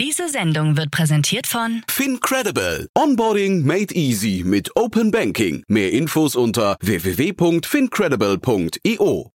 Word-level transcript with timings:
Diese 0.00 0.28
Sendung 0.30 0.78
wird 0.78 0.90
präsentiert 0.90 1.46
von 1.46 1.82
FinCredible. 1.86 2.88
Onboarding 2.96 3.66
made 3.66 3.94
easy 3.94 4.42
mit 4.46 4.74
Open 4.74 5.10
Banking. 5.10 5.62
Mehr 5.68 5.92
Infos 5.92 6.36
unter 6.36 6.78
www.fincredible.io. 6.80 9.30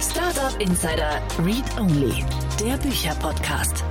Startup 0.00 0.60
Insider 0.60 1.22
Read 1.38 1.62
Only, 1.78 2.24
der 2.58 2.76
Bücherpodcast. 2.78 3.84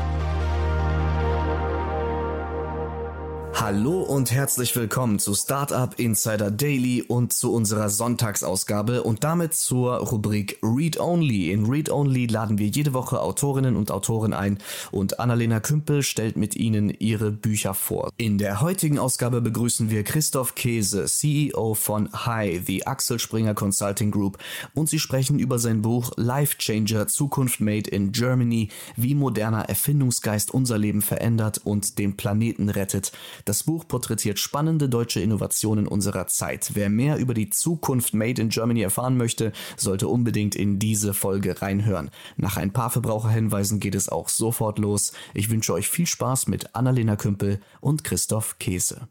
Hallo 3.62 4.04
und 4.04 4.32
herzlich 4.32 4.74
willkommen 4.78 5.20
zu 5.20 5.36
Startup 5.36 5.94
Insider 6.00 6.50
Daily 6.50 7.02
und 7.02 7.34
zu 7.34 7.54
unserer 7.54 7.90
Sonntagsausgabe 7.90 9.04
und 9.04 9.26
damit 9.26 9.54
zur 9.54 9.98
Rubrik 9.98 10.58
Read 10.64 10.98
Only. 10.98 11.52
In 11.52 11.66
Read 11.66 11.92
Only 11.92 12.28
laden 12.28 12.58
wir 12.58 12.68
jede 12.68 12.94
Woche 12.94 13.20
Autorinnen 13.20 13.76
und 13.76 13.92
Autoren 13.92 14.32
ein 14.32 14.60
und 14.92 15.20
Annalena 15.20 15.60
Kümpel 15.60 16.04
stellt 16.04 16.38
mit 16.38 16.56
ihnen 16.56 16.90
ihre 16.90 17.32
Bücher 17.32 17.74
vor. 17.74 18.12
In 18.16 18.38
der 18.38 18.62
heutigen 18.62 18.98
Ausgabe 18.98 19.42
begrüßen 19.42 19.90
wir 19.90 20.06
Christoph 20.06 20.56
Käse, 20.56 21.08
CEO 21.08 21.74
von 21.74 22.10
Hi, 22.14 22.62
the 22.66 22.88
Axel 22.88 23.20
Springer 23.20 23.56
Consulting 23.56 24.12
Group 24.12 24.38
und 24.74 24.88
sie 24.88 25.00
sprechen 25.00 25.38
über 25.38 25.60
sein 25.60 25.82
Buch 25.82 26.12
Life 26.16 26.60
Changer 26.60 27.08
Zukunft 27.08 27.60
Made 27.60 27.90
in 27.90 28.14
Germany, 28.14 28.70
wie 28.96 29.16
moderner 29.16 29.68
Erfindungsgeist 29.68 30.54
unser 30.54 30.78
Leben 30.78 31.02
verändert 31.02 31.60
und 31.66 32.00
den 32.00 32.16
Planeten 32.16 32.70
rettet. 32.70 33.12
Das 33.50 33.64
Buch 33.64 33.88
porträtiert 33.88 34.38
spannende 34.38 34.90
deutsche 34.90 35.22
Innovationen 35.22 35.88
unserer 35.88 36.28
Zeit. 36.28 36.70
Wer 36.76 36.92
mehr 36.92 37.18
über 37.18 37.34
die 37.34 37.50
Zukunft 37.50 38.14
Made 38.14 38.40
in 38.40 38.50
Germany 38.50 38.84
erfahren 38.84 39.18
möchte, 39.18 39.54
sollte 39.76 40.08
unbedingt 40.08 40.54
in 40.54 40.78
diese 40.78 41.16
Folge 41.16 41.60
reinhören. 41.60 42.12
Nach 42.38 42.58
ein 42.58 42.72
paar 42.72 42.92
Verbraucherhinweisen 42.92 43.80
geht 43.80 43.96
es 43.96 44.08
auch 44.08 44.30
sofort 44.30 44.78
los. 44.78 45.14
Ich 45.34 45.50
wünsche 45.50 45.74
euch 45.74 45.90
viel 45.90 46.06
Spaß 46.06 46.46
mit 46.46 46.76
Annalena 46.76 47.16
Kümpel 47.16 47.60
und 47.82 48.04
Christoph 48.04 48.60
Käse. 48.60 49.08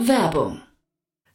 Werbung. 0.00 0.62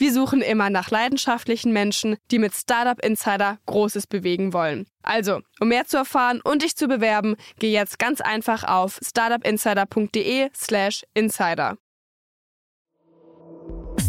Wir 0.00 0.12
suchen 0.14 0.40
immer 0.40 0.70
nach 0.70 0.90
leidenschaftlichen 0.90 1.74
Menschen, 1.74 2.16
die 2.30 2.38
mit 2.38 2.54
Startup 2.54 2.98
Insider 3.04 3.58
Großes 3.66 4.06
bewegen 4.06 4.54
wollen. 4.54 4.86
Also, 5.02 5.40
um 5.60 5.68
mehr 5.68 5.84
zu 5.84 5.98
erfahren 5.98 6.40
und 6.42 6.62
dich 6.62 6.74
zu 6.74 6.88
bewerben, 6.88 7.36
geh 7.58 7.70
jetzt 7.70 7.98
ganz 7.98 8.22
einfach 8.22 8.64
auf 8.64 8.98
startupinsider.de/slash 9.06 11.02
insider. 11.12 11.76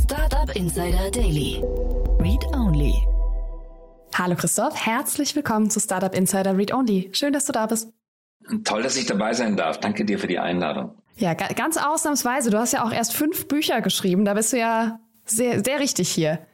Startup 0.02 0.56
Insider 0.56 1.12
Daily. 1.12 1.62
Read 2.22 2.46
Only. 2.54 2.96
Hallo 4.18 4.38
Christoph, 4.38 4.86
herzlich 4.86 5.36
willkommen 5.36 5.70
zu 5.70 5.82
Startup 5.82 6.16
Insider 6.16 6.58
Read 6.58 6.74
Only. 6.74 7.10
Schön, 7.12 7.34
dass 7.34 7.44
du 7.44 7.52
da 7.52 7.66
bist. 7.66 7.92
Toll, 8.64 8.84
dass 8.84 8.96
ich 8.96 9.08
dabei 9.08 9.34
sein 9.34 9.58
darf. 9.58 9.82
Danke 9.82 10.06
dir 10.06 10.20
für 10.20 10.28
die 10.28 10.40
Einladung. 10.40 10.96
Ja, 11.18 11.34
ganz 11.34 11.76
ausnahmsweise. 11.76 12.50
Du 12.50 12.58
hast 12.58 12.72
ja 12.72 12.86
auch 12.86 12.94
erst 12.94 13.14
fünf 13.14 13.50
Bücher 13.50 13.82
geschrieben. 13.82 14.24
Da 14.24 14.36
bist 14.36 14.54
du 14.54 14.58
ja 14.58 15.02
sehr, 15.32 15.64
sehr 15.64 15.80
richtig 15.80 16.10
hier. 16.10 16.46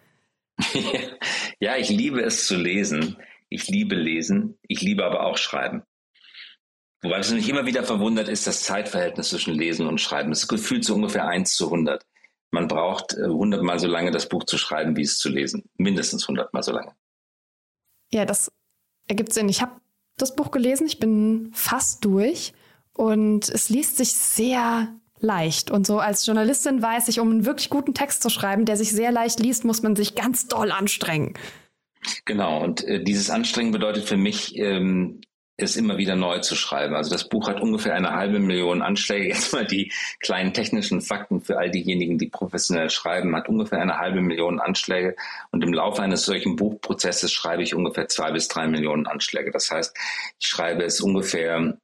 ja, 1.60 1.78
ich 1.78 1.90
liebe 1.90 2.22
es 2.22 2.48
zu 2.48 2.56
lesen. 2.56 3.18
Ich 3.50 3.68
liebe 3.68 3.96
Lesen. 3.96 4.58
Ich 4.68 4.82
liebe 4.82 5.06
aber 5.06 5.26
auch 5.26 5.38
Schreiben. 5.38 5.84
Wobei 7.02 7.20
es 7.20 7.32
mich 7.32 7.48
immer 7.48 7.66
wieder 7.66 7.84
verwundert 7.84 8.28
ist, 8.28 8.48
das 8.48 8.64
Zeitverhältnis 8.64 9.30
zwischen 9.30 9.54
Lesen 9.54 9.88
und 9.88 10.02
Schreiben. 10.02 10.32
Das 10.32 10.44
ist 10.44 10.48
gefühlt 10.48 10.84
so 10.84 10.96
ungefähr 10.96 11.28
1 11.28 11.56
zu 11.56 11.66
100. 11.66 12.06
Man 12.52 12.68
braucht 12.68 13.14
äh, 13.14 13.28
hundertmal 13.28 13.80
so 13.80 13.88
lange, 13.88 14.12
das 14.12 14.30
Buch 14.30 14.46
zu 14.46 14.58
schreiben, 14.58 14.96
wie 14.96 15.04
es 15.04 15.20
zu 15.20 15.30
lesen. 15.30 15.70
Mindestens 15.78 16.28
hundertmal 16.28 16.64
so 16.64 16.72
lange. 16.72 16.96
Ja, 18.12 18.26
das 18.26 18.52
ergibt 19.08 19.34
Sinn. 19.34 19.50
Ich 19.50 19.62
habe 19.62 19.80
das 20.18 20.36
Buch 20.36 20.52
gelesen, 20.52 20.88
ich 20.88 21.00
bin 21.00 21.52
fast 21.54 22.04
durch 22.04 22.54
und 22.94 23.48
es 23.50 23.70
liest 23.70 23.98
sich 23.98 24.14
sehr 24.14 24.96
leicht. 25.20 25.72
Und 25.72 25.88
so 25.88 26.00
als 26.00 26.26
Journalistin 26.26 26.82
weiß 26.82 27.08
ich, 27.08 27.20
um 27.20 27.30
einen 27.32 27.46
wirklich 27.46 27.70
guten 27.70 27.94
Text 27.94 28.22
zu 28.22 28.30
schreiben, 28.30 28.66
der 28.66 28.78
sich 28.78 28.92
sehr 28.92 29.12
leicht 29.12 29.40
liest, 29.40 29.66
muss 29.66 29.82
man 29.82 29.96
sich 29.96 30.16
ganz 30.16 30.48
doll 30.48 30.72
anstrengen. 30.72 31.34
Genau, 32.26 32.64
und 32.64 32.84
äh, 32.86 33.04
dieses 33.04 33.30
Anstrengen 33.30 33.72
bedeutet 33.72 34.06
für 34.06 34.18
mich, 34.18 34.58
ähm, 34.58 35.22
es 35.58 35.76
immer 35.76 35.98
wieder 35.98 36.16
neu 36.16 36.40
zu 36.40 36.56
schreiben. 36.56 36.96
Also 36.96 37.10
das 37.10 37.28
Buch 37.28 37.48
hat 37.48 37.62
ungefähr 37.62 37.96
eine 37.96 38.12
halbe 38.12 38.40
Million 38.40 38.84
Anschläge. 38.84 39.28
Jetzt 39.30 39.52
mal 39.54 39.66
die 39.66 39.92
kleinen 40.20 40.54
technischen 40.54 41.02
Fakten 41.02 41.42
für 41.42 41.58
all 41.58 41.72
diejenigen, 41.72 42.18
die 42.20 42.28
professionell 42.28 42.90
schreiben, 42.92 43.36
hat 43.36 43.50
ungefähr 43.50 43.82
eine 43.82 43.98
halbe 43.98 44.22
Million 44.22 44.60
Anschläge. 44.60 45.16
Und 45.52 45.64
im 45.64 45.74
Laufe 45.74 46.04
eines 46.04 46.26
solchen 46.26 46.56
Buchprozesses 46.56 47.32
schreibe 47.32 47.64
ich 47.64 47.74
ungefähr 47.74 48.08
zwei 48.08 48.32
bis 48.32 48.48
drei 48.48 48.68
Millionen 48.68 49.08
Anschläge. 49.08 49.52
Das 49.52 49.72
heißt, 49.72 49.98
ich 50.40 50.48
schreibe 50.48 50.84
es 50.84 51.02
ungefähr 51.02 51.78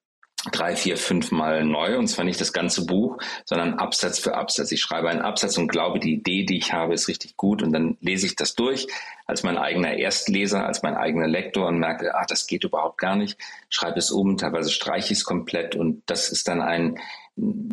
drei, 0.51 0.75
vier, 0.75 0.97
fünf 0.97 1.31
Mal 1.31 1.63
neu 1.63 1.97
und 1.97 2.07
zwar 2.07 2.25
nicht 2.25 2.41
das 2.41 2.51
ganze 2.51 2.85
Buch, 2.85 3.17
sondern 3.45 3.75
Absatz 3.75 4.19
für 4.19 4.35
Absatz. 4.35 4.71
Ich 4.71 4.81
schreibe 4.81 5.09
einen 5.09 5.21
Absatz 5.21 5.57
und 5.57 5.69
glaube, 5.69 5.99
die 5.99 6.13
Idee, 6.13 6.43
die 6.43 6.57
ich 6.57 6.73
habe, 6.73 6.93
ist 6.93 7.07
richtig 7.07 7.37
gut 7.37 7.63
und 7.63 7.71
dann 7.71 7.97
lese 8.01 8.25
ich 8.25 8.35
das 8.35 8.55
durch 8.55 8.87
als 9.25 9.43
mein 9.43 9.57
eigener 9.57 9.93
Erstleser, 9.93 10.65
als 10.65 10.83
mein 10.83 10.95
eigener 10.95 11.27
Lektor 11.27 11.67
und 11.67 11.79
merke, 11.79 12.13
ah, 12.13 12.25
das 12.27 12.45
geht 12.45 12.65
überhaupt 12.65 12.97
gar 12.97 13.15
nicht, 13.15 13.37
schreibe 13.69 13.99
es 13.99 14.11
um, 14.11 14.37
teilweise 14.37 14.69
streiche 14.69 15.13
ich 15.13 15.19
es 15.19 15.23
komplett 15.23 15.75
und 15.75 16.03
das 16.07 16.29
ist 16.29 16.47
dann 16.47 16.61
ein 16.61 16.99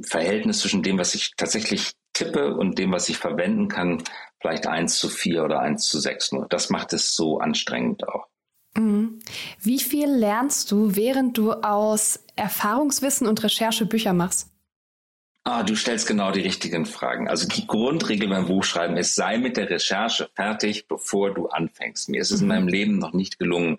Verhältnis 0.03 0.61
zwischen 0.61 0.83
dem, 0.83 0.99
was 0.99 1.15
ich 1.15 1.33
tatsächlich 1.37 1.93
tippe 2.13 2.55
und 2.55 2.79
dem, 2.79 2.93
was 2.93 3.09
ich 3.09 3.19
verwenden 3.19 3.69
kann, 3.69 4.03
vielleicht 4.41 4.67
eins 4.67 4.99
zu 4.99 5.09
vier 5.09 5.45
oder 5.45 5.61
eins 5.61 5.87
zu 5.87 5.99
sechs 5.99 6.33
nur. 6.33 6.47
Das 6.49 6.71
macht 6.71 6.93
es 6.93 7.15
so 7.15 7.39
anstrengend 7.39 8.09
auch. 8.09 8.27
Wie 8.75 9.81
viel 9.81 10.09
lernst 10.09 10.71
du, 10.71 10.95
während 10.95 11.37
du 11.37 11.53
aus 11.53 12.21
Erfahrungswissen 12.37 13.27
und 13.27 13.43
Recherche 13.43 13.85
Bücher 13.85 14.13
machst? 14.13 14.51
Ah, 15.45 15.63
du 15.63 15.75
stellst 15.75 16.07
genau 16.07 16.31
die 16.31 16.43
richtigen 16.43 16.85
Fragen. 16.85 17.27
Also 17.27 17.49
die 17.49 17.67
Grundregel 17.67 18.29
beim 18.29 18.47
Buchschreiben 18.47 18.97
ist, 18.97 19.15
sei 19.15 19.39
mit 19.39 19.57
der 19.57 19.71
Recherche 19.71 20.29
fertig, 20.35 20.87
bevor 20.87 21.35
du 21.35 21.49
anfängst. 21.49 22.09
Mir 22.09 22.21
ist 22.21 22.31
es 22.31 22.41
in 22.41 22.47
mhm. 22.47 22.55
meinem 22.55 22.69
Leben 22.69 22.99
noch 22.99 23.15
nicht 23.15 23.39
gelungen, 23.39 23.79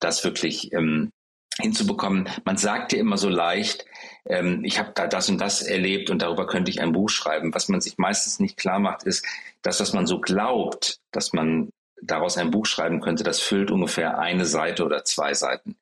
das 0.00 0.22
wirklich 0.22 0.72
ähm, 0.72 1.10
hinzubekommen. 1.58 2.28
Man 2.44 2.58
sagt 2.58 2.92
dir 2.92 2.98
immer 2.98 3.16
so 3.16 3.30
leicht, 3.30 3.86
ähm, 4.26 4.62
ich 4.64 4.78
habe 4.78 4.92
da 4.94 5.06
das 5.06 5.28
und 5.28 5.40
das 5.40 5.62
erlebt 5.62 6.10
und 6.10 6.22
darüber 6.22 6.46
könnte 6.46 6.70
ich 6.70 6.80
ein 6.80 6.92
Buch 6.92 7.08
schreiben. 7.08 7.54
Was 7.54 7.68
man 7.68 7.80
sich 7.80 7.96
meistens 7.96 8.38
nicht 8.38 8.58
klar 8.58 8.78
macht, 8.78 9.04
ist, 9.04 9.24
dass 9.62 9.80
was 9.80 9.94
man 9.94 10.06
so 10.06 10.20
glaubt, 10.20 11.00
dass 11.10 11.32
man 11.32 11.70
daraus 12.02 12.36
ein 12.38 12.50
Buch 12.50 12.66
schreiben 12.66 13.00
könnte, 13.00 13.24
das 13.24 13.40
füllt 13.40 13.70
ungefähr 13.70 14.18
eine 14.18 14.44
Seite 14.44 14.84
oder 14.84 15.04
zwei 15.04 15.34
Seiten. 15.34 15.76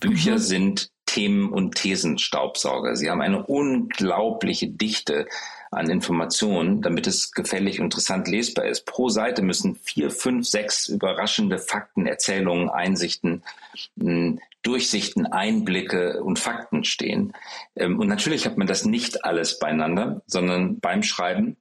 Bücher 0.00 0.32
mhm. 0.32 0.38
sind 0.38 0.90
Themen- 1.06 1.52
und 1.52 1.74
Thesenstaubsauger. 1.74 2.96
Sie 2.96 3.10
haben 3.10 3.20
eine 3.20 3.44
unglaubliche 3.44 4.68
Dichte 4.68 5.26
an 5.70 5.90
Informationen, 5.90 6.82
damit 6.82 7.06
es 7.06 7.32
gefällig 7.32 7.80
und 7.80 7.86
interessant 7.86 8.28
lesbar 8.28 8.66
ist. 8.66 8.84
Pro 8.86 9.08
Seite 9.08 9.42
müssen 9.42 9.74
vier, 9.76 10.10
fünf, 10.10 10.46
sechs 10.46 10.88
überraschende 10.88 11.58
Fakten, 11.58 12.06
Erzählungen, 12.06 12.68
Einsichten, 12.68 13.42
hm, 13.98 14.38
Durchsichten, 14.62 15.26
Einblicke 15.26 16.22
und 16.22 16.38
Fakten 16.38 16.84
stehen. 16.84 17.32
Ähm, 17.74 17.98
und 17.98 18.08
natürlich 18.08 18.46
hat 18.46 18.58
man 18.58 18.66
das 18.66 18.84
nicht 18.84 19.24
alles 19.24 19.58
beieinander, 19.58 20.22
sondern 20.26 20.78
beim 20.78 21.02
Schreiben 21.02 21.56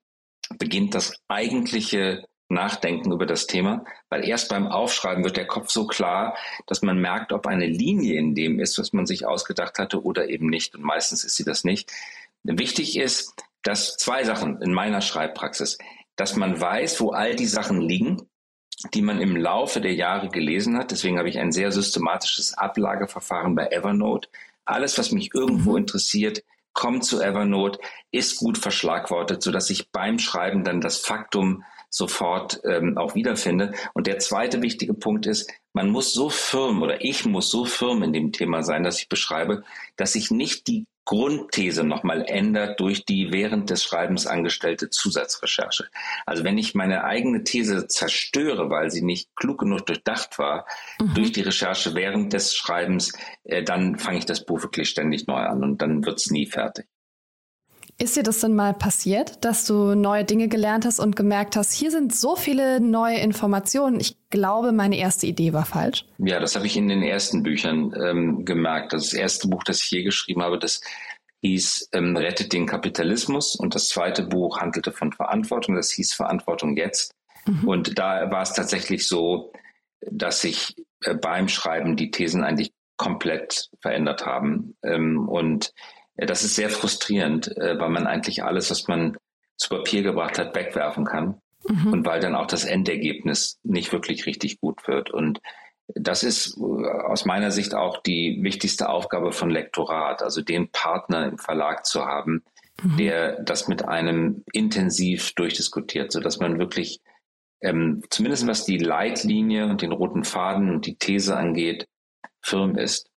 beginnt 0.59 0.94
das 0.94 1.13
eigentliche 1.27 2.25
nachdenken 2.51 3.12
über 3.12 3.25
das 3.25 3.48
Thema, 3.48 3.83
weil 4.09 4.27
erst 4.27 4.50
beim 4.50 4.68
Aufschreiben 4.68 5.24
wird 5.24 5.38
der 5.38 5.48
Kopf 5.48 5.69
so 5.69 5.88
klar, 5.88 6.38
dass 6.68 6.81
man 6.81 7.00
merkt, 7.00 7.33
ob 7.33 7.48
eine 7.48 7.65
Linie 7.65 8.18
in 8.18 8.36
dem 8.36 8.59
ist, 8.59 8.77
was 8.77 8.94
man 8.94 9.06
sich 9.06 9.25
ausgedacht 9.25 9.80
hatte 9.80 10.03
oder 10.03 10.30
eben 10.30 10.48
nicht. 10.48 10.75
Und 10.75 10.83
meistens 10.83 11.24
ist 11.24 11.36
sie 11.36 11.44
das 11.44 11.63
nicht. 11.63 11.92
Wichtig 12.44 12.98
ist, 12.98 13.33
dass 13.63 13.98
zwei 13.98 14.24
Sachen 14.24 14.62
in 14.62 14.74
meiner 14.74 15.01
Schreibpraxis, 15.01 15.77
dass 16.15 16.36
man 16.36 16.59
weiß, 16.59 17.00
wo 17.01 17.12
all 17.12 17.36
die 17.36 17.45
Sachen 17.45 17.81
liegen, 17.81 18.27
die 18.94 19.01
man 19.01 19.21
im 19.21 19.36
Laufe 19.36 19.80
der 19.80 19.94
Jahre 19.94 20.30
gelesen 20.30 20.77
hat. 20.77 20.92
Deswegen 20.92 21.18
habe 21.18 21.30
ich 21.30 21.39
ein 21.39 21.51
sehr 21.51 21.71
systematisches 21.71 22.57
Ablageverfahren 22.57 23.56
bei 23.56 23.68
Evernote, 23.68 24.30
Alles, 24.65 24.97
was 24.97 25.12
mich 25.12 25.33
irgendwo 25.33 25.71
mhm. 25.71 25.77
interessiert, 25.77 26.44
kommt 26.74 27.04
zu 27.04 27.21
Evernote, 27.21 27.80
ist 28.12 28.38
gut 28.38 28.57
verschlagwortet, 28.57 29.42
so 29.42 29.51
dass 29.51 29.69
ich 29.69 29.92
beim 29.92 30.19
Schreiben 30.19 30.63
dann 30.63 30.81
das 30.81 30.97
Faktum 30.97 31.63
sofort 31.91 32.61
ähm, 32.63 32.97
auch 32.97 33.13
wiederfinde. 33.13 33.73
Und 33.93 34.07
der 34.07 34.17
zweite 34.17 34.61
wichtige 34.61 34.93
Punkt 34.93 35.27
ist, 35.27 35.51
man 35.73 35.89
muss 35.89 36.13
so 36.13 36.29
firm 36.29 36.81
oder 36.81 37.03
ich 37.03 37.25
muss 37.25 37.51
so 37.51 37.65
firm 37.65 38.01
in 38.01 38.13
dem 38.13 38.31
Thema 38.31 38.63
sein, 38.63 38.83
das 38.83 38.99
ich 38.99 39.09
beschreibe, 39.09 39.63
dass 39.97 40.15
ich 40.15 40.31
nicht 40.31 40.67
die 40.67 40.85
Grundthese 41.03 41.83
nochmal 41.83 42.23
ändert 42.27 42.79
durch 42.79 43.05
die 43.05 43.31
während 43.31 43.69
des 43.69 43.83
Schreibens 43.83 44.27
angestellte 44.27 44.89
Zusatzrecherche. 44.89 45.88
Also 46.25 46.43
wenn 46.43 46.57
ich 46.57 46.75
meine 46.75 47.03
eigene 47.03 47.43
These 47.43 47.88
zerstöre, 47.88 48.69
weil 48.69 48.91
sie 48.91 49.01
nicht 49.01 49.35
klug 49.35 49.59
genug 49.59 49.85
durchdacht 49.87 50.37
war, 50.37 50.65
mhm. 50.99 51.13
durch 51.15 51.31
die 51.31 51.41
Recherche 51.41 51.95
während 51.95 52.33
des 52.33 52.55
Schreibens, 52.55 53.13
äh, 53.44 53.63
dann 53.63 53.97
fange 53.97 54.19
ich 54.19 54.25
das 54.25 54.45
Buch 54.45 54.61
wirklich 54.61 54.89
ständig 54.89 55.27
neu 55.27 55.41
an 55.41 55.63
und 55.63 55.81
dann 55.81 56.05
wird 56.05 56.19
es 56.19 56.29
nie 56.29 56.45
fertig. 56.45 56.85
Ist 58.01 58.18
dir 58.18 58.24
das 58.24 58.39
denn 58.39 58.56
mal 58.56 58.74
passiert, 58.74 59.45
dass 59.45 59.63
du 59.63 59.94
neue 59.94 60.25
Dinge 60.25 60.48
gelernt 60.48 60.86
hast 60.86 61.00
und 61.00 61.15
gemerkt 61.15 61.56
hast, 61.56 61.71
hier 61.71 61.92
sind 61.92 62.15
so 62.15 62.36
viele 62.36 62.81
neue 62.81 63.19
Informationen, 63.19 64.00
ich 64.00 64.18
glaube, 64.31 64.71
meine 64.71 64.98
erste 64.98 65.27
Idee 65.27 65.53
war 65.53 65.65
falsch? 65.65 66.06
Ja, 66.18 66.39
das 66.39 66.56
habe 66.56 66.65
ich 66.65 66.75
in 66.75 66.88
den 66.88 67.03
ersten 67.03 67.44
Büchern 67.44 67.94
ähm, 68.03 68.44
gemerkt. 68.44 68.94
Das 68.94 69.13
erste 69.13 69.50
Buch, 69.50 69.63
das 69.63 69.83
ich 69.83 69.92
je 69.92 70.01
geschrieben 70.01 70.42
habe, 70.42 70.57
das 70.57 70.81
hieß 71.44 71.89
ähm, 71.94 72.18
Rettet 72.18 72.53
den 72.53 72.65
Kapitalismus 72.65 73.56
und 73.56 73.75
das 73.75 73.89
zweite 73.89 74.24
Buch 74.24 74.59
handelte 74.59 74.92
von 74.92 75.12
Verantwortung, 75.12 75.75
das 75.75 75.92
hieß 75.92 76.13
Verantwortung 76.13 76.77
jetzt. 76.77 77.13
Mhm. 77.45 77.68
Und 77.68 78.00
da 78.00 78.31
war 78.31 78.42
es 78.42 78.54
tatsächlich 78.54 79.07
so, 79.07 79.54
dass 80.09 80.42
sich 80.42 80.75
äh, 81.04 81.13
beim 81.13 81.47
Schreiben 81.47 81.95
die 81.97 82.09
Thesen 82.09 82.44
eigentlich 82.44 82.71
komplett 82.97 83.69
verändert 83.80 84.25
haben. 84.25 84.75
Ähm, 84.81 85.30
und 85.30 85.71
das 86.25 86.44
ist 86.44 86.56
sehr 86.56 86.69
frustrierend, 86.69 87.56
äh, 87.57 87.79
weil 87.79 87.89
man 87.89 88.07
eigentlich 88.07 88.44
alles, 88.44 88.69
was 88.71 88.88
man 88.88 89.18
zu 89.57 89.69
Papier 89.69 90.03
gebracht 90.03 90.39
hat, 90.39 90.56
wegwerfen 90.56 91.06
kann. 91.06 91.39
Mhm. 91.68 91.94
Und 91.94 92.06
weil 92.06 92.19
dann 92.19 92.35
auch 92.35 92.47
das 92.47 92.65
Endergebnis 92.65 93.59
nicht 93.63 93.91
wirklich 93.91 94.25
richtig 94.25 94.59
gut 94.59 94.88
wird. 94.88 95.12
Und 95.12 95.39
das 95.88 96.23
ist 96.23 96.57
äh, 96.57 96.62
aus 96.62 97.25
meiner 97.25 97.51
Sicht 97.51 97.75
auch 97.75 98.01
die 98.01 98.39
wichtigste 98.41 98.89
Aufgabe 98.89 99.31
von 99.31 99.50
Lektorat, 99.50 100.23
also 100.23 100.41
den 100.41 100.69
Partner 100.71 101.27
im 101.27 101.38
Verlag 101.38 101.85
zu 101.85 102.06
haben, 102.06 102.44
mhm. 102.81 102.97
der 102.97 103.44
das 103.44 103.68
mit 103.68 103.88
einem 103.88 104.44
intensiv 104.53 105.33
durchdiskutiert, 105.33 106.12
sodass 106.12 106.39
man 106.39 106.59
wirklich 106.59 107.01
ähm, 107.62 108.01
zumindest 108.09 108.47
was 108.47 108.65
die 108.65 108.77
Leitlinie 108.77 109.68
und 109.68 109.81
den 109.81 109.91
roten 109.91 110.23
Faden 110.23 110.69
und 110.69 110.85
die 110.85 110.95
These 110.95 111.38
angeht, 111.38 111.88
firm 112.41 112.75
ist. 112.75 113.10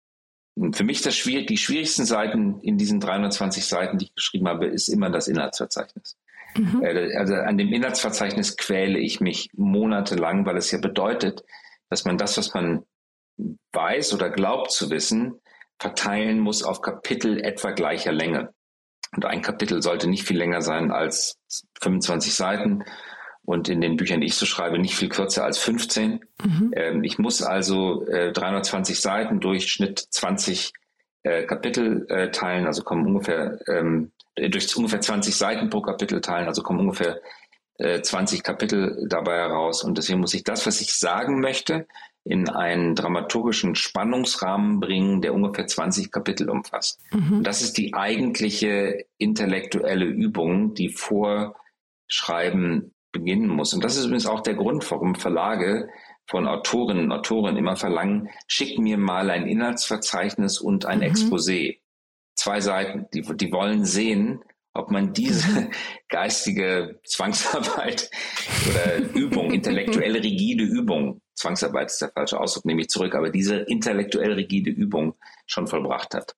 Für 0.73 0.85
mich 0.85 1.03
das 1.03 1.17
schwierig, 1.17 1.49
die 1.49 1.57
schwierigsten 1.57 2.05
Seiten 2.05 2.61
in 2.61 2.79
diesen 2.79 3.01
320 3.01 3.65
Seiten, 3.65 3.99
die 3.99 4.07
ich 4.07 4.15
geschrieben 4.15 4.49
habe, 4.49 4.67
ist 4.67 4.89
immer 4.89 5.11
das 5.11 5.27
Inhaltsverzeichnis. 5.27 6.17
Mhm. 6.57 6.83
Äh, 6.83 7.17
also 7.17 7.35
an 7.35 7.59
dem 7.59 7.73
Inhaltsverzeichnis 7.73 8.57
quäle 8.57 8.99
ich 8.99 9.21
mich 9.21 9.51
monatelang, 9.55 10.47
weil 10.47 10.57
es 10.57 10.71
ja 10.71 10.79
bedeutet, 10.79 11.45
dass 11.91 12.05
man 12.05 12.19
das, 12.19 12.37
was 12.37 12.55
man 12.55 12.85
weiß 13.73 14.15
oder 14.15 14.31
glaubt 14.31 14.71
zu 14.71 14.91
wissen, 14.91 15.41
verteilen 15.79 16.39
muss 16.39 16.63
auf 16.63 16.81
Kapitel 16.81 17.41
etwa 17.41 17.73
gleicher 17.73 18.13
Länge. 18.13 18.55
Und 19.15 19.25
ein 19.25 19.43
Kapitel 19.43 19.83
sollte 19.83 20.09
nicht 20.09 20.27
viel 20.27 20.39
länger 20.39 20.63
sein 20.63 20.91
als 20.93 21.39
25 21.81 22.35
Seiten 22.35 22.85
und 23.45 23.69
in 23.69 23.81
den 23.81 23.97
Büchern, 23.97 24.21
die 24.21 24.27
ich 24.27 24.37
so 24.37 24.47
schreibe, 24.47 24.79
nicht 24.79 24.97
viel 24.97 25.09
kürzer 25.09 25.45
als 25.45 25.59
15. 25.59 26.25
Mhm. 26.43 26.73
Ähm, 26.75 27.05
ich 27.05 27.19
muss 27.19 27.43
also 27.43 28.07
äh, 28.07 28.33
320 28.33 29.01
Seiten 29.01 29.41
durch 29.41 29.71
Schnitt 29.71 29.99
20 29.99 30.73
äh, 31.23 31.45
Kapitel 31.45 32.07
äh, 32.09 32.31
teilen, 32.31 32.67
also 32.67 32.83
kommen 32.83 33.07
ungefähr 33.07 33.59
ähm, 33.69 34.13
durch 34.37 34.75
ungefähr 34.77 35.01
20 35.01 35.35
Seiten 35.35 35.71
pro 35.71 35.81
Kapitel 35.81 36.21
teilen, 36.21 36.49
also 36.49 36.63
kommen 36.63 36.81
ungefähr 36.81 37.21
äh, 37.79 38.01
20 38.01 38.43
Kapitel 38.43 39.07
dabei 39.09 39.37
heraus. 39.37 39.85
Und 39.85 39.99
deswegen 39.99 40.21
muss 40.21 40.35
ich 40.35 40.45
das, 40.45 40.67
was 40.67 40.81
ich 40.81 40.95
sagen 40.95 41.41
möchte, 41.41 41.87
in 42.25 42.49
einen 42.49 42.95
dramaturgischen 42.95 43.75
Spannungsrahmen 43.75 44.81
bringen, 44.81 45.21
der 45.21 45.35
ungefähr 45.35 45.67
20 45.67 46.11
Kapitel 46.11 46.49
umfasst. 46.49 46.99
Mhm. 47.13 47.43
Das 47.43 47.61
ist 47.61 47.77
die 47.77 47.93
eigentliche 47.93 49.05
intellektuelle 49.19 50.07
Übung, 50.07 50.73
die 50.75 50.89
vor 50.89 51.57
Schreiben 52.07 52.94
beginnen 53.15 53.49
muss. 53.49 53.73
Und 53.73 53.83
das 53.83 53.97
ist 53.97 54.05
übrigens 54.05 54.27
auch 54.27 54.41
der 54.41 54.55
Grund, 54.55 54.89
warum 54.91 55.15
Verlage 55.15 55.89
von 56.27 56.47
Autorinnen 56.47 57.05
und 57.05 57.13
Autoren 57.13 57.57
immer 57.57 57.77
verlangen, 57.77 58.29
schick 58.47 58.79
mir 58.79 58.99
mal 58.99 59.31
ein 59.31 59.47
Inhaltsverzeichnis 59.47 60.59
und 60.59 60.85
ein 60.85 60.99
mhm. 60.99 61.05
Exposé. 61.05 61.79
Zwei 62.37 62.61
Seiten. 62.61 63.07
Die, 63.15 63.23
die 63.23 63.53
wollen 63.53 63.85
sehen, 63.85 64.43
ob 64.75 64.91
man 64.91 65.13
diese 65.13 65.49
mhm. 65.49 65.71
geistige 66.09 67.01
Zwangsarbeit 67.07 68.11
oder 68.69 68.97
Übung, 69.15 69.53
intellektuell 69.53 70.17
rigide 70.17 70.65
Übung, 70.65 71.21
Zwangsarbeit 71.37 71.91
ist 71.91 72.01
der 72.01 72.11
falsche 72.11 72.39
Ausdruck, 72.39 72.65
nehme 72.65 72.83
ich 72.83 72.89
zurück, 72.89 73.15
aber 73.15 73.31
diese 73.31 73.57
intellektuell 73.57 74.33
rigide 74.33 74.71
Übung 74.71 75.15
schon 75.47 75.67
vollbracht 75.67 76.15
hat. 76.15 76.35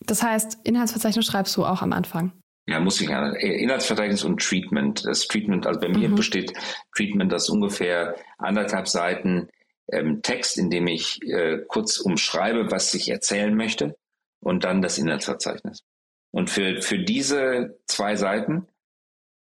Das 0.00 0.22
heißt, 0.22 0.58
Inhaltsverzeichnis 0.64 1.26
schreibst 1.26 1.56
du 1.56 1.64
auch 1.64 1.82
am 1.82 1.92
Anfang? 1.92 2.32
Ja, 2.66 2.78
muss 2.78 3.00
ich 3.00 3.08
ja. 3.08 3.32
Inhaltsverzeichnis 3.32 4.24
und 4.24 4.40
Treatment. 4.40 5.04
Das 5.04 5.26
Treatment, 5.26 5.66
also 5.66 5.80
bei 5.80 5.88
mhm. 5.88 5.98
mir 5.98 6.08
besteht 6.10 6.52
Treatment 6.94 7.32
das 7.32 7.48
ungefähr 7.48 8.16
anderthalb 8.38 8.88
Seiten 8.88 9.48
ähm, 9.90 10.22
Text, 10.22 10.58
in 10.58 10.70
dem 10.70 10.86
ich 10.86 11.20
äh, 11.22 11.58
kurz 11.66 11.98
umschreibe, 11.98 12.70
was 12.70 12.94
ich 12.94 13.08
erzählen 13.08 13.54
möchte 13.54 13.96
und 14.40 14.64
dann 14.64 14.80
das 14.80 14.98
Inhaltsverzeichnis. 14.98 15.82
Und 16.30 16.50
für, 16.50 16.80
für 16.80 16.98
diese 16.98 17.78
zwei 17.86 18.16
Seiten 18.16 18.68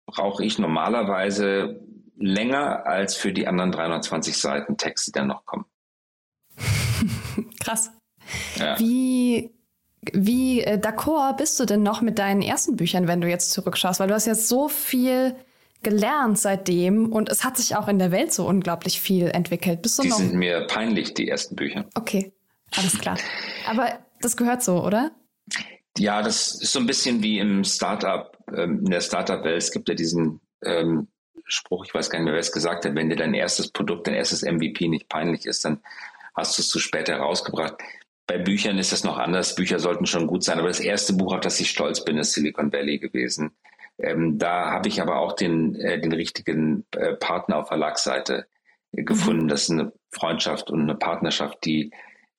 brauche 0.07 0.45
ich 0.45 0.59
normalerweise 0.59 1.81
länger 2.17 2.87
als 2.87 3.15
für 3.15 3.33
die 3.33 3.47
anderen 3.47 3.73
320 3.73 4.37
Seiten 4.37 4.77
Text, 4.77 5.07
die 5.07 5.13
dann 5.13 5.29
noch 5.29 5.45
kommen. 5.45 5.67
Krass. 7.61 7.91
Ja. 8.57 8.79
Wie 8.79 9.58
wie 10.13 10.61
äh, 10.63 10.79
d'accord 10.79 11.37
bist 11.37 11.59
du 11.59 11.65
denn 11.65 11.83
noch 11.83 12.01
mit 12.01 12.19
deinen 12.19 12.43
ersten 12.43 12.77
Büchern, 12.77 13.09
wenn 13.09 13.21
du 13.21 13.29
jetzt 13.29 13.53
zurückschaust? 13.53 14.01
Weil 14.01 14.09
du 14.09 14.15
hast 14.15 14.27
jetzt 14.27 14.49
so 14.49 14.69
viel 14.69 15.35
gelernt 15.83 16.39
seitdem 16.39 17.13
und 17.13 17.29
es 17.29 17.45
hat 17.45 17.57
sich 17.57 17.77
auch 17.77 17.89
in 17.89 17.99
der 17.99 18.11
Welt 18.11 18.33
so 18.33 18.47
unglaublich 18.47 19.01
viel 19.01 19.29
entwickelt. 19.29 19.83
Bist 19.83 19.99
du 19.99 20.03
die 20.03 20.09
noch? 20.09 20.19
sind 20.19 20.35
mir 20.35 20.67
peinlich, 20.67 21.15
die 21.15 21.29
ersten 21.29 21.57
Bücher. 21.57 21.85
Okay, 21.95 22.33
alles 22.77 22.99
klar. 22.99 23.19
Aber 23.67 23.99
das 24.21 24.37
gehört 24.37 24.63
so, 24.63 24.85
oder? 24.85 25.13
Ja, 25.97 26.23
das 26.23 26.61
ist 26.61 26.73
so 26.73 26.81
ein 26.81 26.87
bisschen 26.87 27.23
wie 27.23 27.39
im 27.39 27.65
Startup, 27.65 28.37
ähm, 28.55 28.81
in 28.85 28.91
der 28.91 29.01
Startup-Welt. 29.01 29.63
Es 29.63 29.73
gibt 29.73 29.89
ja 29.89 29.95
diesen 29.95 30.41
ähm, 30.65 31.09
Spruch, 31.45 31.85
ich 31.85 31.95
weiß 31.95 32.11
gar 32.11 32.19
nicht 32.19 32.27
mehr, 32.27 32.35
wer 32.35 32.41
es 32.41 32.53
gesagt 32.53 32.85
hat, 32.85 32.95
wenn 32.95 33.09
dir 33.09 33.17
dein 33.17 33.35
erstes 33.35 33.71
Produkt, 33.71 34.07
dein 34.07 34.15
erstes 34.15 34.43
MVP 34.43 34.89
nicht 34.89 35.09
peinlich 35.09 35.47
ist, 35.47 35.65
dann 35.65 35.81
hast 36.35 36.59
du 36.59 36.63
es 36.63 36.69
zu 36.69 36.79
spät 36.79 37.09
herausgebracht. 37.09 37.75
Bei 38.29 38.37
Büchern 38.37 38.79
ist 38.79 38.93
das 38.93 39.05
noch 39.05 39.17
anders. 39.17 39.55
Bücher 39.55 39.79
sollten 39.79 40.05
schon 40.05 40.27
gut 40.27 40.45
sein. 40.45 40.59
Aber 40.59 40.69
das 40.69 40.81
erste 40.81 41.15
Buch, 41.15 41.33
auf 41.33 41.41
das 41.41 41.59
ich 41.61 41.71
stolz 41.71 42.05
bin, 42.05 42.19
ist 42.19 42.35
Silicon 42.35 42.71
Valley 42.73 42.99
gewesen. 42.99 43.57
Ähm, 43.99 44.39
da 44.39 44.71
habe 44.71 44.89
ich 44.89 45.01
aber 45.01 45.19
auch 45.19 45.33
den, 45.33 45.75
äh, 45.77 45.99
den 45.99 46.13
richtigen 46.13 46.85
äh, 46.93 47.15
Partner 47.15 47.57
auf 47.57 47.69
Verlagsseite 47.69 48.47
äh, 48.93 49.03
gefunden. 49.03 49.45
Mhm. 49.45 49.49
Das 49.49 49.63
ist 49.63 49.71
eine 49.71 49.93
Freundschaft 50.13 50.71
und 50.71 50.83
eine 50.83 50.95
Partnerschaft, 50.95 51.65
die 51.65 51.91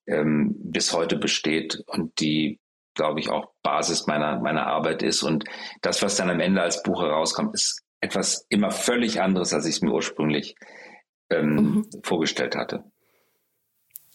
ähm, 0.06 0.54
bis 0.56 0.92
heute 0.92 1.16
besteht 1.16 1.82
und 1.86 2.20
die, 2.20 2.60
glaube 2.94 3.18
ich, 3.18 3.28
auch 3.28 3.50
Basis 3.64 4.06
meiner, 4.06 4.38
meiner 4.38 4.68
Arbeit 4.68 5.02
ist. 5.02 5.24
Und 5.24 5.44
das, 5.82 6.02
was 6.02 6.14
dann 6.14 6.30
am 6.30 6.38
Ende 6.38 6.62
als 6.62 6.84
Buch 6.84 7.02
herauskommt, 7.02 7.52
ist 7.52 7.82
etwas 8.00 8.46
immer 8.48 8.70
völlig 8.70 9.20
anderes, 9.20 9.52
als 9.52 9.66
ich 9.66 9.74
es 9.74 9.82
mir 9.82 9.92
ursprünglich 9.92 10.54
ähm, 11.30 11.54
mhm. 11.54 11.86
vorgestellt 12.04 12.54
hatte. 12.54 12.84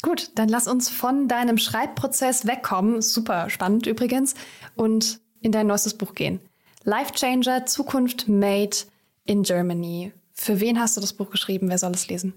Gut, 0.06 0.30
dann 0.36 0.50
lass 0.50 0.68
uns 0.68 0.88
von 0.88 1.28
deinem 1.28 1.58
Schreibprozess 1.58 2.46
wegkommen, 2.46 3.02
super 3.02 3.50
spannend 3.50 3.88
übrigens, 3.88 4.36
und 4.76 5.20
in 5.42 5.52
dein 5.52 5.66
neuestes 5.66 5.98
Buch 5.98 6.14
gehen. 6.14 6.40
Life 6.84 7.14
Changer, 7.14 7.66
Zukunft 7.66 8.28
Made 8.28 8.78
in 9.24 9.42
Germany. 9.42 10.14
Für 10.32 10.60
wen 10.60 10.80
hast 10.80 10.96
du 10.96 11.02
das 11.02 11.14
Buch 11.14 11.32
geschrieben? 11.32 11.70
Wer 11.70 11.80
soll 11.80 11.94
es 11.94 12.08
lesen? 12.08 12.36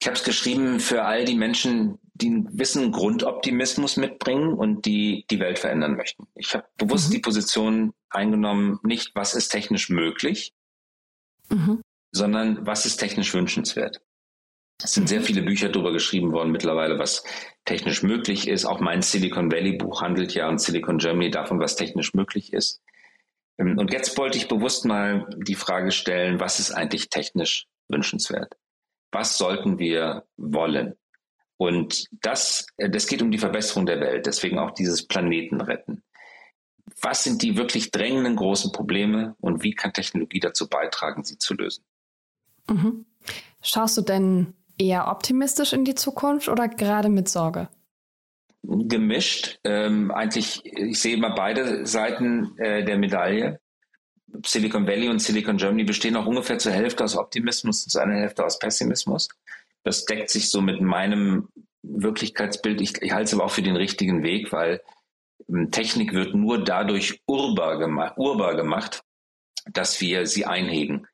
Ich 0.00 0.08
habe 0.08 0.16
es 0.16 0.24
geschrieben 0.24 0.80
für 0.80 1.04
all 1.04 1.24
die 1.24 1.36
Menschen, 1.36 2.00
die 2.14 2.26
einen 2.26 2.46
gewissen 2.46 2.90
Grundoptimismus 2.90 3.96
mitbringen 3.96 4.52
und 4.52 4.84
die 4.84 5.26
die 5.30 5.38
Welt 5.38 5.60
verändern 5.60 5.94
möchten. 5.94 6.26
Ich 6.34 6.54
habe 6.54 6.66
bewusst 6.76 7.10
mhm. 7.10 7.12
die 7.12 7.20
Position 7.20 7.92
eingenommen, 8.10 8.80
nicht 8.82 9.12
was 9.14 9.34
ist 9.34 9.50
technisch 9.50 9.90
möglich, 9.90 10.54
mhm. 11.50 11.82
sondern 12.10 12.66
was 12.66 12.84
ist 12.84 12.96
technisch 12.96 13.32
wünschenswert. 13.32 14.00
Es 14.82 14.92
sind 14.92 15.08
sehr 15.08 15.22
viele 15.22 15.42
Bücher 15.42 15.70
darüber 15.70 15.92
geschrieben 15.92 16.32
worden 16.32 16.52
mittlerweile, 16.52 16.98
was 16.98 17.24
technisch 17.64 18.02
möglich 18.02 18.46
ist. 18.46 18.66
Auch 18.66 18.80
mein 18.80 19.02
Silicon 19.02 19.50
Valley 19.50 19.72
Buch 19.72 20.02
handelt 20.02 20.34
ja 20.34 20.48
und 20.48 20.60
Silicon 20.60 20.98
Germany 20.98 21.30
davon, 21.30 21.58
was 21.60 21.76
technisch 21.76 22.12
möglich 22.14 22.52
ist. 22.52 22.82
Ähm, 23.58 23.78
und 23.78 23.92
jetzt 23.92 24.16
wollte 24.18 24.38
ich 24.38 24.48
bewusst 24.48 24.84
mal 24.84 25.28
die 25.36 25.54
Frage 25.54 25.92
stellen, 25.92 26.40
was 26.40 26.60
ist 26.60 26.72
eigentlich 26.72 27.08
technisch 27.08 27.66
wünschenswert? 27.88 28.54
Was 29.12 29.38
sollten 29.38 29.78
wir 29.78 30.24
wollen? 30.36 30.94
Und 31.56 32.06
das, 32.10 32.66
äh, 32.76 32.90
das 32.90 33.06
geht 33.06 33.22
um 33.22 33.30
die 33.30 33.38
Verbesserung 33.38 33.86
der 33.86 34.00
Welt, 34.00 34.26
deswegen 34.26 34.58
auch 34.58 34.72
dieses 34.72 35.06
Planeten 35.06 35.60
retten. 35.60 36.02
Was 37.00 37.24
sind 37.24 37.42
die 37.42 37.56
wirklich 37.56 37.90
drängenden 37.90 38.36
großen 38.36 38.72
Probleme 38.72 39.34
und 39.40 39.62
wie 39.62 39.74
kann 39.74 39.92
Technologie 39.92 40.40
dazu 40.40 40.68
beitragen, 40.68 41.24
sie 41.24 41.38
zu 41.38 41.54
lösen? 41.54 41.84
Mhm. 42.68 43.06
Schaust 43.62 43.96
du 43.96 44.02
denn 44.02 44.54
eher 44.78 45.08
optimistisch 45.08 45.72
in 45.72 45.84
die 45.84 45.94
Zukunft 45.94 46.48
oder 46.48 46.68
gerade 46.68 47.08
mit 47.08 47.28
Sorge? 47.28 47.68
Gemischt. 48.62 49.60
Ähm, 49.64 50.10
eigentlich, 50.10 50.64
ich 50.64 50.98
sehe 50.98 51.16
immer 51.16 51.34
beide 51.34 51.86
Seiten 51.86 52.58
äh, 52.58 52.84
der 52.84 52.98
Medaille. 52.98 53.60
Silicon 54.44 54.86
Valley 54.86 55.08
und 55.08 55.20
Silicon 55.20 55.56
Germany 55.56 55.84
bestehen 55.84 56.16
auch 56.16 56.26
ungefähr 56.26 56.58
zur 56.58 56.72
Hälfte 56.72 57.04
aus 57.04 57.16
Optimismus 57.16 57.84
und 57.84 57.90
zu 57.90 57.98
einer 58.00 58.14
Hälfte 58.14 58.44
aus 58.44 58.58
Pessimismus. 58.58 59.28
Das 59.84 60.04
deckt 60.04 60.30
sich 60.30 60.50
so 60.50 60.60
mit 60.60 60.80
meinem 60.80 61.48
Wirklichkeitsbild. 61.82 62.80
Ich, 62.80 63.00
ich 63.00 63.12
halte 63.12 63.24
es 63.24 63.34
aber 63.34 63.44
auch 63.44 63.50
für 63.50 63.62
den 63.62 63.76
richtigen 63.76 64.24
Weg, 64.24 64.52
weil 64.52 64.82
ähm, 65.48 65.70
Technik 65.70 66.12
wird 66.12 66.34
nur 66.34 66.64
dadurch 66.64 67.22
urbar 67.26 67.78
gemacht, 67.78 68.14
urbar 68.16 68.56
gemacht, 68.56 69.02
dass 69.72 70.00
wir 70.00 70.26
sie 70.26 70.44
einhegen. 70.44 71.06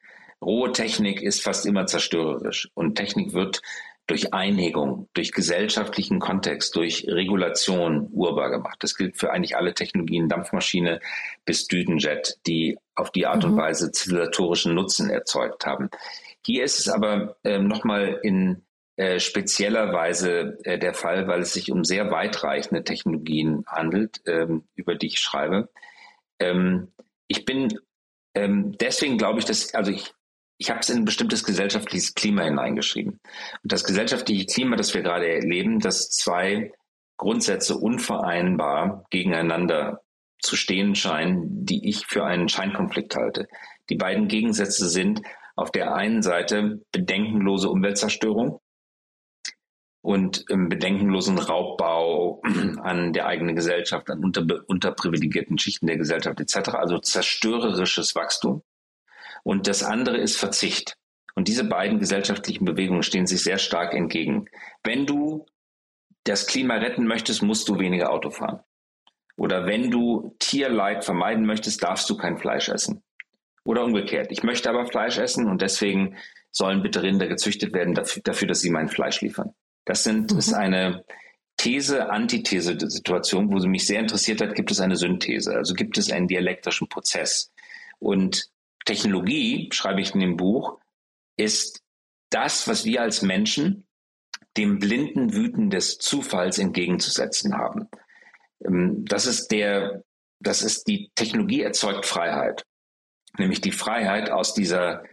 Rohe 0.42 0.72
Technik 0.72 1.22
ist 1.22 1.42
fast 1.42 1.66
immer 1.66 1.87
zerstörerisch 1.87 2.70
und 2.75 2.96
Technik 2.96 3.32
wird 3.32 3.62
durch 4.08 4.34
Einhegung, 4.34 5.08
durch 5.14 5.32
gesellschaftlichen 5.32 6.18
Kontext, 6.18 6.75
durch 6.75 7.06
Regulation 7.06 8.08
urbar 8.12 8.50
gemacht. 8.50 8.76
Das 8.80 8.96
gilt 8.96 9.16
für 9.16 9.30
eigentlich 9.30 9.56
alle 9.56 9.75
Technologien, 9.75 10.28
Dampfmaschine 10.28 11.00
bis 11.44 11.68
Düdenjet, 11.68 12.38
die 12.46 12.76
auf 12.96 13.12
die 13.12 13.26
Art 13.26 13.44
mhm. 13.44 13.52
und 13.52 13.56
Weise 13.58 13.92
zivilisatorischen 13.92 14.75
Nutzen 14.75 15.08
erzeugt 15.08 15.64
haben. 15.64 15.88
Hier 16.44 16.64
ist 16.64 16.80
es 16.80 16.88
aber 16.88 17.37
ähm, 17.44 17.68
nochmal 17.68 18.18
in 18.22 18.62
äh, 18.96 19.20
spezieller 19.20 19.92
Weise 19.92 20.58
äh, 20.64 20.78
der 20.78 20.94
Fall, 20.94 21.28
weil 21.28 21.40
es 21.40 21.52
sich 21.52 21.70
um 21.70 21.84
sehr 21.84 22.11
weitreichende 22.11 22.82
Technologien 22.82 23.64
handelt, 23.66 24.20
ähm, 24.26 24.64
über 24.75 24.96
die 24.96 25.06
ich 25.06 25.20
schreibe. 25.20 25.70
Ähm, 26.40 26.88
ich 27.28 27.44
bin 27.44 27.78
ähm, 28.34 28.76
deswegen 28.78 29.18
glaube 29.18 29.38
ich, 29.38 29.44
dass, 29.44 29.75
also 29.75 29.90
ich 29.90 30.12
ich 30.59 30.71
habe 30.71 30.80
es 30.80 30.90
in 30.90 30.99
ein 30.99 31.04
bestimmtes 31.04 31.44
gesellschaftliches 31.44 32.14
Klima 32.14 32.42
hineingeschrieben. 32.42 33.21
Und 33.62 33.73
das 33.73 33.85
gesellschaftliche 33.85 34.47
Klima, 34.47 34.76
das 34.76 34.94
wir 34.94 35.02
gerade 35.02 35.28
erleben, 35.28 35.80
dass 35.80 36.11
zwei 36.11 36.73
Grundsätze 37.16 37.76
unvereinbar 37.76 39.04
gegeneinander 39.11 40.02
zu 40.40 40.56
stehen 40.56 40.94
scheinen, 40.94 41.64
die 41.64 41.88
ich 41.88 42.06
für 42.06 42.25
einen 42.25 42.49
Scheinkonflikt 42.49 43.14
halte. 43.16 43.49
Die 43.90 43.97
beiden 43.97 44.28
Gegensätze 44.28 44.88
sind 44.88 45.23
auf 45.54 45.71
der 45.71 45.94
einen 45.94 46.23
Seite 46.23 46.80
bedenkenlose 46.92 47.68
Umweltzerstörung 47.68 48.61
und 50.02 50.44
im 50.49 50.68
bedenkenlosen 50.68 51.38
Raubbau 51.38 52.42
an 52.82 53.12
der 53.12 53.26
eigenen 53.26 53.54
Gesellschaft, 53.54 54.11
an 54.11 54.25
unter, 54.25 54.44
unterprivilegierten 54.66 55.59
Schichten 55.59 55.87
der 55.87 55.97
Gesellschaft 55.97 56.40
etc., 56.40 56.71
also 56.71 56.99
zerstörerisches 56.99 58.14
Wachstum. 58.14 58.62
Und 59.42 59.66
das 59.66 59.82
andere 59.82 60.18
ist 60.18 60.37
Verzicht. 60.37 60.96
Und 61.34 61.49
diese 61.49 61.64
beiden 61.64 61.99
gesellschaftlichen 61.99 62.64
Bewegungen 62.64 63.02
stehen 63.02 63.26
sich 63.26 63.42
sehr 63.42 63.58
stark 63.58 63.94
entgegen. 63.94 64.46
Wenn 64.84 65.06
du 65.06 65.46
das 66.25 66.46
Klima 66.46 66.75
retten 66.75 67.06
möchtest, 67.06 67.42
musst 67.42 67.68
du 67.68 67.78
weniger 67.78 68.11
Auto 68.11 68.30
fahren. 68.30 68.61
Oder 69.37 69.66
wenn 69.66 69.90
du 69.90 70.37
Tierleid 70.38 71.04
vermeiden 71.04 71.46
möchtest, 71.46 71.82
darfst 71.82 72.08
du 72.11 72.16
kein 72.16 72.38
Fleisch 72.38 72.68
essen. 72.68 73.02
Oder 73.64 73.84
umgekehrt. 73.84 74.30
Ich 74.30 74.42
möchte 74.42 74.68
aber 74.68 74.87
Fleisch 74.87 75.18
essen 75.18 75.49
und 75.49 75.62
deswegen 75.62 76.16
sollen 76.50 76.82
bitte 76.82 77.02
Rinder 77.02 77.28
gezüchtet 77.28 77.72
werden 77.72 77.94
dafür, 77.94 78.22
dafür 78.22 78.49
dass 78.49 78.61
sie 78.61 78.70
mein 78.70 78.88
Fleisch 78.88 79.20
liefern. 79.20 79.54
Das 79.84 80.04
sind, 80.04 80.32
mhm. 80.32 80.38
ist 80.38 80.52
eine 80.52 81.04
These, 81.56 82.11
Antithese-Situation, 82.11 83.52
wo 83.52 83.58
sie 83.58 83.68
mich 83.68 83.87
sehr 83.87 84.00
interessiert 84.00 84.40
hat, 84.40 84.54
gibt 84.54 84.70
es 84.70 84.80
eine 84.80 84.96
Synthese. 84.96 85.54
Also 85.54 85.75
gibt 85.75 85.96
es 85.96 86.11
einen 86.11 86.28
dialektischen 86.28 86.88
Prozess. 86.88 87.52
Und 87.99 88.51
Technologie, 88.85 89.69
schreibe 89.73 90.01
ich 90.01 90.15
in 90.15 90.21
dem 90.21 90.37
Buch, 90.37 90.79
ist 91.37 91.83
das, 92.31 92.67
was 92.69 92.85
wir 92.85 93.03
als 93.03 93.23
Menschen 93.23 93.87
dem 94.57 94.79
blinden 94.79 95.33
Wüten 95.33 95.71
des 95.71 95.99
Zufalls 95.99 96.59
entgegenzusetzen 96.59 97.55
haben. 97.57 97.89
Ähm, 98.65 99.05
das 99.07 99.27
ist 99.27 99.49
der, 99.49 100.03
das 100.41 100.62
ist 100.62 100.87
die 100.89 101.11
Technologie 101.15 101.62
erzeugt 101.62 102.07
Freiheit. 102.07 102.65
Nämlich 103.39 103.61
die 103.61 103.73
Freiheit 103.73 104.31
aus 104.31 104.53
dieser 104.55 105.05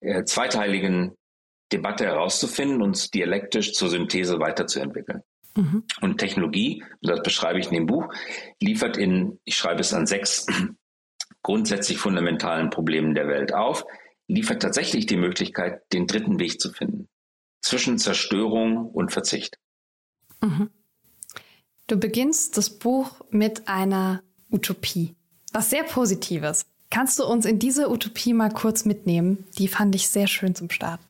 äh, 0.00 0.24
zweiteiligen 0.24 1.16
Debatte 1.72 2.04
herauszufinden 2.04 2.82
und 2.82 3.14
dialektisch 3.14 3.72
zur 3.72 3.88
Synthese 3.88 4.38
weiterzuentwickeln. 4.38 5.22
Mhm. 5.56 5.84
Und 6.00 6.18
Technologie, 6.18 6.84
das 7.02 7.22
beschreibe 7.22 7.58
ich 7.58 7.66
in 7.66 7.74
dem 7.74 7.86
Buch, 7.86 8.12
liefert 8.60 8.96
in, 8.96 9.40
ich 9.44 9.56
schreibe 9.56 9.80
es 9.80 9.92
an 9.92 10.06
sechs 10.06 10.46
grundsätzlich 11.44 11.98
fundamentalen 11.98 12.70
Problemen 12.70 13.14
der 13.14 13.28
Welt 13.28 13.54
auf, 13.54 13.84
liefert 14.26 14.62
tatsächlich 14.62 15.06
die 15.06 15.16
Möglichkeit, 15.16 15.82
den 15.92 16.08
dritten 16.08 16.40
Weg 16.40 16.60
zu 16.60 16.72
finden. 16.72 17.06
Zwischen 17.60 17.98
Zerstörung 17.98 18.86
und 18.86 19.12
Verzicht. 19.12 19.58
Mhm. 20.40 20.70
Du 21.86 21.98
beginnst 21.98 22.56
das 22.56 22.70
Buch 22.70 23.20
mit 23.30 23.68
einer 23.68 24.22
Utopie. 24.50 25.14
Was 25.52 25.70
sehr 25.70 25.84
Positives. 25.84 26.66
Kannst 26.90 27.18
du 27.18 27.24
uns 27.24 27.44
in 27.44 27.58
diese 27.58 27.90
Utopie 27.90 28.32
mal 28.32 28.50
kurz 28.50 28.84
mitnehmen? 28.84 29.46
Die 29.58 29.68
fand 29.68 29.94
ich 29.94 30.08
sehr 30.08 30.26
schön 30.26 30.54
zum 30.54 30.70
Start. 30.70 31.00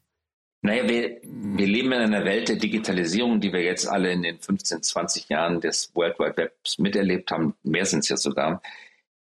Naja, 0.63 0.89
wir, 0.89 1.21
wir 1.23 1.67
leben 1.67 1.93
in 1.93 2.01
einer 2.01 2.25
Welt 2.25 2.49
der 2.49 2.57
Digitalisierung, 2.57 3.41
die 3.41 3.53
wir 3.53 3.63
jetzt 3.63 3.87
alle 3.87 4.11
in 4.11 4.23
den 4.23 4.39
15, 4.41 4.83
20 4.83 5.29
Jahren 5.29 5.61
des 5.61 5.95
World 5.95 6.19
Wide 6.19 6.37
Webs 6.39 6.79
miterlebt 6.79 7.31
haben. 7.31 7.55
Mehr 7.63 7.87
sind 7.87 8.01
es 8.01 8.09
ja 8.09 8.17
sogar 8.17 8.63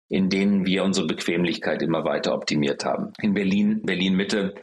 in 0.08 0.28
denen 0.28 0.66
wir 0.66 0.84
unsere 0.84 1.06
Bequemlichkeit 1.06 1.82
immer 1.82 2.04
weiter 2.04 2.34
optimiert 2.34 2.84
haben. 2.84 3.12
In 3.20 3.34
Berlin, 3.34 3.82
Berlin 3.82 4.14
Mitte 4.14 4.54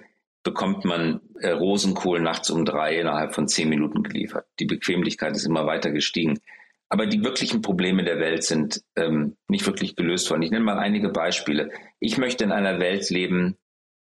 bekommt 0.44 0.86
man 0.86 1.22
äh, 1.40 1.52
Rosenkohl 1.52 2.20
nachts 2.20 2.50
um 2.50 2.66
drei 2.66 2.98
innerhalb 3.00 3.34
von 3.34 3.48
zehn 3.48 3.70
Minuten 3.70 4.04
geliefert. 4.04 4.46
Die 4.60 4.66
Bequemlichkeit 4.66 5.36
ist 5.36 5.46
immer 5.46 5.66
weiter 5.66 5.92
gestiegen. 5.92 6.40
Aber 6.90 7.06
die 7.06 7.24
wirklichen 7.24 7.62
Probleme 7.62 8.04
der 8.04 8.20
Welt 8.20 8.44
sind 8.44 8.84
ähm, 8.98 9.38
nicht 9.48 9.66
wirklich 9.66 9.96
gelöst 9.96 10.30
worden. 10.30 10.42
Ich 10.42 10.52
nenne 10.52 10.66
mal 10.66 10.78
einige 10.78 11.10
Beispiele. 11.10 11.70
Ich 12.00 12.18
möchte 12.18 12.44
in 12.44 12.52
einer 12.52 12.80
Welt 12.80 13.10
leben, 13.10 13.58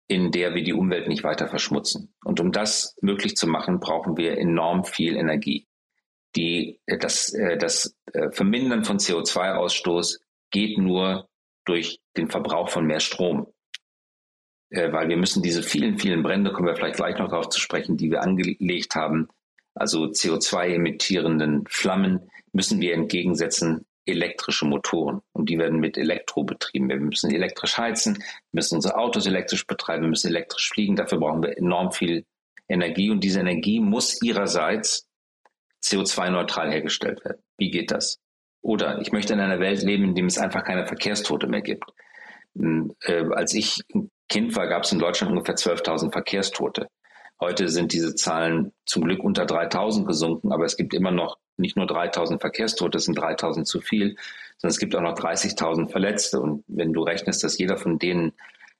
in 0.08 0.30
der 0.30 0.54
wir 0.54 0.64
die 0.64 0.72
Umwelt 0.72 1.06
nicht 1.06 1.22
weiter 1.22 1.46
verschmutzen. 1.46 2.14
Und 2.24 2.40
um 2.40 2.52
das 2.52 2.96
möglich 3.02 3.36
zu 3.36 3.46
machen, 3.46 3.80
brauchen 3.80 4.16
wir 4.16 4.38
enorm 4.38 4.84
viel 4.84 5.16
Energie. 5.16 5.68
Die, 6.36 6.80
äh, 6.86 6.96
das, 6.96 7.34
äh, 7.34 7.58
das 7.58 7.96
äh, 8.12 8.30
Vermindern 8.30 8.84
von 8.84 8.98
CO2-Ausstoß 8.98 10.20
geht 10.50 10.78
nur 10.78 11.28
durch 11.64 12.00
den 12.16 12.28
Verbrauch 12.28 12.68
von 12.68 12.86
mehr 12.86 13.00
Strom. 13.00 13.52
Äh, 14.70 14.92
weil 14.92 15.08
wir 15.08 15.16
müssen 15.16 15.42
diese 15.42 15.62
vielen, 15.62 15.98
vielen 15.98 16.22
Brände, 16.22 16.52
kommen 16.52 16.68
wir 16.68 16.76
vielleicht 16.76 16.96
gleich 16.96 17.18
noch 17.18 17.28
darauf 17.28 17.48
zu 17.48 17.60
sprechen, 17.60 17.96
die 17.96 18.10
wir 18.10 18.22
angelegt 18.22 18.94
haben, 18.94 19.28
also 19.74 20.04
CO2-emittierenden 20.04 21.66
Flammen, 21.68 22.30
müssen 22.52 22.80
wir 22.80 22.94
entgegensetzen 22.94 23.86
elektrische 24.06 24.66
Motoren. 24.66 25.20
Und 25.32 25.48
die 25.48 25.58
werden 25.58 25.78
mit 25.78 25.96
Elektro 25.96 26.44
betrieben. 26.44 26.88
Wir 26.88 26.96
müssen 26.96 27.30
elektrisch 27.30 27.78
heizen, 27.78 28.22
müssen 28.52 28.76
unsere 28.76 28.96
Autos 28.96 29.26
elektrisch 29.26 29.66
betreiben, 29.66 30.10
müssen 30.10 30.28
elektrisch 30.28 30.68
fliegen. 30.68 30.96
Dafür 30.96 31.18
brauchen 31.18 31.42
wir 31.42 31.56
enorm 31.56 31.92
viel 31.92 32.24
Energie. 32.68 33.10
Und 33.10 33.22
diese 33.22 33.40
Energie 33.40 33.80
muss 33.80 34.20
ihrerseits 34.22 35.06
CO2-neutral 35.84 36.70
hergestellt 36.70 37.24
werden. 37.24 37.42
Wie 37.56 37.70
geht 37.70 37.90
das? 37.90 38.18
Oder 38.62 39.00
ich 39.00 39.12
möchte 39.12 39.32
in 39.32 39.40
einer 39.40 39.60
Welt 39.60 39.82
leben, 39.82 40.04
in 40.04 40.14
dem 40.14 40.26
es 40.26 40.38
einfach 40.38 40.64
keine 40.64 40.86
Verkehrstote 40.86 41.46
mehr 41.46 41.62
gibt. 41.62 41.84
Hm, 42.56 42.94
äh, 43.04 43.24
als 43.32 43.54
ich 43.54 43.82
ein 43.94 44.10
Kind 44.28 44.54
war, 44.56 44.66
gab 44.68 44.84
es 44.84 44.92
in 44.92 44.98
Deutschland 44.98 45.32
ungefähr 45.32 45.56
12.000 45.56 46.12
Verkehrstote. 46.12 46.88
Heute 47.40 47.68
sind 47.68 47.92
diese 47.92 48.14
Zahlen 48.14 48.72
zum 48.84 49.04
Glück 49.04 49.24
unter 49.24 49.44
3.000 49.44 50.04
gesunken, 50.04 50.52
aber 50.52 50.66
es 50.66 50.76
gibt 50.76 50.92
immer 50.92 51.10
noch 51.10 51.38
nicht 51.56 51.76
nur 51.76 51.86
3.000 51.86 52.38
Verkehrstote, 52.38 52.98
es 52.98 53.04
sind 53.04 53.18
3.000 53.18 53.64
zu 53.64 53.80
viel, 53.80 54.16
sondern 54.58 54.72
es 54.72 54.78
gibt 54.78 54.94
auch 54.94 55.00
noch 55.00 55.14
30.000 55.14 55.88
Verletzte. 55.90 56.40
Und 56.40 56.64
wenn 56.66 56.92
du 56.92 57.02
rechnest, 57.02 57.42
dass 57.42 57.58
jeder 57.58 57.78
von 57.78 57.98
denen 57.98 58.32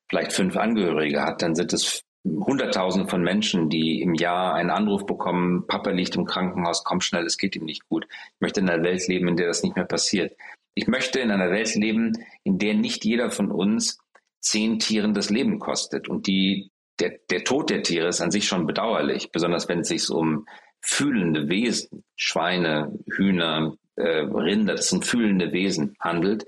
vielleicht 0.09 0.33
fünf 0.33 0.57
Angehörige 0.57 1.23
hat, 1.23 1.41
dann 1.41 1.55
sind 1.55 1.73
es 1.73 2.05
Hunderttausende 2.25 3.09
von 3.09 3.23
Menschen, 3.23 3.71
die 3.71 4.03
im 4.03 4.15
Jahr 4.15 4.55
einen 4.55 4.71
Anruf 4.71 5.07
bekommen, 5.07 5.67
Papa 5.67 5.91
liegt 5.91 6.17
im 6.17 6.27
Krankenhaus, 6.27 6.85
komm 6.85 7.01
schnell, 7.01 7.25
es 7.25 7.39
geht 7.39 7.57
ihm 7.57 7.65
nicht 7.65 7.89
gut. 7.89 8.07
Ich 8.11 8.41
möchte 8.41 8.61
in 8.61 8.69
einer 8.69 8.83
Welt 8.83 9.07
leben, 9.09 9.29
in 9.29 9.37
der 9.37 9.47
das 9.47 9.63
nicht 9.63 9.77
mehr 9.77 9.87
passiert. 9.87 10.37
Ich 10.75 10.87
möchte 10.87 11.21
in 11.21 11.31
einer 11.31 11.51
Welt 11.51 11.75
leben, 11.75 12.13
in 12.45 12.59
der 12.59 12.75
nicht 12.75 13.05
jeder 13.05 13.31
von 13.31 13.51
uns 13.51 13.99
zehn 14.41 14.79
Tieren 14.79 15.15
das 15.15 15.31
Leben 15.31 15.59
kostet. 15.59 16.09
Und 16.09 16.27
die, 16.27 16.71
der, 16.99 17.19
der 17.31 17.45
Tod 17.45 17.71
der 17.71 17.83
Tiere 17.83 18.09
ist 18.09 18.21
an 18.21 18.31
sich 18.31 18.47
schon 18.47 18.67
bedauerlich, 18.67 19.33
besonders 19.33 19.69
wenn 19.69 19.81
es 19.81 19.89
sich 19.89 20.11
um 20.11 20.47
fühlende 20.83 21.49
Wesen, 21.49 22.05
Schweine, 22.17 22.99
Hühner, 23.11 23.75
äh, 23.97 24.21
Rinder, 24.21 24.75
das 24.75 24.89
sind 24.89 25.05
fühlende 25.05 25.53
Wesen 25.53 25.97
handelt. 26.01 26.47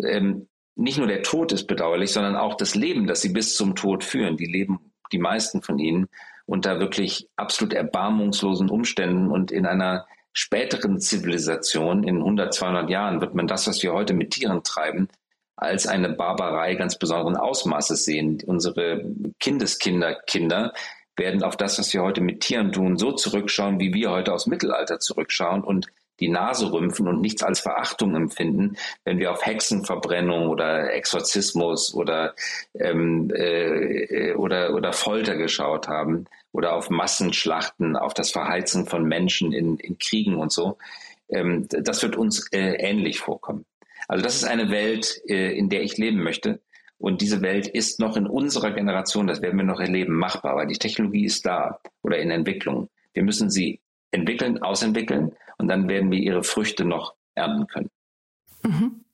Ähm, 0.00 0.48
nicht 0.76 0.98
nur 0.98 1.06
der 1.06 1.22
Tod 1.22 1.52
ist 1.52 1.66
bedauerlich, 1.66 2.12
sondern 2.12 2.36
auch 2.36 2.54
das 2.54 2.74
Leben, 2.74 3.06
das 3.06 3.22
sie 3.22 3.30
bis 3.30 3.56
zum 3.56 3.74
Tod 3.74 4.04
führen. 4.04 4.36
Die 4.36 4.46
leben, 4.46 4.92
die 5.10 5.18
meisten 5.18 5.62
von 5.62 5.78
ihnen, 5.78 6.08
unter 6.44 6.78
wirklich 6.78 7.28
absolut 7.36 7.72
erbarmungslosen 7.72 8.70
Umständen 8.70 9.30
und 9.30 9.50
in 9.50 9.66
einer 9.66 10.06
späteren 10.32 11.00
Zivilisation 11.00 12.04
in 12.04 12.18
100, 12.18 12.52
200 12.52 12.90
Jahren 12.90 13.20
wird 13.20 13.34
man 13.34 13.46
das, 13.46 13.66
was 13.66 13.82
wir 13.82 13.94
heute 13.94 14.12
mit 14.12 14.32
Tieren 14.32 14.62
treiben, 14.62 15.08
als 15.56 15.86
eine 15.86 16.10
Barbarei 16.10 16.74
ganz 16.74 16.98
besonderen 16.98 17.36
Ausmaßes 17.36 18.04
sehen. 18.04 18.42
Unsere 18.46 19.10
Kindeskinder, 19.40 20.14
Kinder 20.26 20.74
werden 21.16 21.42
auf 21.42 21.56
das, 21.56 21.78
was 21.78 21.92
wir 21.94 22.02
heute 22.02 22.20
mit 22.20 22.40
Tieren 22.40 22.70
tun, 22.70 22.98
so 22.98 23.12
zurückschauen, 23.12 23.80
wie 23.80 23.94
wir 23.94 24.10
heute 24.10 24.34
aus 24.34 24.46
Mittelalter 24.46 25.00
zurückschauen 25.00 25.64
und 25.64 25.86
die 26.20 26.28
Nase 26.28 26.72
rümpfen 26.72 27.08
und 27.08 27.20
nichts 27.20 27.42
als 27.42 27.60
Verachtung 27.60 28.14
empfinden, 28.14 28.76
wenn 29.04 29.18
wir 29.18 29.32
auf 29.32 29.44
Hexenverbrennung 29.44 30.48
oder 30.48 30.92
Exorzismus 30.92 31.94
oder, 31.94 32.34
ähm, 32.74 33.30
äh, 33.34 34.34
oder, 34.34 34.74
oder 34.74 34.92
Folter 34.92 35.36
geschaut 35.36 35.88
haben 35.88 36.26
oder 36.52 36.74
auf 36.74 36.90
Massenschlachten, 36.90 37.96
auf 37.96 38.14
das 38.14 38.30
Verheizen 38.30 38.86
von 38.86 39.04
Menschen 39.04 39.52
in, 39.52 39.76
in 39.76 39.98
Kriegen 39.98 40.36
und 40.36 40.52
so. 40.52 40.78
Ähm, 41.28 41.66
das 41.68 42.02
wird 42.02 42.16
uns 42.16 42.50
äh, 42.52 42.74
ähnlich 42.76 43.18
vorkommen. 43.18 43.64
Also 44.08 44.22
das 44.22 44.36
ist 44.36 44.44
eine 44.44 44.70
Welt, 44.70 45.20
äh, 45.28 45.56
in 45.56 45.68
der 45.68 45.82
ich 45.82 45.98
leben 45.98 46.22
möchte. 46.22 46.60
Und 46.98 47.20
diese 47.20 47.42
Welt 47.42 47.66
ist 47.66 48.00
noch 48.00 48.16
in 48.16 48.26
unserer 48.26 48.70
Generation, 48.70 49.26
das 49.26 49.42
werden 49.42 49.58
wir 49.58 49.66
noch 49.66 49.80
erleben, 49.80 50.14
machbar, 50.14 50.56
weil 50.56 50.66
die 50.66 50.78
Technologie 50.78 51.26
ist 51.26 51.44
da 51.44 51.78
oder 52.02 52.18
in 52.18 52.30
Entwicklung. 52.30 52.88
Wir 53.12 53.22
müssen 53.22 53.50
sie 53.50 53.80
entwickeln, 54.10 54.62
ausentwickeln 54.62 55.32
und 55.58 55.68
dann 55.68 55.88
werden 55.88 56.10
wir 56.10 56.18
ihre 56.18 56.42
Früchte 56.42 56.84
noch 56.84 57.14
ernten 57.34 57.66
können. 57.66 57.90
Mhm. 58.62 59.04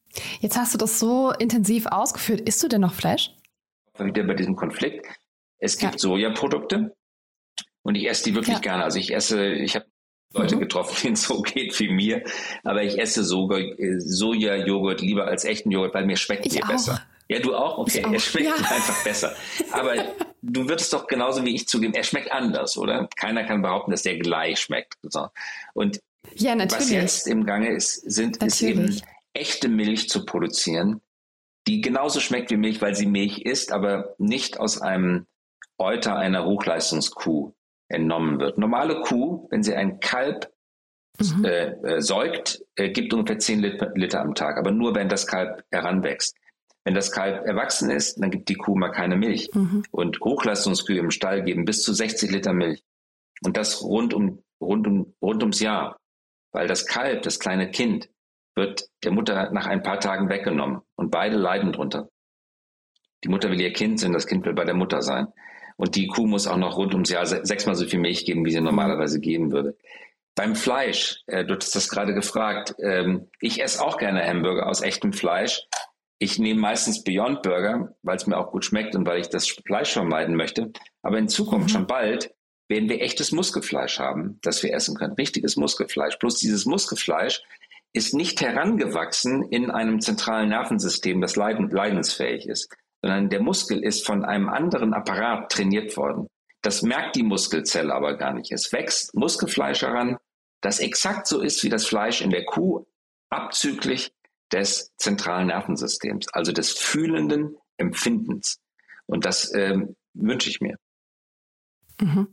Jetzt 0.40 0.56
hast 0.56 0.74
du 0.74 0.78
das 0.78 0.98
so 0.98 1.32
intensiv 1.32 1.86
ausgeführt. 1.86 2.40
Isst 2.42 2.62
du 2.62 2.68
denn 2.68 2.82
noch 2.82 2.94
Fleisch? 2.94 3.34
Wieder 3.98 4.24
bei 4.24 4.34
diesem 4.34 4.56
Konflikt. 4.56 5.06
Es 5.58 5.78
gibt 5.78 5.92
ja. 5.92 5.98
Sojaprodukte 5.98 6.94
und 7.82 7.94
ich 7.94 8.08
esse 8.08 8.24
die 8.24 8.34
wirklich 8.34 8.56
ja. 8.56 8.60
gerne. 8.60 8.84
Also 8.84 8.98
ich 8.98 9.14
esse, 9.14 9.52
ich 9.52 9.76
habe 9.76 9.86
Leute 10.34 10.56
mhm. 10.56 10.60
getroffen, 10.60 10.96
denen 11.02 11.14
es 11.14 11.22
so 11.22 11.42
geht 11.42 11.78
wie 11.78 11.90
mir, 11.90 12.24
aber 12.64 12.82
ich 12.82 12.98
esse 12.98 13.24
Soja-Joghurt 13.24 15.00
lieber 15.00 15.26
als 15.26 15.44
echten 15.44 15.70
Joghurt, 15.70 15.94
weil 15.94 16.06
mir 16.06 16.16
schmeckt 16.16 16.46
ich 16.46 16.54
der 16.54 16.66
besser. 16.66 17.02
Ja, 17.32 17.38
du 17.38 17.54
auch? 17.54 17.78
Okay, 17.78 18.04
auch. 18.04 18.12
er 18.12 18.20
schmeckt 18.20 18.46
ja. 18.46 18.54
einfach 18.70 19.04
besser. 19.04 19.34
Aber 19.70 19.94
du 20.42 20.68
würdest 20.68 20.92
doch 20.92 21.06
genauso 21.06 21.44
wie 21.44 21.54
ich 21.54 21.66
zugeben, 21.66 21.94
er 21.94 22.04
schmeckt 22.04 22.30
anders, 22.30 22.76
oder? 22.76 23.08
Keiner 23.16 23.44
kann 23.44 23.62
behaupten, 23.62 23.90
dass 23.90 24.02
der 24.02 24.18
gleich 24.18 24.60
schmeckt. 24.60 24.98
Und 25.74 26.00
ja, 26.34 26.56
was 26.58 26.90
jetzt 26.90 27.26
im 27.26 27.46
Gange 27.46 27.70
ist, 27.70 27.94
sind, 28.10 28.42
ist 28.42 28.62
eben 28.62 29.00
echte 29.32 29.68
Milch 29.68 30.08
zu 30.08 30.24
produzieren, 30.24 31.00
die 31.66 31.80
genauso 31.80 32.20
schmeckt 32.20 32.50
wie 32.50 32.56
Milch, 32.56 32.82
weil 32.82 32.94
sie 32.94 33.06
Milch 33.06 33.38
ist, 33.38 33.72
aber 33.72 34.14
nicht 34.18 34.60
aus 34.60 34.80
einem 34.80 35.26
Euter 35.78 36.16
einer 36.16 36.44
Hochleistungskuh 36.44 37.52
entnommen 37.88 38.40
wird. 38.40 38.58
Normale 38.58 39.00
Kuh, 39.00 39.46
wenn 39.50 39.62
sie 39.62 39.74
ein 39.74 40.00
Kalb 40.00 40.52
mhm. 41.18 41.44
äh, 41.44 41.66
äh, 41.66 42.00
säugt, 42.02 42.62
äh, 42.76 42.90
gibt 42.90 43.12
ungefähr 43.12 43.38
10 43.38 43.60
Liter, 43.60 43.92
Liter 43.94 44.20
am 44.20 44.34
Tag, 44.34 44.58
aber 44.58 44.70
nur 44.70 44.94
wenn 44.94 45.08
das 45.08 45.26
Kalb 45.26 45.64
heranwächst. 45.70 46.36
Wenn 46.84 46.94
das 46.94 47.12
Kalb 47.12 47.46
erwachsen 47.46 47.90
ist, 47.90 48.20
dann 48.20 48.30
gibt 48.30 48.48
die 48.48 48.56
Kuh 48.56 48.74
mal 48.76 48.90
keine 48.90 49.16
Milch. 49.16 49.50
Mhm. 49.54 49.84
Und 49.90 50.20
Hochleistungskühe 50.20 50.98
im 50.98 51.10
Stall 51.10 51.44
geben 51.44 51.64
bis 51.64 51.82
zu 51.82 51.92
60 51.92 52.30
Liter 52.30 52.52
Milch. 52.52 52.82
Und 53.44 53.56
das 53.56 53.82
rund 53.82 54.14
um, 54.14 54.42
rund 54.60 54.86
um, 54.86 55.14
rund 55.22 55.42
ums 55.42 55.60
Jahr. 55.60 55.96
Weil 56.52 56.66
das 56.66 56.86
Kalb, 56.86 57.22
das 57.22 57.38
kleine 57.38 57.70
Kind, 57.70 58.08
wird 58.54 58.88
der 59.04 59.12
Mutter 59.12 59.50
nach 59.52 59.66
ein 59.66 59.82
paar 59.82 60.00
Tagen 60.00 60.28
weggenommen. 60.28 60.80
Und 60.96 61.10
beide 61.10 61.36
leiden 61.36 61.72
drunter. 61.72 62.08
Die 63.24 63.28
Mutter 63.28 63.50
will 63.50 63.60
ihr 63.60 63.72
Kind 63.72 64.00
sein, 64.00 64.12
das 64.12 64.26
Kind 64.26 64.44
will 64.44 64.54
bei 64.54 64.64
der 64.64 64.74
Mutter 64.74 65.02
sein. 65.02 65.28
Und 65.76 65.94
die 65.94 66.08
Kuh 66.08 66.26
muss 66.26 66.46
auch 66.46 66.56
noch 66.56 66.76
rund 66.76 66.92
ums 66.94 67.10
Jahr 67.10 67.24
sechsmal 67.26 67.76
so 67.76 67.86
viel 67.86 68.00
Milch 68.00 68.24
geben, 68.24 68.44
wie 68.44 68.50
sie 68.50 68.60
normalerweise 68.60 69.20
geben 69.20 69.52
würde. 69.52 69.76
Beim 70.34 70.54
Fleisch, 70.54 71.22
äh, 71.26 71.44
du 71.44 71.54
hast 71.54 71.74
das 71.74 71.88
gerade 71.88 72.14
gefragt, 72.14 72.74
ähm, 72.78 73.28
ich 73.40 73.62
esse 73.62 73.84
auch 73.84 73.98
gerne 73.98 74.26
Hamburger 74.26 74.66
aus 74.66 74.80
echtem 74.80 75.12
Fleisch, 75.12 75.66
ich 76.22 76.38
nehme 76.38 76.60
meistens 76.60 77.02
Beyond 77.02 77.42
Burger, 77.42 77.96
weil 78.02 78.14
es 78.14 78.28
mir 78.28 78.38
auch 78.38 78.52
gut 78.52 78.64
schmeckt 78.64 78.94
und 78.94 79.04
weil 79.08 79.20
ich 79.20 79.28
das 79.28 79.48
Fleisch 79.48 79.92
vermeiden 79.92 80.36
möchte. 80.36 80.70
Aber 81.02 81.18
in 81.18 81.28
Zukunft, 81.28 81.66
mhm. 81.66 81.72
schon 81.72 81.86
bald, 81.88 82.32
werden 82.68 82.88
wir 82.88 83.02
echtes 83.02 83.32
Muskelfleisch 83.32 83.98
haben, 83.98 84.38
das 84.40 84.62
wir 84.62 84.72
essen 84.72 84.94
können. 84.94 85.14
Richtiges 85.14 85.56
Muskelfleisch. 85.56 86.20
Bloß 86.20 86.36
dieses 86.36 86.64
Muskelfleisch 86.64 87.42
ist 87.92 88.14
nicht 88.14 88.40
herangewachsen 88.40 89.42
in 89.50 89.72
einem 89.72 90.00
zentralen 90.00 90.50
Nervensystem, 90.50 91.20
das 91.20 91.34
leiden, 91.34 91.70
leidensfähig 91.70 92.46
ist, 92.46 92.72
sondern 93.02 93.28
der 93.28 93.42
Muskel 93.42 93.82
ist 93.82 94.06
von 94.06 94.24
einem 94.24 94.48
anderen 94.48 94.94
Apparat 94.94 95.50
trainiert 95.50 95.96
worden. 95.96 96.28
Das 96.62 96.82
merkt 96.82 97.16
die 97.16 97.24
Muskelzelle 97.24 97.92
aber 97.92 98.16
gar 98.16 98.32
nicht. 98.32 98.52
Es 98.52 98.72
wächst 98.72 99.12
Muskelfleisch 99.16 99.82
heran, 99.82 100.18
das 100.60 100.78
exakt 100.78 101.26
so 101.26 101.40
ist 101.40 101.64
wie 101.64 101.68
das 101.68 101.84
Fleisch 101.84 102.20
in 102.20 102.30
der 102.30 102.44
Kuh, 102.44 102.86
abzüglich 103.28 104.12
des 104.52 104.92
zentralen 104.96 105.48
Nervensystems, 105.48 106.28
also 106.32 106.52
des 106.52 106.72
fühlenden 106.72 107.56
Empfindens. 107.76 108.58
Und 109.06 109.24
das 109.24 109.52
ähm, 109.54 109.96
wünsche 110.14 110.50
ich 110.50 110.60
mir. 110.60 110.76
Mhm. 112.00 112.28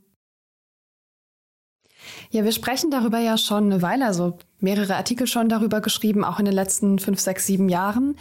Ja, 2.30 2.44
wir 2.44 2.52
sprechen 2.52 2.90
darüber 2.90 3.18
ja 3.18 3.36
schon 3.36 3.64
eine 3.64 3.82
Weile, 3.82 4.06
also 4.06 4.38
mehrere 4.58 4.96
Artikel 4.96 5.26
schon 5.26 5.48
darüber 5.48 5.80
geschrieben, 5.80 6.24
auch 6.24 6.38
in 6.38 6.44
den 6.44 6.54
letzten 6.54 6.98
fünf, 6.98 7.20
sechs, 7.20 7.46
sieben 7.46 7.68
Jahren. 7.68 8.16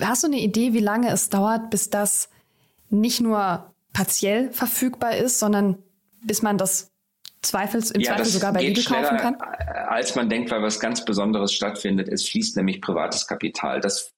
Hast 0.00 0.22
du 0.22 0.26
eine 0.26 0.40
Idee, 0.40 0.72
wie 0.72 0.80
lange 0.80 1.10
es 1.10 1.28
dauert, 1.28 1.70
bis 1.70 1.90
das 1.90 2.30
nicht 2.90 3.20
nur 3.20 3.72
partiell 3.92 4.52
verfügbar 4.52 5.16
ist, 5.16 5.38
sondern 5.38 5.78
bis 6.22 6.42
man 6.42 6.58
das 6.58 6.90
Zweifels, 7.42 7.90
im 7.90 8.00
ja, 8.00 8.12
Zweifel 8.12 8.26
sogar 8.26 8.52
bei 8.52 8.62
Lidl 8.62 8.84
kaufen 8.84 9.16
kann? 9.16 9.36
Als 9.88 10.14
man 10.14 10.28
denkt, 10.28 10.50
weil 10.50 10.62
was 10.62 10.80
ganz 10.80 11.04
Besonderes 11.04 11.52
stattfindet. 11.52 12.08
Es 12.08 12.28
fließt 12.28 12.56
nämlich 12.56 12.80
privates 12.80 13.26
Kapital. 13.26 13.80
Das 13.80 14.12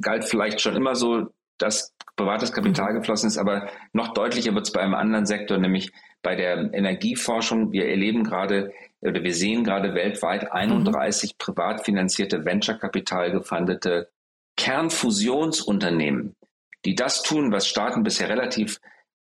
galt 0.00 0.24
vielleicht 0.24 0.60
schon 0.60 0.76
immer 0.76 0.94
so, 0.94 1.28
dass 1.58 1.94
privates 2.16 2.52
Kapital 2.52 2.92
mhm. 2.92 2.98
geflossen 2.98 3.28
ist, 3.28 3.38
aber 3.38 3.68
noch 3.92 4.12
deutlicher 4.12 4.54
wird 4.54 4.66
es 4.66 4.72
bei 4.72 4.80
einem 4.80 4.94
anderen 4.94 5.26
Sektor, 5.26 5.58
nämlich 5.58 5.92
bei 6.22 6.34
der 6.34 6.72
Energieforschung. 6.72 7.72
Wir 7.72 7.88
erleben 7.88 8.24
gerade 8.24 8.72
oder 9.00 9.22
wir 9.22 9.34
sehen 9.34 9.64
gerade 9.64 9.94
weltweit 9.94 10.52
31 10.52 11.32
mhm. 11.32 11.34
privat 11.38 11.84
finanzierte 11.84 12.44
Venture-Kapital 12.44 13.32
gefundete 13.32 14.10
Kernfusionsunternehmen, 14.56 16.36
die 16.84 16.94
das 16.94 17.22
tun, 17.22 17.52
was 17.52 17.66
Staaten 17.66 18.02
bisher 18.02 18.28
relativ 18.28 18.80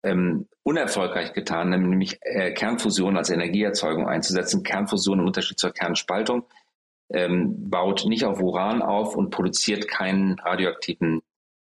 ähm, 0.06 0.48
unerfolgreich 0.63 1.34
getan, 1.34 1.70
nämlich 1.70 2.20
äh, 2.22 2.52
Kernfusion 2.52 3.18
als 3.18 3.30
Energieerzeugung 3.30 4.08
einzusetzen. 4.08 4.63
Kernfusion 4.63 5.20
im 5.20 5.26
Unterschied 5.26 5.60
zur 5.60 5.74
Kernspaltung 5.74 6.46
ähm, 7.10 7.70
baut 7.70 8.06
nicht 8.06 8.24
auf 8.26 8.41
Uran 8.41 8.82
auf 8.82 9.15
und 9.15 9.32
produziert 9.32 9.88
keinen 9.88 10.39
radioaktiven 10.39 11.22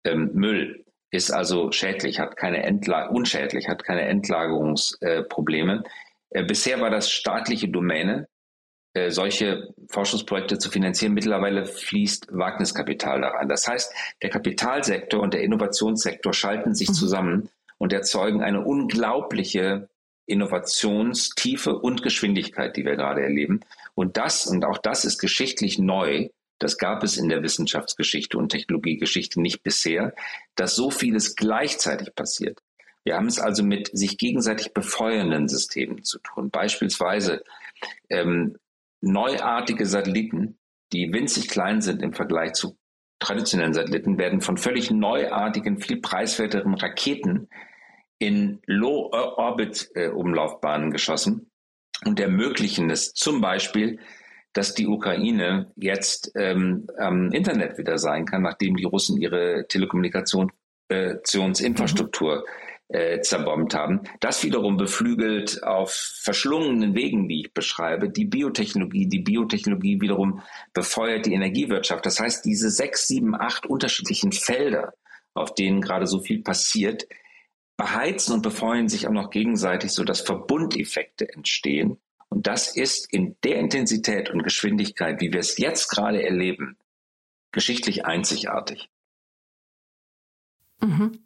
ähm, 0.05 0.31
Müll. 0.35 0.85
Ist 1.11 1.31
also 1.31 1.73
schädlich, 1.73 2.21
hat 2.21 2.37
keine 2.37 2.63
Entla 2.65 3.09
unschädlich, 3.09 3.69
hat 3.69 3.83
keine 3.83 4.03
Endlagerungsprobleme. 4.03 5.85
Äh, 6.31 6.41
äh, 6.41 6.45
bisher 6.45 6.81
war 6.81 6.91
das 6.91 7.11
staatliche 7.11 7.69
Domäne, 7.69 8.29
äh, 8.93 9.11
solche 9.11 9.75
Forschungsprojekte 9.89 10.59
zu 10.59 10.71
finanzieren. 10.71 11.15
Mittlerweile 11.15 11.65
fließt 11.65 12.29
Wagniskapital 12.31 13.23
daran. 13.23 13.49
Das 13.49 13.67
heißt, 13.67 13.95
der 14.23 14.31
Kapitalsektor 14.31 15.21
und 15.21 15.35
der 15.35 15.43
Innovationssektor 15.43 16.35
schalten 16.35 16.75
sich 16.75 16.89
mhm. 16.89 16.95
zusammen 16.95 17.49
und 17.79 17.93
erzeugen 17.93 18.43
eine 18.43 18.65
unglaubliche 18.65 19.89
Innovationstiefe 20.27 21.79
und 21.79 22.03
Geschwindigkeit, 22.03 22.77
die 22.77 22.85
wir 22.85 22.97
gerade 22.97 23.23
erleben. 23.23 23.61
Und 23.95 24.17
das, 24.17 24.47
und 24.47 24.65
auch 24.65 24.79
das 24.79 25.05
ist 25.05 25.19
geschichtlich 25.19 25.79
neu, 25.79 26.29
das 26.59 26.77
gab 26.77 27.03
es 27.03 27.17
in 27.17 27.29
der 27.29 27.43
Wissenschaftsgeschichte 27.43 28.37
und 28.37 28.51
Technologiegeschichte 28.51 29.41
nicht 29.41 29.63
bisher, 29.63 30.15
dass 30.57 30.75
so 30.75 30.91
vieles 30.91 31.37
gleichzeitig 31.37 32.15
passiert. 32.15 32.59
Wir 33.05 33.17
haben 33.17 33.27
es 33.27 33.39
also 33.39 33.63
mit 33.63 33.91
sich 33.97 34.19
gegenseitig 34.19 34.75
befeuernden 34.75 35.49
Systemen 35.49 36.03
zu 36.03 36.19
tun. 36.19 36.51
Beispielsweise 36.51 37.43
ähm, 38.11 38.57
neuartige 39.01 39.87
Satelliten, 39.87 40.59
die 40.93 41.13
winzig 41.13 41.49
klein 41.49 41.81
sind 41.81 42.03
im 42.03 42.13
Vergleich 42.13 42.55
zu 42.55 42.77
traditionellen 43.21 43.73
Satelliten, 43.73 44.19
werden 44.19 44.41
von 44.41 44.59
völlig 44.59 44.91
neuartigen, 44.91 45.81
viel 45.81 46.01
preiswerteren 46.01 46.75
Raketen 46.75 47.49
in 48.19 48.61
Low-Orbit-Umlaufbahnen 48.67 50.91
geschossen 50.91 51.51
und 52.05 52.21
ermöglichen 52.21 52.91
es 52.91 53.15
zum 53.15 53.41
Beispiel, 53.41 53.99
dass 54.53 54.75
die 54.75 54.87
Ukraine 54.87 55.73
jetzt 55.77 56.33
ähm, 56.35 56.87
am 56.99 57.33
Internet 57.33 57.79
wieder 57.79 57.99
sein 57.99 58.25
kann, 58.25 58.43
nachdem 58.43 58.77
die 58.77 58.85
Russen 58.85 59.21
ihre 59.21 59.67
Telekommunikationsinfrastruktur 59.69 62.45
äh, 62.89 63.21
zerbombt 63.21 63.75
haben. 63.75 64.01
Das 64.21 64.43
wiederum 64.43 64.79
beflügelt 64.79 65.63
auf 65.63 65.93
verschlungenen 65.93 66.95
Wegen, 66.95 67.29
die 67.29 67.43
ich 67.43 67.53
beschreibe, 67.53 68.09
die 68.09 68.25
Biotechnologie. 68.25 69.07
Die 69.07 69.21
Biotechnologie 69.21 70.01
wiederum 70.01 70.41
befeuert 70.73 71.27
die 71.27 71.35
Energiewirtschaft. 71.35 72.07
Das 72.07 72.19
heißt, 72.19 72.45
diese 72.45 72.71
sechs, 72.71 73.07
sieben, 73.07 73.35
acht 73.35 73.67
unterschiedlichen 73.67 74.33
Felder, 74.33 74.95
auf 75.35 75.55
denen 75.55 75.83
gerade 75.83 76.07
so 76.07 76.21
viel 76.21 76.43
passiert, 76.43 77.07
beheizen 77.79 78.35
und 78.35 78.43
befeuern 78.43 78.89
sich 78.91 79.07
auch 79.07 79.13
noch 79.13 79.31
gegenseitig, 79.31 79.93
sodass 79.93 80.21
Verbundeffekte 80.21 81.33
entstehen. 81.33 81.97
Und 82.29 82.47
das 82.47 82.77
ist 82.77 83.11
in 83.11 83.37
der 83.45 83.57
Intensität 83.57 84.29
und 84.29 84.43
Geschwindigkeit, 84.43 85.23
wie 85.23 85.33
wir 85.33 85.41
es 85.41 85.57
jetzt 85.57 85.89
gerade 85.89 86.23
erleben, 86.23 86.77
geschichtlich 87.53 88.05
einzigartig. 88.05 88.91
Mhm. 90.83 91.21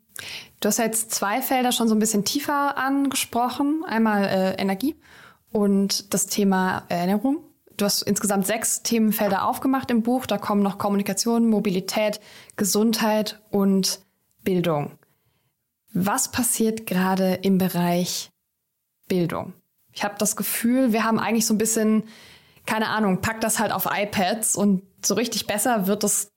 Du 0.61 0.69
hast 0.69 0.79
jetzt 0.79 1.11
zwei 1.11 1.43
Felder 1.43 1.73
schon 1.73 1.89
so 1.89 1.95
ein 1.95 1.99
bisschen 1.99 2.25
tiefer 2.25 2.77
angesprochen. 2.77 3.83
Einmal 3.85 4.25
äh, 4.25 4.61
Energie 4.61 4.95
und 5.51 6.13
das 6.15 6.27
Thema 6.27 6.85
Erinnerung. 6.89 7.39
Du 7.79 7.87
hast 7.87 8.03
insgesamt 8.03 8.47
sechs 8.47 8.83
Themenfelder 8.83 9.47
aufgemacht 9.47 9.91
im 9.91 10.03
Buch. 10.03 10.27
Da 10.27 10.37
kommen 10.37 10.63
noch 10.63 10.77
Kommunikation, 10.77 11.49
Mobilität, 11.49 12.21
Gesundheit 12.57 13.41
und 13.51 14.01
Bildung. 14.45 14.99
Was 15.95 16.31
passiert 16.31 16.87
gerade 16.87 17.35
im 17.43 17.59
Bereich 17.59 18.31
Bildung? 19.09 19.53
Ich 19.93 20.05
habe 20.05 20.15
das 20.19 20.37
Gefühl, 20.37 20.93
wir 20.93 21.05
haben 21.05 21.19
eigentlich 21.19 21.47
so 21.47 21.55
ein 21.55 21.59
bisschen, 21.59 22.05
keine 22.65 22.89
Ahnung, 22.89 23.21
pack 23.21 23.41
das 23.41 23.59
halt 23.59 23.73
auf 23.73 23.87
iPads 23.91 24.57
und 24.57 24.83
so 25.05 25.15
richtig 25.15 25.47
besser 25.47 25.87
wird 25.87 26.05
es 26.05 26.33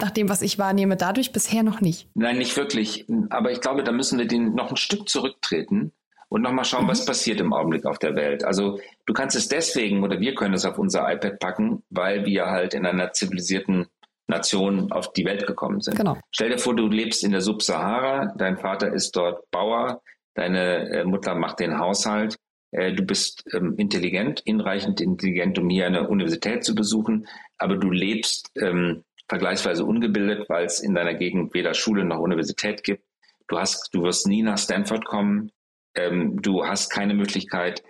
nach 0.00 0.10
dem, 0.10 0.28
was 0.28 0.42
ich 0.42 0.58
wahrnehme, 0.58 0.96
dadurch 0.96 1.32
bisher 1.32 1.62
noch 1.62 1.80
nicht. 1.80 2.08
Nein, 2.14 2.38
nicht 2.38 2.56
wirklich. 2.56 3.06
Aber 3.30 3.50
ich 3.52 3.60
glaube, 3.60 3.82
da 3.82 3.92
müssen 3.92 4.18
wir 4.18 4.26
den 4.26 4.54
noch 4.54 4.70
ein 4.70 4.76
Stück 4.76 5.08
zurücktreten 5.08 5.92
und 6.28 6.42
nochmal 6.42 6.64
schauen, 6.64 6.84
mhm. 6.84 6.88
was 6.88 7.04
passiert 7.04 7.40
im 7.40 7.52
Augenblick 7.52 7.86
auf 7.86 7.98
der 7.98 8.14
Welt. 8.14 8.44
Also 8.44 8.80
du 9.06 9.12
kannst 9.12 9.36
es 9.36 9.48
deswegen 9.48 10.02
oder 10.02 10.20
wir 10.20 10.34
können 10.34 10.54
es 10.54 10.64
auf 10.64 10.78
unser 10.78 11.10
iPad 11.12 11.38
packen, 11.38 11.82
weil 11.90 12.24
wir 12.24 12.46
halt 12.46 12.74
in 12.74 12.86
einer 12.86 13.12
zivilisierten 13.12 13.86
Nation 14.28 14.92
auf 14.92 15.12
die 15.12 15.24
Welt 15.24 15.46
gekommen 15.46 15.80
sind. 15.80 15.96
Genau. 15.96 16.18
Stell 16.30 16.50
dir 16.50 16.58
vor, 16.58 16.76
du 16.76 16.86
lebst 16.86 17.24
in 17.24 17.32
der 17.32 17.40
Subsahara, 17.40 18.32
dein 18.36 18.58
Vater 18.58 18.92
ist 18.92 19.16
dort 19.16 19.50
Bauer, 19.50 20.02
deine 20.34 20.90
äh, 20.90 21.04
Mutter 21.04 21.34
macht 21.34 21.60
den 21.60 21.78
Haushalt, 21.78 22.36
äh, 22.70 22.92
du 22.92 23.02
bist 23.04 23.44
ähm, 23.54 23.74
intelligent, 23.78 24.42
hinreichend 24.44 25.00
intelligent, 25.00 25.58
um 25.58 25.70
hier 25.70 25.86
eine 25.86 26.08
Universität 26.08 26.64
zu 26.64 26.74
besuchen, 26.74 27.26
aber 27.56 27.76
du 27.76 27.90
lebst 27.90 28.50
ähm, 28.60 29.04
vergleichsweise 29.28 29.84
ungebildet, 29.84 30.48
weil 30.48 30.66
es 30.66 30.80
in 30.80 30.94
deiner 30.94 31.14
Gegend 31.14 31.54
weder 31.54 31.74
Schule 31.74 32.04
noch 32.04 32.18
Universität 32.18 32.82
gibt. 32.84 33.04
Du 33.46 33.58
hast, 33.58 33.94
du 33.94 34.02
wirst 34.02 34.26
nie 34.26 34.42
nach 34.42 34.58
Stanford 34.58 35.04
kommen. 35.06 35.50
Ähm, 35.94 36.40
du 36.42 36.66
hast 36.66 36.90
keine 36.90 37.14
Möglichkeit, 37.14 37.82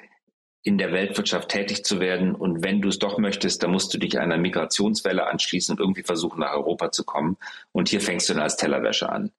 in 0.63 0.79
der 0.79 0.93
Weltwirtschaft 0.93 1.49
tätig 1.49 1.85
zu 1.85 2.01
werden. 2.01 2.35
Und 2.35 2.63
wenn 2.63 2.81
du 2.81 2.89
es 2.89 2.99
doch 2.99 3.19
möchtest, 3.19 3.63
dann 3.63 3.71
musst 3.71 3.93
du 3.95 3.99
dich 3.99 4.19
einer 4.19 4.39
Migrationswelle 4.39 5.27
anschließen 5.27 5.75
und 5.75 5.81
irgendwie 5.81 6.03
versuchen, 6.03 6.41
nach 6.41 6.53
Europa 6.53 6.91
zu 6.91 7.05
kommen. 7.05 7.37
Und 7.73 7.89
hier 7.89 8.01
fängst 8.01 8.29
du 8.29 8.35
dann 8.35 8.43
als 8.43 8.57
Tellerwäsche 8.57 9.09
an. 9.09 9.31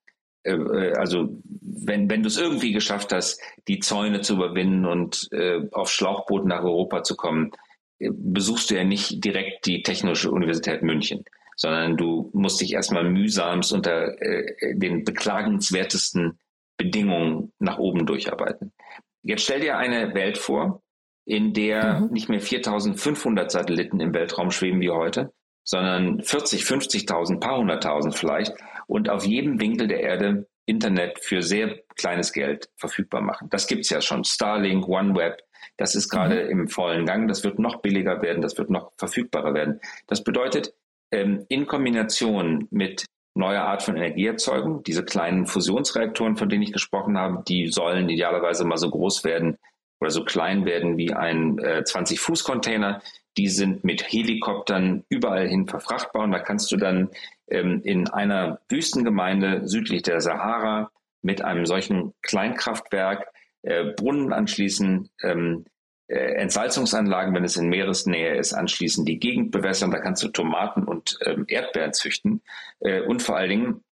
Äh, 0.43 0.53
äh, 0.53 0.93
also 0.93 1.29
wenn, 1.61 2.09
wenn 2.09 2.23
du 2.23 2.27
es 2.27 2.37
irgendwie 2.37 2.71
geschafft 2.71 3.13
hast, 3.13 3.41
die 3.67 3.79
Zäune 3.79 4.21
zu 4.21 4.35
überwinden 4.35 4.85
und 4.85 5.27
äh, 5.31 5.61
auf 5.71 5.91
Schlauchbooten 5.91 6.47
nach 6.47 6.63
Europa 6.63 7.03
zu 7.03 7.15
kommen, 7.15 7.51
äh, 7.99 8.09
besuchst 8.11 8.71
du 8.71 8.75
ja 8.75 8.83
nicht 8.83 9.23
direkt 9.23 9.65
die 9.65 9.83
Technische 9.83 10.31
Universität 10.31 10.81
München 10.83 11.25
sondern 11.59 11.97
du 11.97 12.29
musst 12.31 12.61
dich 12.61 12.71
erstmal 12.71 13.03
mühsamst 13.03 13.73
unter 13.73 14.21
äh, 14.21 14.75
den 14.75 15.03
beklagenswertesten 15.03 16.39
Bedingungen 16.77 17.51
nach 17.59 17.79
oben 17.79 18.05
durcharbeiten. 18.05 18.71
Jetzt 19.23 19.43
stell 19.43 19.59
dir 19.59 19.77
eine 19.77 20.13
Welt 20.13 20.37
vor, 20.37 20.81
in 21.29 21.53
der 21.53 21.99
mhm. 21.99 22.11
nicht 22.11 22.27
mehr 22.27 22.39
4500 22.39 23.51
Satelliten 23.51 23.99
im 23.99 24.15
Weltraum 24.15 24.49
schweben 24.49 24.81
wie 24.81 24.89
heute, 24.89 25.31
sondern 25.63 26.23
40, 26.23 26.63
50.000, 26.63 27.39
paar 27.39 27.59
hunderttausend 27.59 28.15
vielleicht 28.15 28.53
und 28.87 29.09
auf 29.09 29.25
jedem 29.25 29.61
Winkel 29.61 29.87
der 29.87 29.99
Erde 29.99 30.47
Internet 30.65 31.19
für 31.23 31.43
sehr 31.43 31.81
kleines 31.95 32.33
Geld 32.33 32.69
verfügbar 32.77 33.21
machen. 33.21 33.47
Das 33.51 33.67
gibt's 33.67 33.91
ja 33.91 34.01
schon. 34.01 34.23
Starlink, 34.23 34.87
OneWeb, 34.87 35.37
das 35.77 35.93
ist 35.93 36.09
gerade 36.09 36.45
mhm. 36.45 36.61
im 36.61 36.67
vollen 36.67 37.05
Gang. 37.05 37.27
Das 37.27 37.43
wird 37.43 37.59
noch 37.59 37.81
billiger 37.81 38.23
werden, 38.23 38.41
das 38.41 38.57
wird 38.57 38.71
noch 38.71 38.91
verfügbarer 38.97 39.53
werden. 39.53 39.79
Das 40.07 40.23
bedeutet, 40.23 40.73
ähm, 41.11 41.45
in 41.47 41.67
Kombination 41.67 42.67
mit 42.71 43.05
neuer 43.35 43.61
Art 43.61 43.83
von 43.83 43.95
Energieerzeugung, 43.95 44.81
diese 44.81 45.05
kleinen 45.05 45.45
Fusionsreaktoren, 45.45 46.37
von 46.37 46.49
denen 46.49 46.63
ich 46.63 46.73
gesprochen 46.73 47.19
habe, 47.19 47.43
die 47.47 47.67
sollen 47.67 48.09
idealerweise 48.09 48.65
mal 48.65 48.77
so 48.77 48.89
groß 48.89 49.23
werden 49.23 49.59
oder 49.99 50.11
so 50.11 50.23
klein 50.23 50.65
werden 50.65 50.97
wie 50.97 51.13
ein 51.13 51.59
äh, 51.59 51.83
20-Fuß-Container. 51.85 53.01
Die 53.37 53.47
sind 53.47 53.83
mit 53.83 54.11
Helikoptern 54.11 55.03
überall 55.09 55.47
hin 55.47 55.67
verfrachtbar 55.67 56.23
und 56.23 56.31
da 56.31 56.39
kannst 56.39 56.71
du 56.71 56.77
dann 56.77 57.09
ähm, 57.49 57.81
in 57.83 58.09
einer 58.09 58.59
Wüstengemeinde 58.69 59.67
südlich 59.67 60.03
der 60.03 60.21
Sahara 60.21 60.91
mit 61.21 61.43
einem 61.43 61.65
solchen 61.65 62.13
Kleinkraftwerk 62.21 63.27
äh, 63.61 63.85
Brunnen 63.93 64.33
anschließen, 64.33 65.09
ähm, 65.23 65.65
äh, 66.07 66.33
Entsalzungsanlagen, 66.35 67.33
wenn 67.35 67.43
es 67.43 67.57
in 67.57 67.69
Meeresnähe 67.69 68.35
ist, 68.35 68.53
anschließend 68.53 69.07
die 69.07 69.19
Gegend 69.19 69.51
bewässern. 69.51 69.91
Da 69.91 69.99
kannst 69.99 70.23
du 70.23 70.29
Tomaten 70.29 70.83
und 70.83 71.19
ähm, 71.25 71.45
Erdbeeren 71.47 71.93
züchten. 71.93 72.41
Äh, 72.79 73.01
und 73.01 73.21
vor 73.21 73.37
allen 73.37 73.49
Dingen 73.49 73.83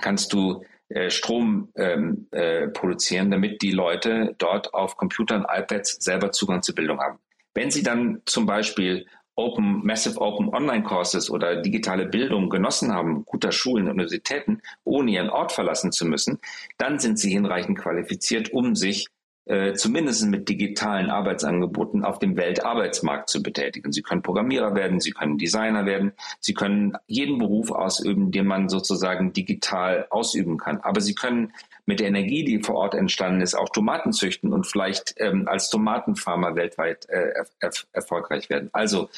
kannst 0.00 0.32
du 0.32 0.64
äh, 0.88 1.10
Strom 1.10 1.68
ähm, 1.76 2.28
äh, 2.30 2.68
produzieren, 2.68 3.30
damit 3.30 3.62
die 3.62 3.72
Leute 3.72 4.34
dort 4.38 4.74
auf 4.74 4.96
Computern, 4.96 5.46
iPads 5.48 6.04
selber 6.04 6.32
Zugang 6.32 6.62
zur 6.62 6.74
Bildung 6.74 7.00
haben. 7.00 7.18
Wenn 7.54 7.70
sie 7.70 7.82
dann 7.82 8.20
zum 8.26 8.46
Beispiel 8.46 9.06
Open, 9.36 9.84
Massive 9.84 10.20
Open 10.20 10.48
Online 10.48 10.84
Courses 10.84 11.28
oder 11.28 11.56
digitale 11.56 12.06
Bildung 12.06 12.50
genossen 12.50 12.92
haben, 12.92 13.24
guter 13.24 13.50
Schulen, 13.50 13.88
Universitäten, 13.88 14.60
ohne 14.84 15.10
ihren 15.10 15.30
Ort 15.30 15.52
verlassen 15.52 15.90
zu 15.90 16.06
müssen, 16.06 16.38
dann 16.78 16.98
sind 16.98 17.18
sie 17.18 17.30
hinreichend 17.30 17.78
qualifiziert, 17.78 18.52
um 18.52 18.76
sich 18.76 19.08
äh, 19.46 19.74
zumindest 19.74 20.26
mit 20.26 20.48
digitalen 20.48 21.10
Arbeitsangeboten 21.10 22.04
auf 22.04 22.18
dem 22.18 22.36
Weltarbeitsmarkt 22.36 23.28
zu 23.28 23.42
betätigen. 23.42 23.92
Sie 23.92 24.02
können 24.02 24.22
Programmierer 24.22 24.74
werden, 24.74 25.00
Sie 25.00 25.10
können 25.10 25.36
Designer 25.36 25.84
werden, 25.84 26.12
Sie 26.40 26.54
können 26.54 26.96
jeden 27.06 27.38
Beruf 27.38 27.70
ausüben, 27.70 28.30
den 28.30 28.46
man 28.46 28.68
sozusagen 28.68 29.32
digital 29.32 30.06
ausüben 30.08 30.56
kann. 30.56 30.80
Aber 30.80 31.00
Sie 31.00 31.14
können 31.14 31.52
mit 31.84 32.00
der 32.00 32.08
Energie, 32.08 32.44
die 32.44 32.62
vor 32.62 32.76
Ort 32.76 32.94
entstanden 32.94 33.42
ist, 33.42 33.54
auch 33.54 33.68
Tomaten 33.68 34.12
züchten 34.12 34.52
und 34.52 34.66
vielleicht 34.66 35.14
ähm, 35.18 35.46
als 35.46 35.68
Tomatenfarmer 35.68 36.56
weltweit 36.56 37.06
äh, 37.08 37.32
er 37.60 37.70
erfolgreich 37.92 38.48
werden. 38.48 38.70
Also 38.72 39.10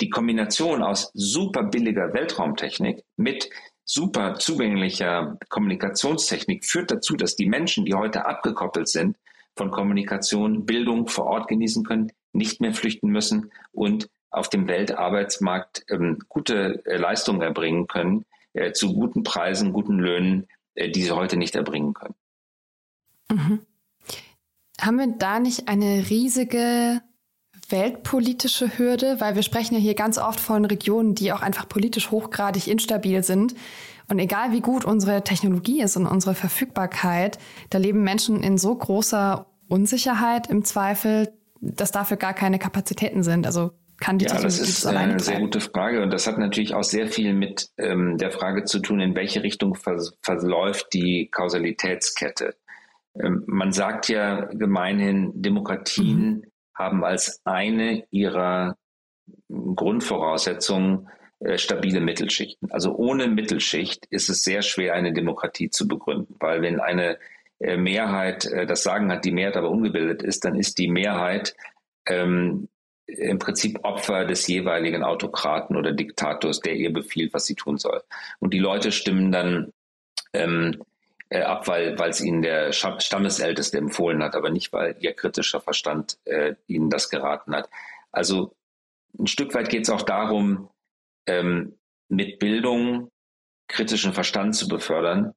die 0.00 0.10
Kombination 0.10 0.82
aus 0.82 1.10
super 1.14 1.62
billiger 1.62 2.12
Weltraumtechnik 2.12 3.04
mit 3.16 3.48
super 3.84 4.34
zugänglicher 4.34 5.38
Kommunikationstechnik 5.48 6.64
führt 6.64 6.90
dazu, 6.90 7.16
dass 7.16 7.36
die 7.36 7.46
Menschen, 7.46 7.84
die 7.84 7.94
heute 7.94 8.26
abgekoppelt 8.26 8.88
sind, 8.88 9.16
von 9.60 9.70
Kommunikation, 9.70 10.64
Bildung 10.64 11.06
vor 11.06 11.26
Ort 11.26 11.46
genießen 11.46 11.84
können, 11.84 12.10
nicht 12.32 12.62
mehr 12.62 12.72
flüchten 12.72 13.10
müssen 13.10 13.52
und 13.72 14.08
auf 14.30 14.48
dem 14.48 14.68
Weltarbeitsmarkt 14.68 15.84
ähm, 15.90 16.18
gute 16.30 16.82
äh, 16.86 16.96
Leistungen 16.96 17.42
erbringen 17.42 17.86
können, 17.86 18.24
äh, 18.54 18.72
zu 18.72 18.94
guten 18.94 19.22
Preisen, 19.22 19.74
guten 19.74 19.98
Löhnen, 19.98 20.46
äh, 20.76 20.88
die 20.88 21.02
sie 21.02 21.10
heute 21.10 21.36
nicht 21.36 21.56
erbringen 21.56 21.92
können. 21.92 22.14
Mhm. 23.30 23.60
Haben 24.80 24.98
wir 24.98 25.14
da 25.18 25.40
nicht 25.40 25.68
eine 25.68 26.08
riesige 26.08 27.02
weltpolitische 27.68 28.78
Hürde? 28.78 29.20
Weil 29.20 29.34
wir 29.34 29.42
sprechen 29.42 29.74
ja 29.74 29.80
hier 29.80 29.94
ganz 29.94 30.16
oft 30.16 30.40
von 30.40 30.64
Regionen, 30.64 31.14
die 31.14 31.34
auch 31.34 31.42
einfach 31.42 31.68
politisch 31.68 32.10
hochgradig 32.10 32.66
instabil 32.66 33.22
sind. 33.22 33.54
Und 34.08 34.18
egal 34.18 34.52
wie 34.52 34.60
gut 34.60 34.86
unsere 34.86 35.22
Technologie 35.22 35.82
ist 35.82 35.96
und 35.96 36.06
unsere 36.06 36.34
Verfügbarkeit, 36.34 37.38
da 37.68 37.78
leben 37.78 38.02
Menschen 38.02 38.42
in 38.42 38.58
so 38.58 38.74
großer 38.74 39.46
Unsicherheit 39.70 40.48
im 40.48 40.64
Zweifel, 40.64 41.32
dass 41.60 41.92
dafür 41.92 42.16
gar 42.16 42.34
keine 42.34 42.58
Kapazitäten 42.58 43.22
sind. 43.22 43.46
Also 43.46 43.70
kann 44.00 44.18
die 44.18 44.24
ja, 44.24 44.32
Technologie 44.32 44.58
das 44.58 44.68
ist 44.68 44.84
das 44.84 44.94
eine 44.94 45.20
sehr 45.20 45.40
gute 45.40 45.60
Frage 45.60 46.02
und 46.02 46.10
das 46.10 46.26
hat 46.26 46.38
natürlich 46.38 46.74
auch 46.74 46.82
sehr 46.82 47.06
viel 47.06 47.34
mit 47.34 47.68
ähm, 47.76 48.16
der 48.16 48.30
Frage 48.30 48.64
zu 48.64 48.80
tun, 48.80 49.00
in 49.00 49.14
welche 49.14 49.42
Richtung 49.42 49.74
vers 49.74 50.16
verläuft 50.22 50.88
die 50.94 51.28
Kausalitätskette. 51.30 52.56
Ähm, 53.14 53.44
man 53.46 53.72
sagt 53.72 54.08
ja 54.08 54.46
gemeinhin, 54.46 55.32
Demokratien 55.34 56.30
mhm. 56.30 56.44
haben 56.74 57.04
als 57.04 57.42
eine 57.44 58.04
ihrer 58.10 58.76
Grundvoraussetzungen 59.48 61.08
äh, 61.40 61.58
stabile 61.58 62.00
Mittelschichten. 62.00 62.70
Also 62.72 62.96
ohne 62.96 63.28
Mittelschicht 63.28 64.06
ist 64.06 64.30
es 64.30 64.42
sehr 64.42 64.62
schwer, 64.62 64.94
eine 64.94 65.12
Demokratie 65.12 65.68
zu 65.68 65.86
begründen, 65.86 66.36
weil 66.40 66.62
wenn 66.62 66.80
eine 66.80 67.16
äh, 67.16 67.18
Mehrheit 67.60 68.46
äh, 68.46 68.66
das 68.66 68.82
Sagen 68.82 69.12
hat, 69.12 69.24
die 69.24 69.32
Mehrheit 69.32 69.56
aber 69.56 69.70
ungebildet 69.70 70.22
ist, 70.22 70.44
dann 70.44 70.56
ist 70.56 70.78
die 70.78 70.88
Mehrheit 70.88 71.54
ähm, 72.06 72.68
im 73.06 73.38
Prinzip 73.38 73.80
Opfer 73.82 74.24
des 74.24 74.46
jeweiligen 74.46 75.02
Autokraten 75.02 75.76
oder 75.76 75.92
Diktators, 75.92 76.60
der 76.60 76.74
ihr 76.74 76.92
befiehlt, 76.92 77.34
was 77.34 77.46
sie 77.46 77.54
tun 77.54 77.76
soll. 77.76 78.02
Und 78.38 78.54
die 78.54 78.58
Leute 78.58 78.92
stimmen 78.92 79.32
dann 79.32 79.72
ähm, 80.32 80.82
äh, 81.28 81.42
ab, 81.42 81.68
weil 81.68 81.96
es 81.98 82.20
ihnen 82.20 82.42
der 82.42 82.72
Stammesälteste 82.72 83.78
empfohlen 83.78 84.22
hat, 84.22 84.34
aber 84.34 84.50
nicht, 84.50 84.72
weil 84.72 84.96
ihr 85.00 85.12
kritischer 85.12 85.60
Verstand 85.60 86.18
äh, 86.24 86.54
ihnen 86.66 86.90
das 86.90 87.10
geraten 87.10 87.54
hat. 87.54 87.68
Also 88.12 88.54
ein 89.18 89.26
Stück 89.26 89.54
weit 89.54 89.68
geht 89.68 89.82
es 89.82 89.90
auch 89.90 90.02
darum, 90.02 90.68
ähm, 91.26 91.78
mit 92.08 92.38
Bildung 92.38 93.10
kritischen 93.68 94.12
Verstand 94.12 94.56
zu 94.56 94.66
befördern 94.66 95.34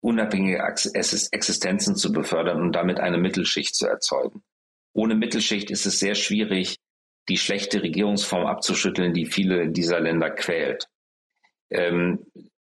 unabhängige 0.00 0.58
Existenzen 0.58 1.96
zu 1.96 2.12
befördern 2.12 2.60
und 2.60 2.72
damit 2.72 3.00
eine 3.00 3.18
Mittelschicht 3.18 3.74
zu 3.74 3.86
erzeugen. 3.86 4.42
Ohne 4.92 5.14
Mittelschicht 5.14 5.70
ist 5.70 5.86
es 5.86 5.98
sehr 5.98 6.14
schwierig, 6.14 6.78
die 7.28 7.36
schlechte 7.36 7.82
Regierungsform 7.82 8.46
abzuschütteln, 8.46 9.12
die 9.12 9.26
viele 9.26 9.68
dieser 9.68 10.00
Länder 10.00 10.30
quält. 10.30 10.88
Ähm, 11.70 12.26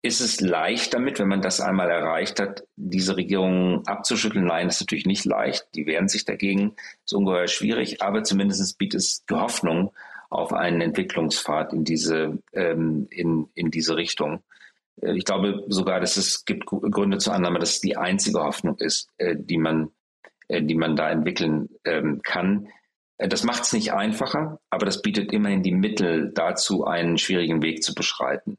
ist 0.06 0.20
es 0.20 0.42
leicht 0.42 0.94
damit, 0.94 1.18
wenn 1.18 1.30
man 1.30 1.42
das 1.42 1.62
einmal 1.62 1.90
erreicht 1.90 2.42
hat, 2.42 2.66
diese 2.76 3.16
Regierungen 3.16 3.88
abzuschütteln? 3.88 4.46
Nein, 4.46 4.68
ist 4.68 4.82
natürlich 4.82 5.06
nicht 5.06 5.24
leicht. 5.24 5.66
Die 5.76 5.86
wehren 5.86 6.10
sich 6.10 6.26
dagegen. 6.26 6.76
Ist 7.06 7.14
ungeheuer 7.14 7.48
schwierig, 7.48 8.02
aber 8.02 8.24
zumindest 8.24 8.78
bietet 8.78 9.00
es 9.00 9.26
die 9.26 9.36
Hoffnung 9.36 9.94
auf 10.30 10.52
einen 10.52 10.82
Entwicklungspfad 10.82 11.72
in 11.72 11.86
diese, 11.86 12.38
ähm, 12.52 13.08
in, 13.12 13.48
in 13.56 13.72
diese 13.72 13.96
Richtung. 13.96 14.44
Äh, 15.02 15.18
ich 15.18 15.26
glaube 15.26 15.64
sogar, 15.68 16.00
dass 16.00 16.18
es 16.18 16.46
gibt 16.46 16.66
Gründe 16.66 17.18
zur 17.18 17.34
Annahme, 17.34 17.60
dass 17.60 17.72
es 17.72 17.82
die 17.82 17.98
einzige 17.98 18.42
Hoffnung 18.42 18.78
ist, 18.78 19.10
äh, 19.18 19.36
die 19.38 19.58
man, 19.58 19.90
äh, 20.48 20.62
die 20.62 20.76
man 20.76 20.96
da 20.96 21.10
entwickeln 21.10 21.70
ähm, 21.86 22.22
kann. 22.24 22.68
Das 23.18 23.44
macht 23.44 23.64
es 23.64 23.74
nicht 23.74 23.94
einfacher, 23.94 24.60
aber 24.70 24.86
das 24.86 25.02
bietet 25.02 25.32
immerhin 25.32 25.64
die 25.64 25.72
Mittel 25.72 26.32
dazu, 26.34 26.84
einen 26.84 27.18
schwierigen 27.18 27.62
Weg 27.62 27.84
zu 27.84 27.94
beschreiten. 27.94 28.58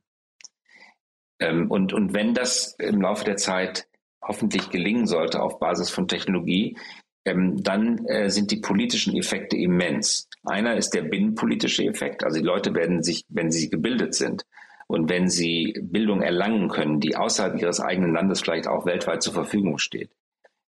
Ähm, 1.40 1.70
und, 1.70 1.92
und 1.92 2.14
wenn 2.14 2.35
das 2.35 2.75
im 2.79 3.01
Laufe 3.01 3.25
der 3.25 3.37
Zeit 3.37 3.88
hoffentlich 4.23 4.70
gelingen 4.70 5.07
sollte 5.07 5.42
auf 5.42 5.59
Basis 5.59 5.90
von 5.90 6.09
Technologie, 6.09 6.79
ähm, 7.27 7.62
dann 7.62 8.07
sind 8.27 8.51
die 8.51 8.61
politischen 8.61 9.16
Effekte 9.16 9.57
immens. 9.57 10.29
Einer 10.44 10.77
ist 10.77 10.90
der 10.90 11.03
binnenpolitische 11.03 11.85
Effekt. 11.85 12.23
Also 12.23 12.38
die 12.38 12.47
Leute 12.47 12.75
werden 12.75 13.03
sich, 13.03 13.25
wenn 13.29 13.51
sie 13.51 13.70
gebildet 13.70 14.14
sind 14.14 14.44
und 14.87 15.09
wenn 15.09 15.29
sie 15.29 15.75
Bildung 15.83 16.23
erlangen 16.23 16.68
können, 16.68 17.01
die 17.01 17.16
außerhalb 17.16 17.61
ihres 17.61 17.81
eigenen 17.81 18.12
Landes 18.12 18.40
vielleicht 18.40 18.66
auch 18.66 18.87
weltweit 18.87 19.23
zur 19.23 19.33
Verfügung 19.33 19.79
steht, 19.79 20.11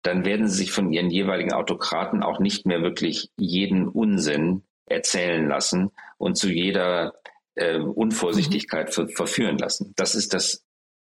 dann 0.03 0.25
werden 0.25 0.49
sie 0.49 0.57
sich 0.57 0.73
von 0.73 0.93
ihren 0.93 1.11
jeweiligen 1.11 1.53
Autokraten 1.53 2.23
auch 2.23 2.39
nicht 2.39 2.67
mehr 2.67 2.83
wirklich 2.83 3.31
jeden 3.37 3.89
Unsinn 3.89 4.63
erzählen 4.87 5.49
lassen 5.49 5.91
und 6.19 6.37
zu 6.37 6.51
jeder 6.51 7.15
äh, 7.55 7.79
Unvorsichtigkeit 7.79 8.93
ver 8.93 9.09
verführen 9.09 9.59
lassen. 9.59 9.95
Das 9.97 10.15
ist 10.15 10.35
das, 10.35 10.63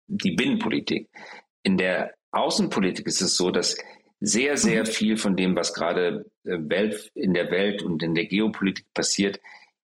die 0.06 0.32
Binnenpolitik. 0.32 1.08
In 1.62 1.76
der 1.76 2.14
Außenpolitik 2.30 3.06
ist 3.06 3.20
es 3.20 3.36
so, 3.36 3.50
dass 3.50 3.76
sehr, 4.20 4.56
sehr 4.56 4.82
mhm. 4.82 4.86
viel 4.86 5.16
von 5.16 5.36
dem, 5.36 5.56
was 5.56 5.74
gerade 5.74 6.26
äh, 6.44 6.56
Welt, 6.58 7.10
in 7.14 7.34
der 7.34 7.50
Welt 7.50 7.82
und 7.82 8.02
in 8.02 8.14
der 8.14 8.26
Geopolitik 8.26 8.86
passiert, 8.94 9.40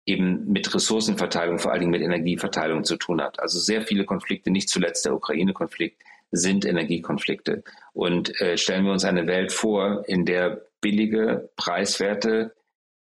eben 0.08 0.50
mit 0.50 0.74
Ressourcenverteilung, 0.74 1.58
vor 1.58 1.70
allen 1.70 1.80
Dingen 1.80 1.92
mit 1.92 2.02
Energieverteilung 2.02 2.84
zu 2.84 2.96
tun 2.96 3.20
hat. 3.20 3.38
Also 3.40 3.58
sehr 3.58 3.82
viele 3.82 4.04
Konflikte, 4.04 4.50
nicht 4.50 4.70
zuletzt 4.70 5.04
der 5.04 5.14
Ukraine-Konflikt, 5.14 6.02
sind 6.30 6.64
Energiekonflikte. 6.64 7.62
Und 7.92 8.40
äh, 8.40 8.56
stellen 8.56 8.84
wir 8.84 8.92
uns 8.92 9.04
eine 9.04 9.26
Welt 9.26 9.52
vor, 9.52 10.04
in 10.06 10.24
der 10.24 10.62
billige, 10.80 11.50
preiswerte, 11.56 12.54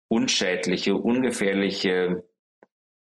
unschädliche, 0.07 0.95
ungefährliche 0.95 2.23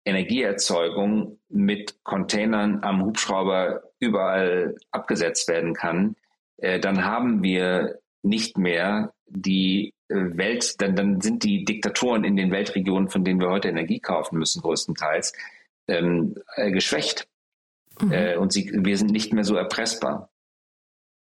Energieerzeugung 0.05 1.39
mit 1.49 2.03
Containern 2.05 2.83
am 2.83 3.05
Hubschrauber 3.05 3.83
überall 3.99 4.77
abgesetzt 4.91 5.49
werden 5.49 5.75
kann, 5.75 6.17
äh, 6.59 6.79
dann 6.79 7.05
haben 7.05 7.43
wir 7.43 7.99
nicht 8.23 8.57
mehr 8.59 9.13
die 9.31 9.95
Welt, 10.09 10.81
dann, 10.81 10.97
dann 10.97 11.21
sind 11.21 11.45
die 11.45 11.65
Diktatoren 11.65 12.25
in 12.25 12.37
den 12.37 12.51
Weltregionen, 12.51 13.09
von 13.09 13.25
denen 13.25 13.41
wir 13.41 13.49
heute 13.49 13.69
Energie 13.69 14.01
kaufen 14.01 14.39
müssen, 14.39 14.61
größtenteils, 14.61 15.33
ähm, 15.89 16.35
äh, 16.57 16.71
geschwächt. 16.71 17.29
Mhm. 18.01 18.13
Äh, 18.13 18.37
und 18.37 18.53
sie, 18.53 18.71
wir 18.75 18.97
sind 18.97 19.11
nicht 19.13 19.33
mehr 19.33 19.45
so 19.45 19.55
erpressbar. 19.55 20.31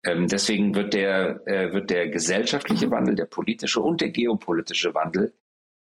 Ähm, 0.03 0.27
deswegen 0.27 0.75
wird 0.75 0.93
der, 0.93 1.45
äh, 1.47 1.73
wird 1.73 1.89
der 1.89 2.07
gesellschaftliche 2.09 2.87
mhm. 2.87 2.91
Wandel, 2.91 3.15
der 3.15 3.25
politische 3.25 3.81
und 3.81 3.99
der 3.99 4.09
geopolitische 4.09 4.93
Wandel 4.93 5.33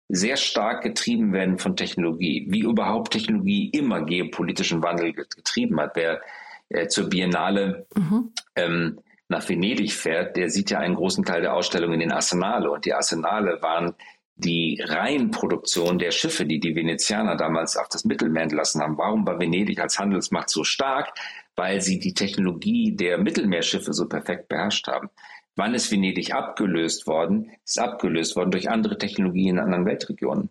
sehr 0.10 0.36
stark 0.36 0.84
getrieben 0.84 1.32
werden 1.32 1.58
von 1.58 1.76
Technologie, 1.76 2.46
wie 2.50 2.60
überhaupt 2.60 3.14
Technologie 3.14 3.70
immer 3.70 4.04
geopolitischen 4.04 4.84
Wandel 4.84 5.14
getrieben 5.14 5.80
hat. 5.80 5.96
Wer 5.96 6.22
äh, 6.70 6.88
zur 6.88 7.10
Biennale 7.10 7.88
mhm. 7.96 8.34
ähm, 8.56 9.00
nach 9.32 9.48
Venedig 9.50 9.94
fährt, 9.94 10.38
der 10.38 10.50
sieht 10.50 10.70
ja 10.70 10.80
einen 10.80 10.96
großen 10.96 11.26
Teil 11.26 11.42
der 11.42 11.56
Ausstellung 11.56 11.94
in 11.94 12.02
den 12.02 12.12
Arsenale. 12.12 12.70
Und 12.70 12.86
die 12.86 12.94
Arsenale 12.94 13.62
waren 13.62 13.96
die 14.36 14.82
Reihenproduktion 14.84 15.98
der 16.00 16.12
Schiffe, 16.12 16.46
die 16.46 16.60
die 16.60 16.76
Venezianer 16.76 17.36
damals 17.36 17.78
auf 17.78 17.88
das 17.90 18.06
Mittelmeer 18.06 18.44
entlassen 18.44 18.82
haben. 18.82 18.98
Warum 18.98 19.26
war 19.26 19.40
Venedig 19.40 19.80
als 19.80 19.98
Handelsmacht 19.98 20.50
so 20.50 20.64
stark? 20.64 21.14
Weil 21.56 21.82
sie 21.82 22.00
die 22.00 22.14
Technologie 22.14 22.96
der 22.96 23.18
Mittelmeerschiffe 23.18 23.94
so 23.94 24.08
perfekt 24.08 24.48
beherrscht 24.48 24.88
haben. 24.88 25.10
Wann 25.56 25.74
ist 25.74 25.92
Venedig 25.92 26.34
abgelöst 26.34 27.08
worden? 27.08 27.52
Ist 27.66 27.80
abgelöst 27.80 28.36
worden 28.36 28.52
durch 28.52 28.70
andere 28.70 28.98
Technologien 28.98 29.58
in 29.58 29.60
anderen 29.60 29.86
Weltregionen. 29.86 30.50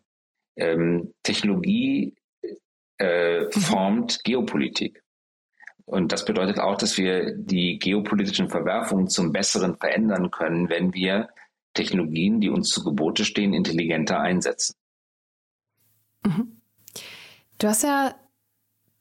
Ähm, 0.57 1.15
Technologie 1.23 2.15
äh, 2.99 3.51
formt 3.51 4.25
Geopolitik. 4.25 5.03
Und 5.91 6.13
das 6.13 6.25
bedeutet 6.25 6.61
auch, 6.61 6.77
dass 6.77 6.97
wir 6.99 7.35
die 7.35 7.81
geopolitischen 7.81 8.49
Verwerfungen 8.49 9.09
zum 9.09 9.33
Besseren 9.33 9.77
verändern 9.77 10.31
können, 10.31 10.69
wenn 10.69 10.95
wir 10.95 11.31
Technologien, 11.75 12.41
die 12.41 12.49
uns 12.49 12.69
zu 12.69 12.85
Gebote 12.85 13.25
stehen, 13.25 13.53
intelligenter 13.53 14.21
einsetzen. 14.21 14.77
Mhm. 16.25 16.61
Du 17.59 17.67
hast 17.67 17.83
ja 17.83 18.15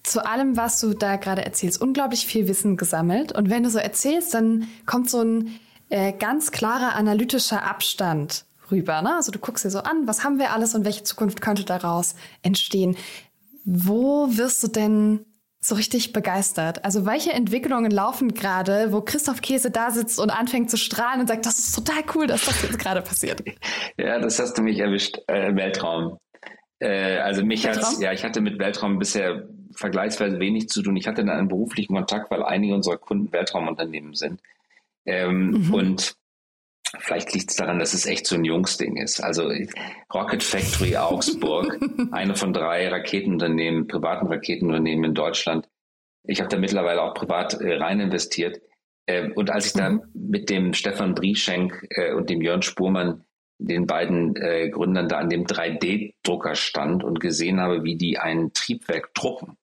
zu 0.02 0.26
allem, 0.26 0.58
was 0.58 0.80
du 0.80 0.96
da 0.96 1.18
gerade 1.18 1.46
erzählst, 1.46 1.80
unglaublich 1.80 2.26
viel 2.26 2.48
Wissen 2.48 2.76
gesammelt. 2.76 3.34
Und 3.34 3.52
wenn 3.52 3.62
du 3.62 3.70
so 3.70 3.78
erzählst, 3.78 4.34
dann 4.34 4.68
kommt 4.88 5.12
so 5.12 5.22
ein 5.22 5.60
äh, 5.90 6.12
ganz 6.14 6.50
klarer 6.52 6.96
analytischer 6.96 7.64
Abstand 7.64 8.46
rüber. 8.72 9.04
Ne? 9.04 9.16
Also 9.16 9.32
du 9.32 9.38
guckst 9.38 9.64
dir 9.64 9.70
so 9.70 9.80
an, 9.80 10.08
was 10.08 10.24
haben 10.24 10.40
wir 10.40 10.54
alles 10.54 10.74
und 10.74 10.86
welche 10.86 11.04
Zukunft 11.04 11.40
könnte 11.40 11.66
daraus 11.66 12.16
entstehen. 12.42 12.98
Wo 13.64 14.36
wirst 14.36 14.64
du 14.64 14.70
denn 14.70 15.26
so 15.62 15.76
richtig 15.76 16.14
begeistert? 16.14 16.86
Also 16.86 17.06
welche 17.06 17.32
Entwicklungen 17.32 17.92
laufen 17.92 18.34
gerade, 18.34 18.92
wo 18.92 19.02
Christoph 19.02 19.42
Käse 19.42 19.72
da 19.72 19.92
sitzt 19.92 20.20
und 20.20 20.30
anfängt 20.30 20.70
zu 20.70 20.78
strahlen 20.78 21.22
und 21.22 21.28
sagt, 21.28 21.46
das 21.46 21.60
ist 21.60 21.76
total 21.76 22.04
cool, 22.16 22.28
dass 22.28 22.46
das 22.46 22.62
jetzt 22.64 22.80
gerade 22.80 23.02
passiert? 23.02 23.44
Ja, 23.98 24.20
das 24.20 24.40
hast 24.40 24.58
du 24.58 24.62
mich 24.62 24.80
erwischt. 24.80 25.20
Äh, 25.28 25.56
Weltraum. 25.56 26.18
Äh, 26.80 27.18
also 27.18 27.44
mich 27.44 27.68
hat 27.68 27.80
ja, 28.00 28.14
ich 28.14 28.24
hatte 28.24 28.40
mit 28.40 28.58
Weltraum 28.60 28.98
bisher 28.98 29.48
vergleichsweise 29.76 30.40
wenig 30.40 30.70
zu 30.70 30.82
tun. 30.82 30.96
Ich 30.96 31.08
hatte 31.08 31.24
dann 31.26 31.38
einen 31.38 31.48
beruflichen 31.50 31.96
Kontakt, 31.96 32.32
weil 32.32 32.44
einige 32.44 32.74
unserer 32.74 32.98
Kunden 32.98 33.32
Weltraumunternehmen 33.32 34.14
sind. 34.14 34.42
Ähm, 35.06 35.52
mhm. 35.52 35.74
Und 35.74 36.16
vielleicht 36.98 37.34
liegt 37.34 37.52
es 37.52 37.56
daran, 37.56 37.80
dass 37.80 37.94
es 37.94 38.06
echt 38.06 38.26
so 38.26 38.36
ein 38.36 38.44
Jungsding 38.44 38.98
ist. 38.98 39.24
Also 39.24 39.52
Rocket 40.14 40.44
Factory 40.44 40.98
Augsburg, 40.98 41.80
eine 42.12 42.36
von 42.36 42.54
drei 42.54 42.88
Raketenunternehmen, 42.88 43.88
privaten 43.88 44.28
Raketenunternehmen 44.28 45.06
in 45.06 45.14
Deutschland. 45.14 45.68
Ich 46.24 46.40
habe 46.40 46.50
da 46.50 46.58
mittlerweile 46.58 47.02
auch 47.02 47.14
privat 47.14 47.60
äh, 47.62 47.76
rein 47.76 48.00
investiert. 48.00 48.62
Äh, 49.06 49.32
und 49.32 49.50
als 49.50 49.68
ich 49.68 49.76
mhm. 49.76 49.80
da 49.80 50.00
mit 50.14 50.50
dem 50.50 50.74
Stefan 50.74 51.16
Brieschenk 51.16 51.88
äh, 51.92 52.14
und 52.14 52.30
dem 52.30 52.42
Jörn 52.42 52.62
Spurmann, 52.62 53.24
den 53.60 53.88
beiden 53.88 54.36
äh, 54.38 54.70
Gründern 54.70 55.10
da 55.10 55.18
an 55.18 55.30
dem 55.30 55.46
3D-Drucker 55.46 56.56
stand 56.56 57.04
und 57.04 57.20
gesehen 57.20 57.60
habe, 57.60 57.84
wie 57.84 57.98
die 57.98 58.18
ein 58.18 58.52
Triebwerk 58.54 59.14
drucken, 59.14 59.58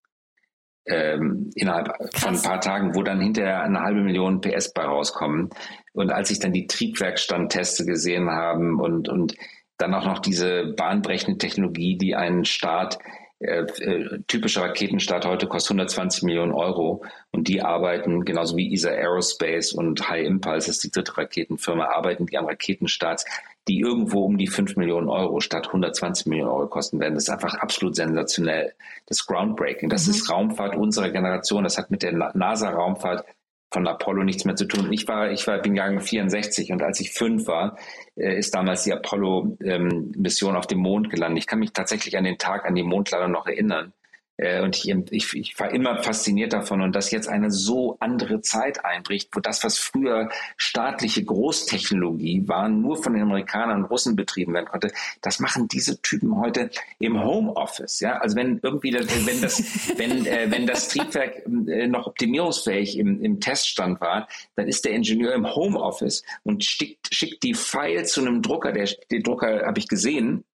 ähm, 0.86 1.50
innerhalb 1.54 1.88
Krass. 1.88 2.10
von 2.16 2.34
ein 2.34 2.42
paar 2.42 2.60
Tagen, 2.60 2.94
wo 2.94 3.02
dann 3.02 3.20
hinterher 3.20 3.62
eine 3.62 3.80
halbe 3.80 4.02
Million 4.02 4.40
PS 4.40 4.72
bei 4.72 4.84
rauskommen. 4.84 5.50
Und 5.92 6.12
als 6.12 6.30
ich 6.30 6.38
dann 6.38 6.52
die 6.52 6.66
Triebwerkstandteste 6.66 7.84
gesehen 7.84 8.30
haben 8.30 8.80
und, 8.80 9.08
und 9.08 9.34
dann 9.78 9.94
auch 9.94 10.06
noch 10.06 10.20
diese 10.20 10.74
bahnbrechende 10.76 11.38
Technologie, 11.38 11.98
die 11.98 12.14
einen 12.14 12.44
Start, 12.44 12.98
äh, 13.38 13.60
äh, 13.60 14.20
typischer 14.26 14.62
Raketenstart 14.62 15.26
heute 15.26 15.46
kostet 15.46 15.72
120 15.72 16.22
Millionen 16.22 16.52
Euro 16.52 17.04
und 17.32 17.48
die 17.48 17.60
arbeiten, 17.60 18.24
genauso 18.24 18.56
wie 18.56 18.72
ESA 18.72 18.88
Aerospace 18.88 19.72
und 19.72 20.08
High 20.08 20.26
Impulse, 20.26 20.68
das 20.68 20.76
ist 20.76 20.84
die 20.84 20.90
dritte 20.90 21.18
Raketenfirma, 21.18 21.84
arbeiten 21.84 22.24
die 22.24 22.38
an 22.38 22.46
Raketenstarts, 22.46 23.26
die 23.68 23.80
irgendwo 23.80 24.24
um 24.24 24.38
die 24.38 24.46
5 24.46 24.76
Millionen 24.76 25.08
Euro 25.08 25.40
statt 25.40 25.66
120 25.66 26.26
Millionen 26.26 26.50
Euro 26.50 26.68
kosten 26.68 27.00
werden. 27.00 27.14
Das 27.14 27.24
ist 27.24 27.30
einfach 27.30 27.54
absolut 27.54 27.96
sensationell. 27.96 28.72
Das 29.06 29.18
ist 29.18 29.26
groundbreaking. 29.26 29.88
Das 29.88 30.06
mhm. 30.06 30.12
ist 30.12 30.30
Raumfahrt 30.30 30.76
unserer 30.76 31.10
Generation. 31.10 31.64
Das 31.64 31.76
hat 31.78 31.90
mit 31.90 32.02
der 32.02 32.12
NASA-Raumfahrt 32.12 33.24
von 33.72 33.86
Apollo 33.88 34.22
nichts 34.22 34.44
mehr 34.44 34.54
zu 34.54 34.66
tun. 34.66 34.92
Ich 34.92 35.08
war, 35.08 35.30
ich 35.32 35.46
war, 35.46 35.58
bin 35.58 35.74
Jahrgang 35.74 36.00
64 36.00 36.70
und 36.70 36.82
als 36.82 37.00
ich 37.00 37.12
fünf 37.12 37.48
war, 37.48 37.76
äh, 38.14 38.38
ist 38.38 38.54
damals 38.54 38.84
die 38.84 38.92
Apollo-Mission 38.92 40.50
ähm, 40.50 40.56
auf 40.56 40.66
dem 40.66 40.78
Mond 40.78 41.10
gelandet. 41.10 41.40
Ich 41.40 41.46
kann 41.46 41.58
mich 41.58 41.72
tatsächlich 41.72 42.16
an 42.16 42.24
den 42.24 42.38
Tag, 42.38 42.64
an 42.64 42.74
die 42.74 42.84
Mondlandung 42.84 43.32
noch 43.32 43.46
erinnern. 43.46 43.92
Äh, 44.36 44.60
und 44.62 44.76
ich, 44.76 44.94
ich, 45.10 45.34
ich 45.34 45.58
war 45.58 45.70
immer 45.70 46.02
fasziniert 46.02 46.52
davon 46.52 46.82
und 46.82 46.94
dass 46.94 47.10
jetzt 47.10 47.28
eine 47.28 47.50
so 47.50 47.96
andere 48.00 48.40
Zeit 48.40 48.84
einbricht, 48.84 49.30
wo 49.32 49.40
das, 49.40 49.64
was 49.64 49.78
früher 49.78 50.28
staatliche 50.56 51.24
Großtechnologie 51.24 52.46
war, 52.46 52.68
nur 52.68 53.02
von 53.02 53.14
den 53.14 53.22
Amerikanern 53.22 53.84
und 53.84 53.90
Russen 53.90 54.16
betrieben 54.16 54.54
werden 54.54 54.66
konnte, 54.66 54.92
das 55.22 55.40
machen 55.40 55.68
diese 55.68 56.00
Typen 56.02 56.36
heute 56.38 56.70
im 56.98 57.22
Homeoffice. 57.22 58.00
Ja, 58.00 58.18
also 58.18 58.36
wenn 58.36 58.60
irgendwie, 58.62 58.90
das, 58.90 59.26
wenn 59.26 59.40
das, 59.40 59.62
wenn, 59.96 60.26
äh, 60.26 60.50
wenn 60.50 60.66
das 60.66 60.88
Triebwerk 60.88 61.46
äh, 61.68 61.86
noch 61.86 62.06
optimierungsfähig 62.06 62.98
im, 62.98 63.22
im 63.22 63.40
Teststand 63.40 64.00
war, 64.00 64.28
dann 64.54 64.68
ist 64.68 64.84
der 64.84 64.92
Ingenieur 64.92 65.34
im 65.34 65.54
Homeoffice 65.54 66.22
und 66.44 66.64
schickt, 66.64 67.14
schickt 67.14 67.42
die 67.42 67.54
Files 67.54 68.12
zu 68.12 68.20
einem 68.20 68.42
Drucker. 68.42 68.72
Der, 68.72 68.88
den 69.10 69.22
Drucker 69.22 69.66
habe 69.66 69.78
ich 69.78 69.88
gesehen 69.88 70.44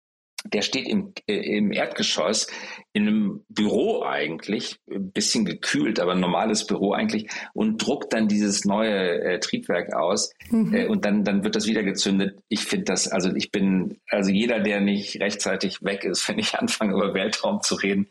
der 0.44 0.62
steht 0.62 0.88
im, 0.88 1.12
äh, 1.26 1.57
im 1.57 1.72
Erdgeschoss 1.72 2.48
in 2.92 3.07
einem 3.07 3.44
Büro 3.48 4.02
eigentlich, 4.02 4.76
ein 4.90 5.12
bisschen 5.12 5.44
gekühlt, 5.44 6.00
aber 6.00 6.12
ein 6.12 6.20
normales 6.20 6.66
Büro 6.66 6.92
eigentlich, 6.92 7.28
und 7.55 7.78
druckt 7.78 8.12
dann 8.12 8.28
dieses 8.28 8.64
neue 8.64 9.22
äh, 9.22 9.40
Triebwerk 9.40 9.94
aus 9.94 10.33
mhm. 10.50 10.74
äh, 10.74 10.87
und 10.87 11.05
dann, 11.05 11.24
dann 11.24 11.44
wird 11.44 11.57
das 11.57 11.66
wieder 11.66 11.83
gezündet. 11.83 12.40
Ich 12.48 12.64
finde 12.64 12.85
das, 12.87 13.09
also 13.09 13.35
ich 13.35 13.50
bin, 13.50 13.98
also 14.09 14.31
jeder, 14.31 14.61
der 14.61 14.81
nicht 14.81 15.20
rechtzeitig 15.20 15.83
weg 15.83 16.05
ist, 16.05 16.28
wenn 16.28 16.38
ich 16.38 16.59
anfange 16.59 16.94
über 16.94 17.14
Weltraum 17.14 17.61
zu 17.62 17.74
reden, 17.76 18.09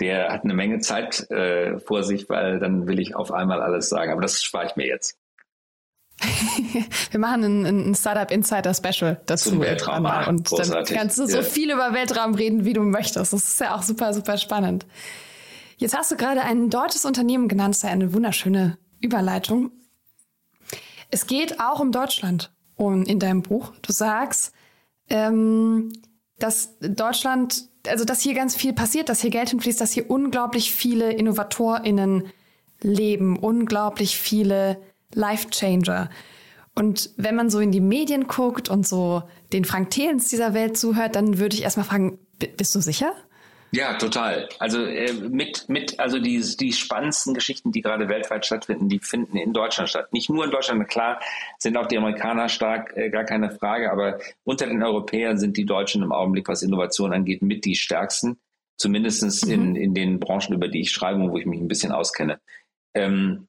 der 0.00 0.32
hat 0.32 0.44
eine 0.44 0.54
Menge 0.54 0.78
Zeit 0.78 1.28
äh, 1.30 1.78
vor 1.80 2.04
sich, 2.04 2.28
weil 2.28 2.60
dann 2.60 2.86
will 2.86 3.00
ich 3.00 3.16
auf 3.16 3.32
einmal 3.32 3.60
alles 3.60 3.88
sagen. 3.88 4.12
Aber 4.12 4.22
das 4.22 4.42
spare 4.42 4.66
ich 4.66 4.76
mir 4.76 4.86
jetzt. 4.86 5.18
Wir 7.10 7.20
machen 7.20 7.44
ein, 7.44 7.90
ein 7.90 7.94
Startup 7.94 8.30
Insider 8.30 8.74
Special 8.74 9.20
dazu. 9.26 9.60
Weltraum. 9.60 10.06
Ah, 10.06 10.28
und 10.28 10.48
Großartig. 10.48 10.88
dann 10.88 10.98
kannst 10.98 11.18
du 11.18 11.26
so 11.26 11.38
ja. 11.38 11.42
viel 11.42 11.70
über 11.70 11.92
Weltraum 11.92 12.34
reden, 12.34 12.64
wie 12.64 12.72
du 12.72 12.82
möchtest. 12.82 13.32
Das 13.32 13.32
ist 13.32 13.60
ja 13.60 13.76
auch 13.76 13.82
super, 13.82 14.12
super 14.12 14.36
spannend. 14.36 14.86
Jetzt 15.76 15.96
hast 15.96 16.10
du 16.10 16.16
gerade 16.16 16.42
ein 16.42 16.70
deutsches 16.70 17.04
Unternehmen 17.04 17.48
genannt. 17.48 17.74
Das 17.74 17.78
ist 17.78 17.82
ja 17.84 17.90
eine 17.90 18.12
wunderschöne 18.12 18.78
Überleitung. 19.00 19.70
Es 21.10 21.26
geht 21.26 21.60
auch 21.60 21.80
um 21.80 21.92
Deutschland 21.92 22.52
um, 22.74 23.04
in 23.04 23.18
deinem 23.20 23.42
Buch. 23.42 23.72
Du 23.82 23.92
sagst, 23.92 24.52
ähm, 25.08 25.92
dass 26.38 26.78
Deutschland, 26.80 27.68
also 27.86 28.04
dass 28.04 28.20
hier 28.20 28.34
ganz 28.34 28.56
viel 28.56 28.72
passiert, 28.72 29.08
dass 29.08 29.20
hier 29.20 29.30
Geld 29.30 29.50
hinfließt, 29.50 29.80
dass 29.80 29.92
hier 29.92 30.10
unglaublich 30.10 30.72
viele 30.72 31.12
InnovatorInnen 31.12 32.24
leben, 32.80 33.38
unglaublich 33.38 34.18
viele 34.18 34.80
Life 35.14 35.50
Changer. 35.50 36.10
Und 36.74 37.10
wenn 37.16 37.34
man 37.34 37.50
so 37.50 37.58
in 37.58 37.72
die 37.72 37.80
Medien 37.80 38.28
guckt 38.28 38.68
und 38.68 38.86
so 38.86 39.22
den 39.52 39.64
Frank 39.64 39.90
Thelens 39.90 40.28
dieser 40.28 40.54
Welt 40.54 40.76
zuhört, 40.76 41.16
dann 41.16 41.38
würde 41.38 41.56
ich 41.56 41.62
erstmal 41.62 41.86
fragen, 41.86 42.18
bist 42.56 42.74
du 42.74 42.80
sicher? 42.80 43.14
Ja, 43.70 43.94
total. 43.98 44.48
Also 44.58 44.82
äh, 44.82 45.12
mit, 45.12 45.68
mit, 45.68 46.00
also 46.00 46.18
die, 46.18 46.40
die 46.40 46.72
spannendsten 46.72 47.34
Geschichten, 47.34 47.70
die 47.70 47.82
gerade 47.82 48.08
weltweit 48.08 48.46
stattfinden, 48.46 48.88
die 48.88 48.98
finden 48.98 49.36
in 49.36 49.52
Deutschland 49.52 49.90
statt. 49.90 50.12
Nicht 50.12 50.30
nur 50.30 50.44
in 50.44 50.50
Deutschland, 50.50 50.88
klar 50.88 51.20
sind 51.58 51.76
auch 51.76 51.86
die 51.86 51.98
Amerikaner 51.98 52.48
stark, 52.48 52.96
äh, 52.96 53.10
gar 53.10 53.24
keine 53.24 53.50
Frage, 53.50 53.92
aber 53.92 54.20
unter 54.44 54.66
den 54.66 54.82
Europäern 54.82 55.38
sind 55.38 55.56
die 55.56 55.66
Deutschen 55.66 56.02
im 56.02 56.12
Augenblick, 56.12 56.48
was 56.48 56.62
Innovation 56.62 57.12
angeht, 57.12 57.42
mit 57.42 57.64
die 57.64 57.74
stärksten. 57.74 58.38
Zumindest 58.78 59.46
mhm. 59.46 59.52
in, 59.52 59.76
in 59.76 59.94
den 59.94 60.20
Branchen, 60.20 60.54
über 60.54 60.68
die 60.68 60.82
ich 60.82 60.92
schreibe 60.92 61.20
und 61.20 61.32
wo 61.32 61.36
ich 61.36 61.46
mich 61.46 61.60
ein 61.60 61.68
bisschen 61.68 61.92
auskenne. 61.92 62.40
Ähm, 62.94 63.47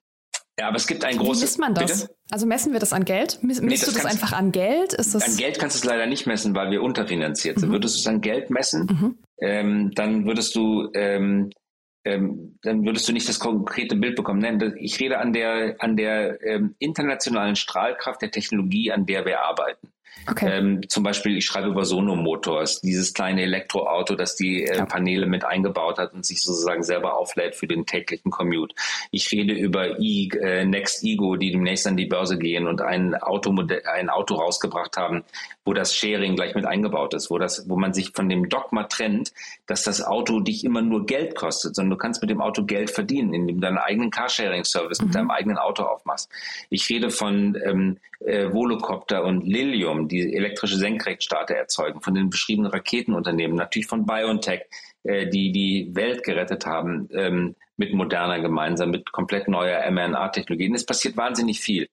ja, 0.60 0.67
aber 0.67 0.76
es 0.76 0.88
gibt 0.88 1.06
ein 1.06 1.17
großes. 1.17 1.41
Wie 1.41 1.45
misst 1.45 1.60
man 1.60 1.74
das? 1.74 2.02
Bitte? 2.02 2.15
Also 2.32 2.45
messen 2.45 2.74
wir 2.74 2.80
das 2.80 2.91
an 2.91 3.06
Geld? 3.06 3.39
Misst 3.41 3.63
nee, 3.63 3.69
das 3.69 3.86
du 3.86 3.91
das 3.91 4.06
einfach 4.06 4.34
an 4.34 4.52
Geld? 4.52 4.93
Ist 4.93 5.15
das 5.15 5.24
an 5.24 5.38
Geld 5.38 5.58
kannst 5.58 5.78
du 5.78 5.80
es 5.80 5.86
leider 5.86 6.06
nicht 6.06 6.28
messen, 6.28 6.54
weil 6.54 6.69
wir 6.69 6.82
unterfinanziert 6.82 7.60
sind. 7.60 7.69
Mhm. 7.69 7.74
Würdest 7.74 7.95
du 7.95 8.00
es 8.00 8.08
an 8.08 8.19
Geld 8.19 8.50
messen, 8.50 8.86
mhm. 8.86 9.17
ähm, 9.41 9.91
dann 9.95 10.26
würdest 10.26 10.56
du 10.56 10.89
ähm, 10.93 11.50
ähm, 12.04 12.58
dann 12.62 12.86
würdest 12.86 13.08
du 13.08 13.13
nicht 13.13 13.30
das 13.30 13.39
konkrete 13.39 13.95
Bild 13.95 14.17
bekommen. 14.17 14.39
Nein, 14.39 14.76
ich 14.80 15.00
rede 15.00 15.19
an 15.19 15.32
der 15.32 15.76
an 15.80 15.95
der 15.95 16.41
ähm, 16.43 16.76
internationalen 16.80 17.56
Strahlkraft 17.56 18.22
der 18.22 18.32
Technologie, 18.32 18.91
an 18.91 19.06
der 19.06 19.26
wir 19.26 19.41
arbeiten. 19.41 19.88
Okay. 20.28 20.50
Ähm, 20.52 20.88
zum 20.89 21.04
Beispiel, 21.04 21.38
ich 21.38 21.45
schreibe 21.45 21.69
über 21.69 21.86
Sono 21.86 22.15
Motors, 22.15 22.82
dieses 22.82 23.13
kleine 23.13 23.43
Elektroauto, 23.43 24.15
das 24.15 24.36
die 24.36 24.65
äh. 24.65 24.86
Paneele 24.86 25.26
mit 25.26 25.43
eingebaut 25.43 25.98
hat 25.98 26.13
und 26.13 26.26
sich 26.26 26.43
sozusagen 26.43 26.84
selber 26.84 27.17
auflädt 27.17 27.56
für 27.56 27.67
den 27.67 27.86
täglichen 27.86 28.32
Commute. 28.32 28.76
Ich 29.12 29.32
rede 29.32 29.54
über 29.54 30.00
e, 30.00 30.30
äh, 30.41 30.65
Next 30.65 31.04
Ego, 31.04 31.36
die 31.36 31.52
demnächst 31.52 31.88
an 31.88 31.98
die 31.98 32.06
Börse 32.06 32.38
gehen 32.38 32.67
und 32.67 32.82
ein 32.82 33.15
Automodell, 33.15 33.84
ein 33.91 34.10
Auto 34.10 34.36
rausgebracht 34.36 34.98
haben, 34.98 35.24
wo 35.65 35.74
das 35.74 35.95
Sharing 35.95 36.36
gleich 36.36 36.56
mit 36.56 36.65
eingebaut 36.65 37.13
ist, 37.13 37.30
wo 37.30 37.38
das, 37.38 37.69
wo 37.69 37.76
man 37.76 37.93
sich 37.93 38.12
von 38.13 38.30
dem 38.30 38.50
Dogma 38.50 38.84
trennt, 38.84 39.34
dass 39.67 39.84
das 39.84 40.02
Auto 40.02 40.39
dich 40.39 40.63
immer 40.63 40.82
nur 40.82 41.06
Geld 41.06 41.36
kostet, 41.36 41.76
sondern 41.76 41.91
du 41.91 41.98
kannst 41.98 42.22
mit 42.22 42.30
dem 42.30 42.41
Auto 42.41 42.63
Geld 42.63 42.89
verdienen, 42.89 43.34
indem 43.34 43.58
du 43.58 43.62
deinen 43.62 43.78
eigenen 43.78 44.12
Carsharing-Service 44.12 45.00
mhm. 45.00 45.08
mit 45.08 45.15
deinem 45.15 45.32
eigenen 45.32 45.58
Auto 45.58 45.84
aufmachst. 45.84 46.30
Ich 46.69 46.89
rede 46.89 47.10
von 47.10 47.58
ähm, 47.63 47.98
äh, 48.19 48.52
Volocopter 48.52 49.24
und 49.24 49.45
Lilium, 49.45 49.99
die 50.08 50.34
elektrische 50.34 50.78
Senkrechtstarter 50.78 51.56
erzeugen, 51.56 52.02
von 52.02 52.14
den 52.14 52.30
beschriebenen 52.30 52.72
Raketenunternehmen, 52.72 53.58
natürlich 53.58 53.88
von 53.88 54.06
BioNTech, 54.06 54.62
äh, 55.04 55.28
die 55.28 55.52
die 55.52 55.90
Welt 55.94 56.24
gerettet 56.24 56.66
haben 56.66 57.10
ähm, 57.14 57.56
mit 57.78 57.94
Moderna 57.94 58.38
gemeinsam, 58.38 58.92
mit 58.92 59.12
komplett 59.12 59.48
neuer 59.48 59.90
mRNA-Technologien. 59.90 60.76
Es 60.76 60.86
passiert 60.86 61.18
wahnsinnig 61.18 61.60
viel. 61.60 61.88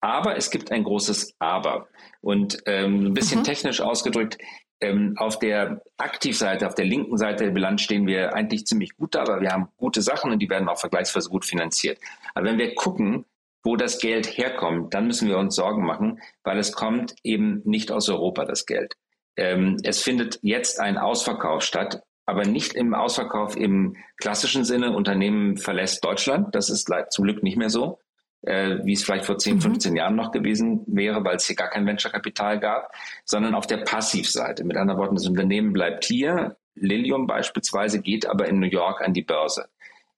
Aber 0.00 0.36
es 0.36 0.50
gibt 0.50 0.70
ein 0.70 0.84
großes 0.84 1.34
Aber. 1.38 1.88
Und 2.20 2.58
ähm, 2.66 3.06
ein 3.06 3.14
bisschen 3.14 3.40
mhm. 3.40 3.44
technisch 3.44 3.80
ausgedrückt, 3.80 4.38
ähm, 4.80 5.14
auf 5.16 5.38
der 5.38 5.82
Aktivseite, 5.96 6.66
auf 6.66 6.74
der 6.74 6.84
linken 6.84 7.16
Seite 7.16 7.44
der 7.44 7.52
Bilanz 7.52 7.82
stehen 7.82 8.06
wir 8.06 8.34
eigentlich 8.34 8.66
ziemlich 8.66 8.96
gut 8.96 9.14
da, 9.14 9.22
aber 9.22 9.40
wir 9.40 9.50
haben 9.50 9.68
gute 9.76 10.02
Sachen 10.02 10.30
und 10.30 10.40
die 10.40 10.50
werden 10.50 10.68
auch 10.68 10.78
vergleichsweise 10.78 11.30
gut 11.30 11.44
finanziert. 11.44 11.98
Aber 12.34 12.46
wenn 12.46 12.58
wir 12.58 12.74
gucken, 12.74 13.24
wo 13.64 13.76
das 13.76 13.98
Geld 13.98 14.26
herkommt, 14.38 14.94
dann 14.94 15.06
müssen 15.06 15.28
wir 15.28 15.38
uns 15.38 15.56
Sorgen 15.56 15.84
machen, 15.84 16.20
weil 16.44 16.58
es 16.58 16.72
kommt 16.72 17.14
eben 17.24 17.62
nicht 17.64 17.90
aus 17.90 18.08
Europa, 18.08 18.44
das 18.44 18.66
Geld. 18.66 18.94
Ähm, 19.36 19.78
es 19.82 20.02
findet 20.02 20.38
jetzt 20.42 20.78
ein 20.78 20.98
Ausverkauf 20.98 21.62
statt, 21.62 22.02
aber 22.26 22.44
nicht 22.44 22.74
im 22.74 22.94
Ausverkauf 22.94 23.56
im 23.56 23.96
klassischen 24.18 24.64
Sinne, 24.64 24.94
Unternehmen 24.94 25.56
verlässt 25.56 26.04
Deutschland, 26.04 26.54
das 26.54 26.70
ist 26.70 26.90
zum 27.10 27.24
Glück 27.24 27.42
nicht 27.42 27.56
mehr 27.56 27.70
so, 27.70 27.98
äh, 28.42 28.78
wie 28.84 28.92
es 28.92 29.02
vielleicht 29.02 29.24
vor 29.24 29.38
10, 29.38 29.60
15 29.60 29.92
mhm. 29.92 29.96
Jahren 29.96 30.16
noch 30.16 30.30
gewesen 30.30 30.82
wäre, 30.86 31.24
weil 31.24 31.36
es 31.36 31.46
hier 31.46 31.56
gar 31.56 31.70
kein 31.70 31.86
Venture-Kapital 31.86 32.60
gab, 32.60 32.92
sondern 33.24 33.54
auf 33.54 33.66
der 33.66 33.78
Passivseite. 33.78 34.64
Mit 34.64 34.76
anderen 34.76 35.00
Worten, 35.00 35.14
das 35.16 35.26
Unternehmen 35.26 35.72
bleibt 35.72 36.04
hier, 36.04 36.56
Lilium 36.74 37.26
beispielsweise 37.26 38.00
geht 38.00 38.26
aber 38.26 38.48
in 38.48 38.58
New 38.58 38.66
York 38.66 39.00
an 39.00 39.14
die 39.14 39.22
Börse. 39.22 39.68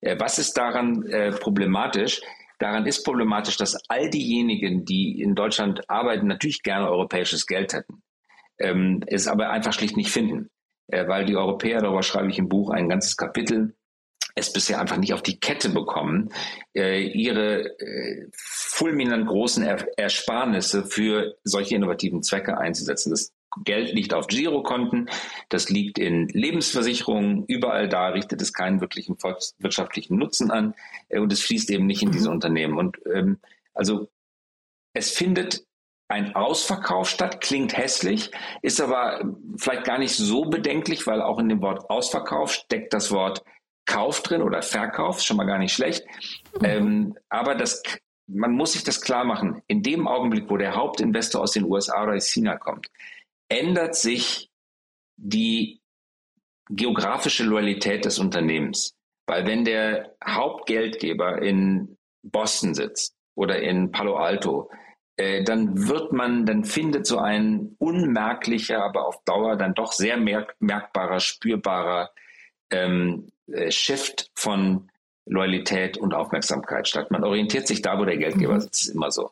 Äh, 0.01 0.17
was 0.19 0.39
ist 0.39 0.57
daran 0.57 1.07
äh, 1.07 1.31
problematisch? 1.31 2.21
Daran 2.59 2.87
ist 2.87 3.05
problematisch, 3.05 3.57
dass 3.57 3.79
all 3.89 4.09
diejenigen, 4.11 4.85
die 4.85 5.21
in 5.21 5.35
Deutschland 5.35 5.89
arbeiten, 5.89 6.27
natürlich 6.27 6.63
gerne 6.63 6.89
europäisches 6.89 7.47
Geld 7.47 7.75
hätten, 7.75 8.03
ähm, 8.59 9.03
es 9.07 9.29
aber 9.29 9.51
einfach 9.51 9.73
schlicht 9.73 9.97
nicht 9.97 10.11
finden. 10.11 10.51
Äh, 10.89 11.09
weil 11.09 11.25
die 11.25 11.37
Europäer, 11.37 11.81
darüber 11.81 12.03
schreibe 12.03 12.31
ich 12.31 12.39
im 12.39 12.49
Buch 12.49 12.71
ein 12.71 12.89
ganzes 12.89 13.17
Kapitel, 13.17 13.75
es 14.35 14.53
bisher 14.53 14.81
einfach 14.81 14.99
nicht 14.99 15.15
auf 15.15 15.23
die 15.23 15.41
Kette 15.41 15.71
bekommen, 15.71 16.31
äh, 16.77 17.03
ihre 17.03 17.79
äh, 17.81 18.29
fulminant 18.37 19.27
großen 19.27 19.65
er 19.65 19.87
Ersparnisse 19.97 20.85
für 20.85 21.37
solche 21.43 21.75
innovativen 21.75 22.23
Zwecke 22.23 22.59
einzusetzen. 22.59 23.11
Das 23.11 23.33
Geld 23.65 23.93
liegt 23.93 24.13
auf 24.13 24.27
Girokonten, 24.27 25.09
das 25.49 25.71
liegt 25.71 25.99
in 25.99 26.29
Lebensversicherungen, 26.29 27.45
überall 27.47 27.89
da 27.89 28.09
richtet 28.09 28.43
es 28.43 28.53
keinen 28.53 28.81
wirklichen 28.81 29.17
wirtschaftlichen 29.59 30.17
Nutzen 30.19 30.51
an 30.51 30.75
äh, 31.09 31.19
und 31.19 31.33
es 31.33 31.43
fließt 31.43 31.71
eben 31.71 31.87
nicht 31.87 32.03
in 32.03 32.13
diese 32.13 32.29
mhm. 32.29 32.35
Unternehmen. 32.35 32.79
Und 32.79 32.99
ähm, 33.13 33.39
also 33.75 34.09
es 34.93 35.11
findet 35.11 35.65
ein 36.09 36.37
Ausverkauf 36.37 37.09
statt, 37.09 37.41
klingt 37.41 37.77
hässlich, 37.77 38.31
ist 38.63 38.81
aber 38.81 39.25
vielleicht 39.57 39.85
gar 39.85 39.99
nicht 39.99 40.15
so 40.15 40.45
bedenklich, 40.45 41.07
weil 41.07 41.21
auch 41.21 41.39
in 41.39 41.49
dem 41.49 41.63
Wort 41.63 41.91
Ausverkauf 41.91 42.53
steckt 42.53 42.93
das 42.93 43.11
Wort 43.11 43.43
Kauf 43.87 44.21
drin 44.23 44.43
oder 44.43 44.63
Verkauf, 44.63 45.21
schon 45.21 45.37
mal 45.37 45.47
gar 45.47 45.59
nicht 45.59 45.73
schlecht. 45.73 46.05
Mhm. 46.61 46.65
Ähm, 46.65 47.19
aber 47.29 47.55
das, 47.55 47.83
man 48.27 48.53
muss 48.53 48.73
sich 48.73 48.85
das 48.85 49.01
klar 49.01 49.25
machen. 49.25 49.63
In 49.69 49.83
dem 49.83 50.09
Augenblick, 50.09 50.51
wo 50.51 50.57
der 50.57 50.75
Hauptinvestor 50.75 51.43
aus 51.43 51.53
den 51.53 51.65
USA 51.65 52.03
oder 52.03 52.21
China 52.21 52.57
kommt, 52.57 52.89
ändert 53.49 53.95
sich 53.95 54.51
die 55.17 55.81
geografische 56.69 57.45
Loyalität 57.45 58.05
des 58.05 58.19
Unternehmens. 58.19 58.95
Weil 59.27 59.47
wenn 59.47 59.65
der 59.65 60.15
Hauptgeldgeber 60.25 61.43
in 61.43 61.97
Boston 62.23 62.75
sitzt 62.75 63.15
oder 63.35 63.61
in 63.61 63.91
Palo 63.91 64.17
Alto, 64.17 64.71
äh, 65.17 65.43
dann 65.45 65.89
wird 65.89 66.13
man, 66.13 66.47
dann 66.47 66.65
findet 66.65 67.07
so 67.07 67.19
ein 67.19 67.75
unmerklicher, 67.79 68.83
aber 68.85 69.07
auf 69.07 69.23
Dauer 69.25 69.57
dann 69.57 69.75
doch 69.75 69.93
sehr 69.93 70.17
merk 70.17 70.55
merkbarer, 70.61 71.21
spürbarer 71.21 72.11
ähm, 72.71 73.29
äh, 73.47 73.71
Shift 73.71 74.31
von 74.35 74.91
Loyalität 75.25 75.97
und 75.97 76.15
Aufmerksamkeit 76.15 76.87
statt. 76.87 77.11
Man 77.11 77.25
orientiert 77.25 77.67
sich 77.67 77.83
da, 77.83 77.99
wo 77.99 78.05
der 78.05 78.19
Geldgeber 78.19 78.55
mhm. 78.55 78.61
sitzt, 78.61 78.83
ist 78.83 78.95
immer 78.95 79.11
so. 79.11 79.31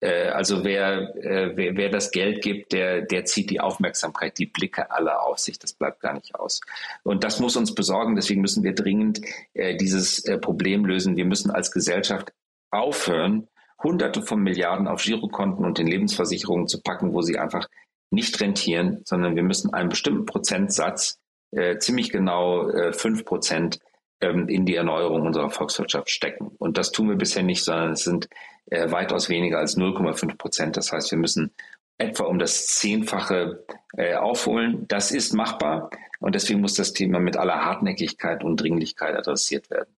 Äh, 0.00 0.28
also 0.28 0.64
wer, 0.64 1.14
äh, 1.16 1.52
wer, 1.54 1.76
wer 1.76 1.88
das 1.90 2.10
Geld 2.10 2.42
gibt, 2.42 2.72
der, 2.72 3.02
der 3.02 3.24
zieht 3.24 3.50
die 3.50 3.60
Aufmerksamkeit, 3.60 4.38
die 4.38 4.46
Blicke 4.46 4.90
aller 4.90 5.22
auf 5.22 5.38
sich. 5.38 5.58
Das 5.58 5.72
bleibt 5.72 6.00
gar 6.00 6.14
nicht 6.14 6.34
aus. 6.34 6.60
Und 7.02 7.24
das 7.24 7.40
muss 7.40 7.56
uns 7.56 7.74
besorgen. 7.74 8.16
Deswegen 8.16 8.40
müssen 8.40 8.62
wir 8.62 8.74
dringend 8.74 9.20
äh, 9.54 9.76
dieses 9.76 10.24
äh, 10.24 10.38
Problem 10.38 10.84
lösen. 10.84 11.16
Wir 11.16 11.26
müssen 11.26 11.50
als 11.50 11.70
Gesellschaft 11.70 12.32
aufhören, 12.70 13.48
Hunderte 13.82 14.22
von 14.22 14.42
Milliarden 14.42 14.88
auf 14.88 15.02
Girokonten 15.02 15.64
und 15.64 15.78
in 15.78 15.86
Lebensversicherungen 15.86 16.68
zu 16.68 16.82
packen, 16.82 17.14
wo 17.14 17.22
sie 17.22 17.38
einfach 17.38 17.66
nicht 18.10 18.40
rentieren, 18.40 19.02
sondern 19.04 19.36
wir 19.36 19.42
müssen 19.42 19.72
einen 19.72 19.88
bestimmten 19.88 20.26
Prozentsatz, 20.26 21.18
äh, 21.52 21.78
ziemlich 21.78 22.10
genau 22.10 22.68
äh, 22.68 22.92
fünf 22.92 23.20
äh, 23.20 23.24
Prozent, 23.24 23.78
ähm, 24.20 24.48
in 24.48 24.66
die 24.66 24.76
Erneuerung 24.76 25.22
unserer 25.22 25.50
Volkswirtschaft 25.50 26.10
stecken. 26.10 26.52
Und 26.58 26.76
das 26.78 26.92
tun 26.92 27.08
wir 27.08 27.16
bisher 27.16 27.42
nicht, 27.42 27.64
sondern 27.64 27.92
es 27.92 28.04
sind 28.04 28.28
äh, 28.66 28.90
weitaus 28.90 29.28
weniger 29.28 29.58
als 29.58 29.76
0,5 29.76 30.36
Prozent. 30.36 30.76
Das 30.76 30.92
heißt, 30.92 31.10
wir 31.10 31.18
müssen 31.18 31.52
etwa 31.98 32.24
um 32.24 32.38
das 32.38 32.66
Zehnfache 32.66 33.64
äh, 33.96 34.14
aufholen. 34.14 34.86
Das 34.88 35.10
ist 35.10 35.34
machbar 35.34 35.90
und 36.18 36.34
deswegen 36.34 36.60
muss 36.60 36.74
das 36.74 36.92
Thema 36.92 37.20
mit 37.20 37.36
aller 37.36 37.64
Hartnäckigkeit 37.64 38.42
und 38.44 38.56
Dringlichkeit 38.60 39.14
adressiert 39.14 39.70
werden. 39.70 39.94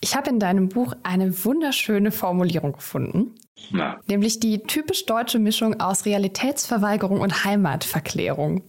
Ich 0.00 0.16
habe 0.16 0.30
in 0.30 0.40
deinem 0.40 0.68
Buch 0.68 0.94
eine 1.04 1.44
wunderschöne 1.44 2.10
Formulierung 2.10 2.72
gefunden, 2.72 3.36
Na. 3.70 4.00
nämlich 4.08 4.40
die 4.40 4.64
typisch 4.64 5.06
deutsche 5.06 5.38
Mischung 5.38 5.80
aus 5.80 6.06
Realitätsverweigerung 6.06 7.20
und 7.20 7.44
Heimatverklärung. 7.44 8.64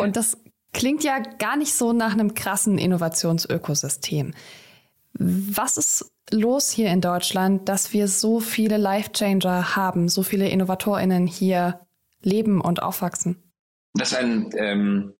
und 0.00 0.16
das 0.16 0.36
klingt 0.74 1.02
ja 1.02 1.20
gar 1.38 1.56
nicht 1.56 1.72
so 1.72 1.94
nach 1.94 2.12
einem 2.12 2.34
krassen 2.34 2.76
Innovationsökosystem. 2.76 4.34
Was 5.14 5.78
ist 5.78 6.12
los 6.30 6.70
hier 6.70 6.90
in 6.90 7.00
Deutschland, 7.00 7.68
dass 7.68 7.92
wir 7.92 8.08
so 8.08 8.40
viele 8.40 8.76
Life-Changer 8.76 9.76
haben, 9.76 10.08
so 10.08 10.22
viele 10.22 10.48
InnovatorInnen 10.48 11.26
hier 11.26 11.80
leben 12.20 12.60
und 12.60 12.82
aufwachsen? 12.82 13.42
Das 13.94 14.12
ist 14.12 14.18
ein, 14.18 14.50
ähm, 14.56 15.14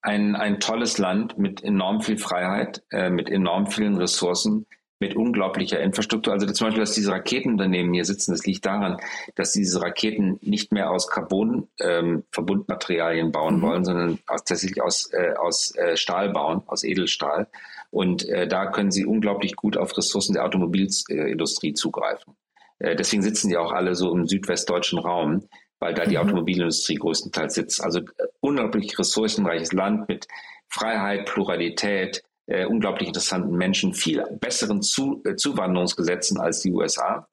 ein, 0.00 0.34
ein 0.36 0.58
tolles 0.58 0.98
Land 0.98 1.36
mit 1.36 1.62
enorm 1.62 2.00
viel 2.00 2.16
Freiheit, 2.16 2.82
äh, 2.90 3.10
mit 3.10 3.28
enorm 3.28 3.66
vielen 3.66 3.96
Ressourcen, 3.96 4.66
mit 4.98 5.14
unglaublicher 5.14 5.78
Infrastruktur. 5.80 6.32
Also 6.32 6.46
zum 6.46 6.68
Beispiel, 6.68 6.82
dass 6.82 6.94
diese 6.94 7.12
Raketenunternehmen 7.12 7.92
hier 7.92 8.06
sitzen, 8.06 8.32
das 8.32 8.46
liegt 8.46 8.64
daran, 8.64 8.96
dass 9.34 9.52
diese 9.52 9.82
Raketen 9.82 10.38
nicht 10.40 10.72
mehr 10.72 10.90
aus 10.90 11.08
Carbon-Verbundmaterialien 11.08 13.26
ähm, 13.26 13.32
bauen 13.32 13.58
mhm. 13.58 13.62
wollen, 13.62 13.84
sondern 13.84 14.18
aus, 14.26 14.44
tatsächlich 14.44 14.82
aus, 14.82 15.12
äh, 15.12 15.34
aus 15.34 15.76
äh, 15.76 15.96
Stahl 15.96 16.30
bauen, 16.30 16.62
aus 16.66 16.82
Edelstahl. 16.82 17.48
Und 17.90 18.26
äh, 18.28 18.48
da 18.48 18.66
können 18.66 18.90
sie 18.90 19.04
unglaublich 19.04 19.54
gut 19.56 19.76
auf 19.76 19.94
Ressourcen 19.96 20.32
der 20.34 20.44
Automobilindustrie 20.44 21.74
zugreifen. 21.74 22.34
Äh, 22.78 22.96
deswegen 22.96 23.22
sitzen 23.22 23.50
die 23.50 23.58
auch 23.58 23.72
alle 23.72 23.94
so 23.94 24.12
im 24.12 24.26
südwestdeutschen 24.26 24.98
Raum, 24.98 25.48
weil 25.78 25.94
da 25.94 26.06
die 26.06 26.16
mhm. 26.16 26.22
Automobilindustrie 26.22 26.96
größtenteils 26.96 27.54
sitzt. 27.54 27.84
Also 27.84 28.00
äh, 28.00 28.26
unglaublich 28.40 28.98
ressourcenreiches 28.98 29.72
Land 29.72 30.08
mit 30.08 30.26
Freiheit, 30.68 31.26
Pluralität, 31.26 32.24
äh, 32.46 32.64
unglaublich 32.64 33.08
interessanten 33.08 33.56
Menschen, 33.56 33.94
viel 33.94 34.24
besseren 34.40 34.82
Zu 34.82 35.22
äh, 35.24 35.36
Zuwanderungsgesetzen 35.36 36.38
als 36.38 36.60
die 36.60 36.72
USA. 36.72 37.28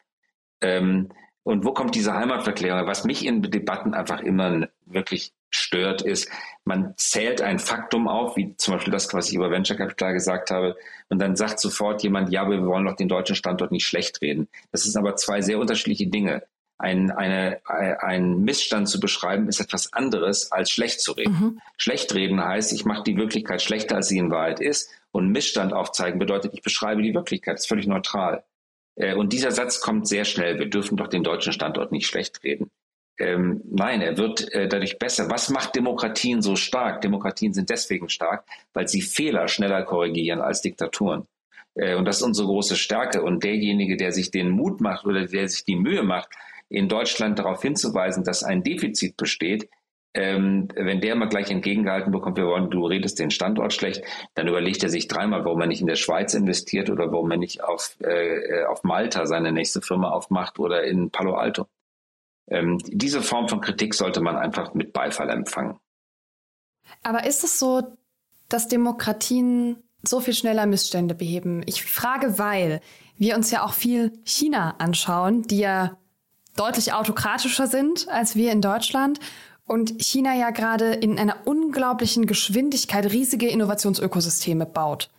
Ähm, 0.62 1.10
und 1.44 1.66
wo 1.66 1.74
kommt 1.74 1.96
diese 1.96 2.14
Heimatverklärung? 2.14 2.88
Was 2.88 3.04
mich 3.04 3.26
in 3.26 3.42
Debatten 3.42 3.94
einfach 3.94 4.22
immer 4.22 4.68
wirklich 4.86 5.34
stört, 5.50 6.02
ist, 6.02 6.30
man 6.64 6.94
zählt 6.98 7.42
ein 7.42 7.60
Faktum 7.60 8.08
auf, 8.08 8.38
wie 8.38 8.56
zum 8.58 8.76
Beispiel 8.76 8.94
das, 8.94 9.14
was 9.14 9.30
ich 9.30 9.36
über 9.36 9.52
Venture 9.52 9.78
Capital 9.78 10.14
gesagt 10.14 10.52
habe, 10.52 10.76
und 11.10 11.20
dann 11.20 11.36
sagt 11.36 11.60
sofort 11.60 12.02
jemand, 12.02 12.32
ja, 12.32 12.50
wir 12.50 12.66
wollen 12.66 12.86
doch 12.86 12.96
den 12.96 13.10
deutschen 13.10 13.36
Standort 13.36 13.72
nicht 13.72 13.86
schlecht 13.86 14.22
reden. 14.22 14.48
Das 14.72 14.84
sind 14.84 14.98
aber 14.98 15.16
zwei 15.16 15.42
sehr 15.42 15.60
unterschiedliche 15.60 16.08
Dinge. 16.08 16.44
Ein, 16.80 17.12
eine, 17.12 17.62
ein 17.66 18.40
Missstand 18.40 18.90
zu 18.90 19.00
beschreiben, 19.00 19.48
ist 19.48 19.60
etwas 19.60 19.94
anderes 19.94 20.52
als 20.52 20.72
schlecht 20.72 21.02
zu 21.02 21.12
reden. 21.12 21.34
Mhm. 21.34 21.62
Schlecht 21.78 22.14
reden 22.16 22.44
heißt, 22.44 22.74
ich 22.74 22.84
mache 22.84 23.04
die 23.04 23.16
Wirklichkeit 23.16 23.62
schlechter, 23.62 23.98
als 23.98 24.08
sie 24.08 24.18
in 24.18 24.32
Wahrheit 24.32 24.60
ist. 24.60 24.90
Und 25.14 25.32
Missstand 25.32 25.74
aufzeigen 25.74 26.18
bedeutet, 26.18 26.54
ich 26.56 26.64
beschreibe 26.64 27.04
die 27.04 27.14
Wirklichkeit. 27.14 27.54
Das 27.54 27.62
ist 27.62 27.68
völlig 27.68 27.86
neutral. 27.86 28.44
Äh, 28.96 29.14
und 29.14 29.32
dieser 29.32 29.52
Satz 29.52 29.80
kommt 29.80 30.08
sehr 30.08 30.26
schnell. 30.26 30.58
Wir 30.58 30.70
dürfen 30.70 30.98
doch 30.98 31.08
den 31.08 31.24
deutschen 31.24 31.54
Standort 31.54 31.92
nicht 31.92 32.08
schlecht 32.08 32.44
reden. 32.44 32.72
Ähm, 33.20 33.62
nein, 33.70 34.02
er 34.02 34.18
wird 34.18 34.52
äh, 34.54 34.68
dadurch 34.68 34.98
besser. 34.98 35.30
Was 35.30 35.50
macht 35.50 35.76
Demokratien 35.76 36.42
so 36.42 36.56
stark? 36.56 37.02
Demokratien 37.02 37.54
sind 37.54 37.70
deswegen 37.70 38.10
stark, 38.10 38.44
weil 38.74 38.88
sie 38.88 39.02
Fehler 39.02 39.48
schneller 39.48 39.84
korrigieren 39.84 40.42
als 40.42 40.62
Diktaturen. 40.62 41.28
Äh, 41.76 41.94
und 41.96 42.06
das 42.06 42.18
ist 42.18 42.24
unsere 42.24 42.48
große 42.48 42.76
Stärke. 42.76 43.22
Und 43.22 43.44
derjenige, 43.44 43.98
der 43.98 44.14
sich 44.14 44.32
den 44.32 44.50
Mut 44.50 44.82
macht 44.82 45.06
oder 45.06 45.28
der 45.28 45.48
sich 45.48 45.64
die 45.64 45.76
Mühe 45.76 46.02
macht, 46.02 46.30
in 46.70 46.90
Deutschland 46.90 47.38
darauf 47.38 47.62
hinzuweisen, 47.62 48.24
dass 48.24 48.44
ein 48.44 48.64
Defizit 48.64 49.16
besteht, 49.16 49.70
ähm, 50.14 50.68
wenn 50.76 51.02
der 51.02 51.16
mal 51.16 51.28
gleich 51.28 51.50
entgegengehalten 51.50 52.12
bekommt, 52.12 52.38
wir 52.38 52.46
wollen, 52.46 52.70
du 52.70 52.86
redest 52.86 53.20
den 53.20 53.32
Standort 53.32 53.74
schlecht, 53.74 54.04
dann 54.36 54.48
überlegt 54.48 54.84
er 54.84 54.90
sich 54.90 55.08
dreimal, 55.08 55.44
warum 55.44 55.62
er 55.62 55.68
nicht 55.68 55.82
in 55.82 55.88
der 55.88 55.96
Schweiz 55.96 56.34
investiert 56.34 56.90
oder 56.90 57.12
warum 57.12 57.32
er 57.32 57.38
nicht 57.38 57.64
auf, 57.64 57.98
äh, 58.02 58.64
auf 58.66 58.84
Malta 58.84 59.26
seine 59.26 59.52
nächste 59.52 59.82
Firma 59.82 60.12
aufmacht 60.12 60.60
oder 60.60 60.84
in 60.84 61.10
Palo 61.10 61.36
Alto. 61.36 61.66
Ähm, 62.48 62.78
diese 62.86 63.22
Form 63.22 63.48
von 63.48 63.62
Kritik 63.62 63.96
sollte 63.96 64.22
man 64.22 64.36
einfach 64.36 64.74
mit 64.74 64.94
Beifall 64.94 65.30
empfangen. 65.30 65.80
Aber 67.02 67.26
ist 67.26 67.44
es 67.44 67.58
so, 67.58 67.82
dass 68.50 68.68
Demokratien 68.68 69.78
so 70.04 70.20
viel 70.20 70.34
schneller 70.34 70.66
Missstände 70.66 71.16
beheben? 71.16 71.64
Ich 71.66 71.84
frage, 71.84 72.38
weil 72.38 72.82
wir 73.18 73.36
uns 73.36 73.50
ja 73.50 73.64
auch 73.64 73.74
viel 73.74 74.12
China 74.26 74.76
anschauen, 74.78 75.44
die 75.44 75.60
ja 75.60 75.98
deutlich 76.56 76.94
autokratischer 76.94 77.66
sind 77.68 78.08
als 78.10 78.36
wir 78.36 78.52
in 78.52 78.62
Deutschland 78.62 79.20
und 79.68 80.02
China 80.02 80.36
ja 80.36 80.52
gerade 80.52 80.94
in 80.94 81.18
einer 81.18 81.38
unglaublichen 81.46 82.26
Geschwindigkeit 82.26 83.12
riesige 83.12 83.48
Innovationsökosysteme 83.48 84.66
baut. 84.66 85.10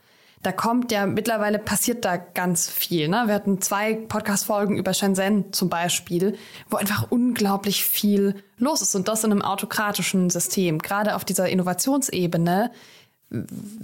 Da 0.43 0.53
kommt 0.53 0.93
ja 0.93 1.07
mittlerweile 1.07 1.59
passiert 1.59 2.05
da 2.05 2.19
ganz 2.19 2.69
viel. 2.69 3.09
Ne? 3.09 3.25
Wir 3.27 3.35
hatten 3.35 3.63
zwei 3.63 3.95
Podcast-Folgen 3.95 4.77
über 4.77 4.93
Shenzhen 4.93 5.55
zum 5.55 5.71
Beispiel, 5.71 6.37
wo 6.69 6.77
einfach 6.77 7.11
unglaublich 7.11 7.83
viel 7.83 8.43
los 8.59 8.83
ist 8.83 8.95
und 8.95 9.09
das 9.09 9.25
in 9.25 9.33
einem 9.33 9.41
autokratischen 9.41 10.29
System. 10.29 10.81
Gerade 10.81 11.17
auf 11.17 11.25
dieser 11.25 11.49
Innovationsebene 11.49 12.71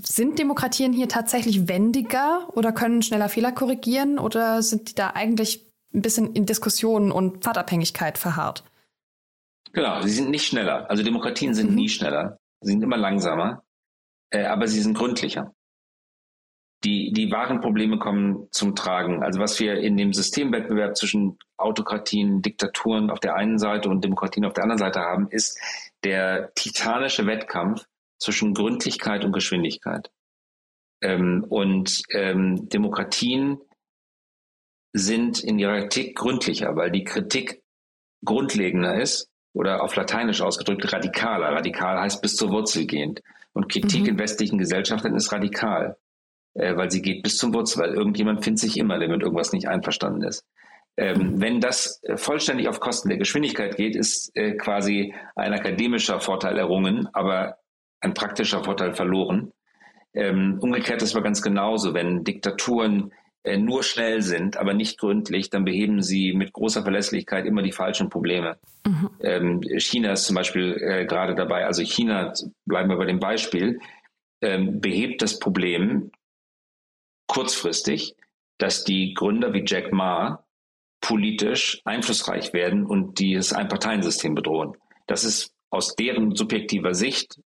sind 0.03 0.39
Demokratien 0.39 0.93
hier 0.93 1.09
tatsächlich 1.09 1.67
wendiger 1.67 2.47
oder 2.53 2.73
können 2.73 3.03
schneller 3.03 3.31
Fehler 3.31 3.53
korrigieren 3.53 4.19
oder 4.19 4.63
sind 4.63 4.91
die 4.91 4.95
da 4.95 5.11
eigentlich 5.11 5.67
ein 5.95 6.03
bisschen 6.03 6.35
in 6.35 6.45
Diskussionen 6.45 7.11
und 7.11 7.39
Pfadabhängigkeit 7.39 8.19
verharrt? 8.19 8.65
Genau, 9.73 10.01
sie 10.03 10.11
sind 10.11 10.31
nicht 10.31 10.47
schneller. 10.47 10.91
Also 10.91 11.03
Demokratien 11.03 11.55
sind 11.55 11.71
mhm. 11.71 11.77
nie 11.77 11.89
schneller. 11.89 12.39
Sie 12.61 12.73
sind 12.73 12.83
immer 12.83 12.97
langsamer, 12.97 13.65
äh, 14.31 14.45
aber 14.45 14.67
sie 14.67 14.81
sind 14.81 14.97
gründlicher. 14.97 15.55
Die, 16.83 17.13
die 17.13 17.31
wahren 17.31 17.61
Probleme 17.61 17.99
kommen 17.99 18.49
zum 18.53 18.75
Tragen. 18.75 19.23
Also 19.23 19.39
was 19.39 19.61
wir 19.61 19.79
in 19.79 19.97
dem 19.99 20.15
Systemwettbewerb 20.15 20.97
zwischen 20.97 21.39
Autokratien, 21.59 22.41
Diktaturen 22.41 23.11
auf 23.11 23.21
der 23.21 23.35
einen 23.35 23.59
Seite 23.59 23.91
und 23.91 24.03
Demokratien 24.03 24.47
auf 24.47 24.55
der 24.55 24.65
anderen 24.65 24.79
Seite 24.79 25.01
haben, 25.01 25.29
ist 25.31 25.59
der 26.05 26.53
titanische 26.55 27.27
Wettkampf 27.27 27.85
zwischen 28.19 28.55
Gründlichkeit 28.55 29.25
und 29.25 29.33
Geschwindigkeit. 29.33 30.11
Ähm, 31.03 31.45
und 31.49 32.03
ähm, 32.13 32.69
Demokratien 32.71 33.59
sind 34.93 35.45
in 35.45 35.59
ihrer 35.59 35.83
Kritik 35.83 36.17
gründlicher, 36.17 36.77
weil 36.77 36.91
die 36.91 37.05
Kritik 37.05 37.63
grundlegender 38.25 39.01
ist 39.01 39.30
oder 39.53 39.83
auf 39.83 39.97
Lateinisch 39.97 40.41
ausgedrückt 40.41 40.93
radikaler. 40.93 41.49
Radikal 41.53 42.01
heißt 42.01 42.23
bis 42.23 42.37
zur 42.37 42.51
Wurzel 42.51 42.87
gehend. 42.87 43.21
Und 43.53 43.69
Kritik 43.69 44.03
mhm. 44.03 44.09
in 44.09 44.19
westlichen 44.19 44.59
Gesellschaften 44.59 45.15
ist 45.15 45.33
radikal, 45.33 45.97
äh, 46.55 46.77
weil 46.77 46.91
sie 46.91 47.03
geht 47.03 47.23
bis 47.23 47.37
zum 47.37 47.53
Wurzel, 47.53 47.83
weil 47.83 47.95
irgendjemand 47.95 48.45
findet 48.45 48.61
sich 48.61 48.77
immer, 48.79 48.99
der 48.99 49.09
mit 49.09 49.23
irgendwas 49.23 49.53
nicht 49.53 49.69
einverstanden 49.69 50.23
ist. 50.23 50.45
Ähm, 50.97 51.19
mhm. 51.19 51.41
Wenn 51.41 51.61
das 51.61 52.01
äh, 52.05 52.17
vollständig 52.17 52.69
auf 52.69 52.81
Kosten 52.81 53.09
der 53.09 53.19
Geschwindigkeit 53.19 53.77
geht, 53.77 53.97
ist 53.97 54.31
äh, 54.37 54.53
quasi 54.53 55.15
ein 55.35 55.53
akademischer 55.53 56.21
Vorteil 56.21 56.59
errungen, 56.59 57.09
aber 57.13 57.57
ein 58.01 58.15
praktischer 58.15 58.63
Vorteil 58.63 58.95
verloren. 58.95 59.53
Ähm, 60.13 60.59
umgekehrt 60.61 61.03
ist 61.03 61.15
aber 61.15 61.25
ganz 61.25 61.43
genauso, 61.43 61.95
wenn 61.95 62.25
Diktaturen 62.25 63.13
nur 63.45 63.83
schnell 63.83 64.21
sind, 64.23 64.57
aber 64.57 64.75
nicht 64.75 64.99
gründlich, 64.99 65.51
dann 65.51 65.65
beheben 65.65 66.03
sie 66.03 66.33
mit 66.35 66.53
großer 66.53 66.83
Verlässlichkeit 66.83 67.47
immer 67.47 67.63
die 67.63 67.73
falschen 67.73 68.11
Probleme. 68.11 68.59
Mhm. 68.87 69.11
Ähm, 69.21 69.63
China 69.79 70.13
ist 70.13 70.25
zum 70.25 70.37
Beispiel 70.37 70.77
äh, 70.81 71.07
gerade 71.07 71.35
dabei, 71.35 71.65
also 71.65 71.83
China, 71.83 72.33
bleiben 72.67 72.91
wir 72.91 72.97
bei 72.97 73.07
dem 73.07 73.19
Beispiel, 73.19 73.81
ähm, 74.43 74.81
behebt 74.81 75.23
das 75.23 75.39
Problem 75.39 76.11
kurzfristig, 77.27 78.15
dass 78.59 78.85
die 78.85 79.15
Gründer 79.15 79.55
wie 79.55 79.65
Jack 79.67 79.93
Ma 79.93 80.45
politisch 81.01 81.81
einflussreich 81.85 82.53
werden 82.53 82.85
und 82.85 83.19
dieses 83.19 83.53
Einparteiensystem 83.53 84.35
bedrohen. 84.35 84.77
Das 85.07 85.25
ist 85.25 85.55
aus 85.71 85.95
deren 85.97 86.35
subjektiver 86.37 86.93
Sicht 86.93 87.41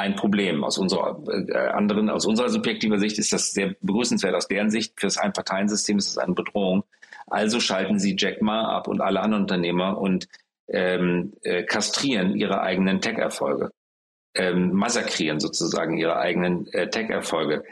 ein 0.00 0.16
Problem. 0.16 0.64
Aus 0.64 0.78
unserer 0.78 1.22
äh, 1.28 1.68
anderen, 1.68 2.10
aus 2.10 2.26
unserer 2.26 2.48
subjektiver 2.48 2.98
Sicht 2.98 3.18
ist 3.18 3.32
das 3.32 3.52
sehr 3.52 3.74
begrüßenswert. 3.80 4.34
Aus 4.34 4.48
deren 4.48 4.70
Sicht 4.70 4.98
für 4.98 5.06
das 5.06 5.18
Einparteiensystem 5.18 5.98
ist 5.98 6.08
es 6.08 6.18
eine 6.18 6.34
Bedrohung. 6.34 6.84
Also 7.26 7.60
schalten 7.60 7.98
sie 7.98 8.16
Jack 8.18 8.42
Ma 8.42 8.76
ab 8.76 8.88
und 8.88 9.00
alle 9.00 9.20
anderen 9.20 9.44
Unternehmer 9.44 9.98
und 9.98 10.26
ähm, 10.68 11.32
äh, 11.42 11.62
kastrieren 11.64 12.34
ihre 12.36 12.60
eigenen 12.60 13.00
Tech-Erfolge, 13.00 13.70
ähm, 14.34 14.72
massakrieren 14.72 15.40
sozusagen 15.40 15.96
ihre 15.98 16.16
eigenen 16.16 16.66
äh, 16.72 16.88
Tech-Erfolge. 16.88 17.64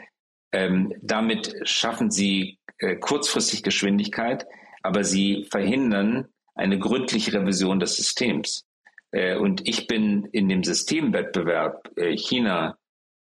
Ähm, 0.51 0.93
damit 1.01 1.55
schaffen 1.63 2.11
sie 2.11 2.59
äh, 2.79 2.95
kurzfristig 2.95 3.63
Geschwindigkeit, 3.63 4.45
aber 4.83 5.03
sie 5.03 5.45
verhindern 5.49 6.27
eine 6.55 6.79
gründliche 6.79 7.33
Revision 7.33 7.79
des 7.79 7.95
Systems. 7.95 8.65
Äh, 9.11 9.37
und 9.37 9.67
ich 9.67 9.87
bin 9.87 10.25
in 10.31 10.49
dem 10.49 10.63
Systemwettbewerb 10.63 11.89
äh, 11.97 12.15
China, 12.15 12.77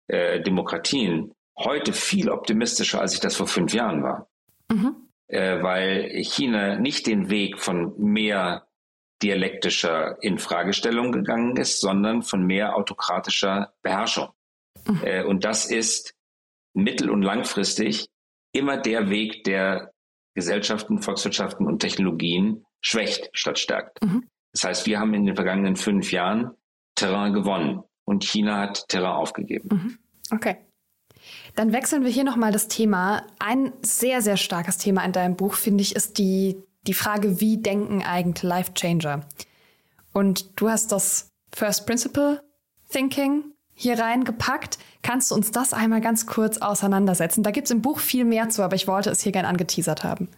äh, 0.07 0.41
Demokratien 0.41 1.33
heute 1.57 1.93
viel 1.93 2.29
optimistischer, 2.29 3.01
als 3.01 3.13
ich 3.13 3.19
das 3.19 3.35
vor 3.35 3.47
fünf 3.47 3.73
Jahren 3.73 4.03
war. 4.03 4.29
Mhm. 4.69 4.95
Weil 5.27 6.21
China 6.23 6.77
nicht 6.77 7.07
den 7.07 7.31
Weg 7.31 7.59
von 7.59 7.97
mehr 7.97 8.67
dialektischer 9.23 10.21
Infragestellung 10.21 11.11
gegangen 11.11 11.57
ist, 11.57 11.81
sondern 11.81 12.21
von 12.21 12.45
mehr 12.45 12.75
autokratischer 12.75 13.73
Beherrschung. 13.81 14.29
Mhm. 14.85 15.25
Und 15.25 15.43
das 15.43 15.65
ist 15.65 16.13
mittel- 16.75 17.09
und 17.09 17.23
langfristig 17.23 18.07
immer 18.51 18.77
der 18.77 19.09
Weg, 19.09 19.43
der 19.45 19.93
Gesellschaften, 20.35 21.01
Volkswirtschaften 21.01 21.65
und 21.65 21.79
Technologien 21.79 22.63
schwächt 22.81 23.29
statt 23.33 23.57
stärkt. 23.57 24.03
Mhm. 24.03 24.29
Das 24.55 24.63
heißt, 24.63 24.85
wir 24.85 24.99
haben 24.99 25.13
in 25.13 25.25
den 25.25 25.35
vergangenen 25.35 25.75
fünf 25.75 26.13
Jahren 26.13 26.51
Terrain 26.95 27.33
gewonnen 27.33 27.83
und 28.05 28.23
China 28.23 28.61
hat 28.61 28.87
Terrain 28.87 29.11
aufgegeben. 29.11 29.69
Mhm. 29.69 29.97
Okay. 30.31 30.57
Dann 31.55 31.73
wechseln 31.73 32.03
wir 32.03 32.09
hier 32.09 32.23
nochmal 32.23 32.53
das 32.53 32.69
Thema. 32.69 33.27
Ein 33.37 33.73
sehr, 33.81 34.21
sehr 34.21 34.37
starkes 34.37 34.77
Thema 34.77 35.03
in 35.03 35.11
deinem 35.11 35.35
Buch, 35.35 35.55
finde 35.55 35.81
ich, 35.81 35.93
ist 35.95 36.17
die, 36.17 36.57
die 36.87 36.93
Frage, 36.93 37.41
wie 37.41 37.57
denken 37.57 38.01
eigentlich 38.01 38.43
Life 38.43 38.73
Changer? 38.73 39.25
Und 40.13 40.59
du 40.59 40.69
hast 40.69 40.93
das 40.93 41.29
First 41.53 41.85
Principle 41.85 42.41
Thinking 42.89 43.51
hier 43.73 43.99
reingepackt. 43.99 44.79
Kannst 45.01 45.31
du 45.31 45.35
uns 45.35 45.51
das 45.51 45.73
einmal 45.73 45.99
ganz 45.99 46.27
kurz 46.27 46.59
auseinandersetzen? 46.59 47.43
Da 47.43 47.51
gibt 47.51 47.67
es 47.67 47.71
im 47.71 47.81
Buch 47.81 47.99
viel 47.99 48.23
mehr 48.23 48.47
zu, 48.47 48.63
aber 48.63 48.75
ich 48.75 48.87
wollte 48.87 49.09
es 49.09 49.21
hier 49.21 49.33
gern 49.33 49.45
angeteasert 49.45 50.05
haben. 50.05 50.29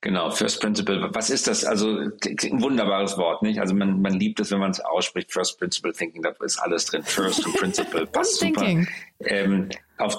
Genau, 0.00 0.30
First 0.30 0.60
Principle. 0.60 1.08
Was 1.12 1.30
ist 1.30 1.46
das? 1.46 1.64
Also 1.64 1.98
ein 1.98 2.62
wunderbares 2.62 3.16
Wort, 3.16 3.42
nicht? 3.42 3.60
Also 3.60 3.74
man, 3.74 4.00
man 4.00 4.12
liebt 4.14 4.40
es, 4.40 4.50
wenn 4.50 4.58
man 4.58 4.72
es 4.72 4.80
ausspricht. 4.80 5.32
First 5.32 5.58
Principle 5.58 5.92
Thinking, 5.92 6.22
da 6.22 6.34
ist 6.40 6.58
alles 6.58 6.86
drin. 6.86 7.02
First 7.04 7.44
Principle, 7.54 8.06
passt 8.12 8.40
super. 8.40 8.66
Ähm, 9.24 9.68
auf, 9.96 10.16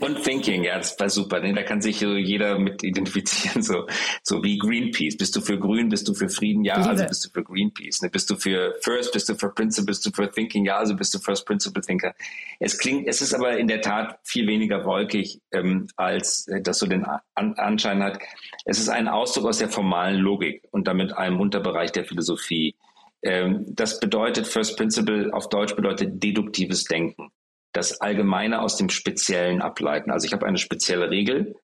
und 0.00 0.24
Thinking, 0.24 0.64
ja, 0.64 0.76
das 0.76 0.98
war 0.98 1.08
super. 1.08 1.40
Da 1.40 1.62
kann 1.62 1.80
sich 1.80 2.00
so 2.00 2.16
jeder 2.16 2.58
mit 2.58 2.82
identifizieren, 2.82 3.62
so, 3.62 3.86
so 4.24 4.42
wie 4.42 4.58
Greenpeace. 4.58 5.16
Bist 5.16 5.36
du 5.36 5.40
für 5.40 5.56
Grün, 5.56 5.88
bist 5.88 6.08
du 6.08 6.14
für 6.14 6.28
Frieden? 6.28 6.64
Ja, 6.64 6.74
also 6.74 7.06
bist 7.06 7.24
du 7.24 7.30
für 7.30 7.44
Greenpeace. 7.44 8.02
Ne? 8.02 8.10
Bist 8.10 8.28
du 8.28 8.34
für 8.34 8.74
First, 8.80 9.12
bist 9.12 9.28
du 9.28 9.36
für 9.36 9.50
Principle, 9.50 9.86
bist 9.86 10.04
du 10.04 10.10
für 10.10 10.28
Thinking? 10.28 10.64
Ja, 10.64 10.78
also 10.78 10.96
bist 10.96 11.14
du 11.14 11.20
First 11.20 11.46
Principle 11.46 11.80
Thinker. 11.80 12.12
Es 12.58 12.76
klingt, 12.76 13.06
es 13.06 13.20
ist 13.20 13.34
aber 13.34 13.56
in 13.56 13.68
der 13.68 13.80
Tat 13.80 14.18
viel 14.24 14.48
weniger 14.48 14.84
wolkig, 14.84 15.40
ähm, 15.52 15.86
als 15.94 16.48
äh, 16.48 16.60
das 16.60 16.80
so 16.80 16.86
den 16.86 17.04
An 17.04 17.54
Anschein 17.54 18.02
hat. 18.02 18.18
Es 18.64 18.80
ist 18.80 18.88
ein 18.88 19.06
Ausdruck 19.06 19.46
aus 19.46 19.58
der 19.58 19.68
formalen 19.68 20.18
Logik 20.18 20.64
und 20.72 20.88
damit 20.88 21.16
einem 21.16 21.38
Unterbereich 21.38 21.92
der 21.92 22.04
Philosophie. 22.04 22.74
Ähm, 23.22 23.64
das 23.68 24.00
bedeutet, 24.00 24.48
First 24.48 24.76
Principle 24.76 25.32
auf 25.32 25.48
Deutsch 25.50 25.76
bedeutet 25.76 26.20
deduktives 26.20 26.82
Denken 26.84 27.30
das 27.74 28.00
Allgemeine 28.00 28.62
aus 28.62 28.76
dem 28.76 28.88
Speziellen 28.88 29.60
ableiten. 29.60 30.10
Also 30.10 30.26
ich 30.26 30.32
habe 30.32 30.46
eine 30.46 30.58
spezielle 30.58 31.10
Regel, 31.10 31.56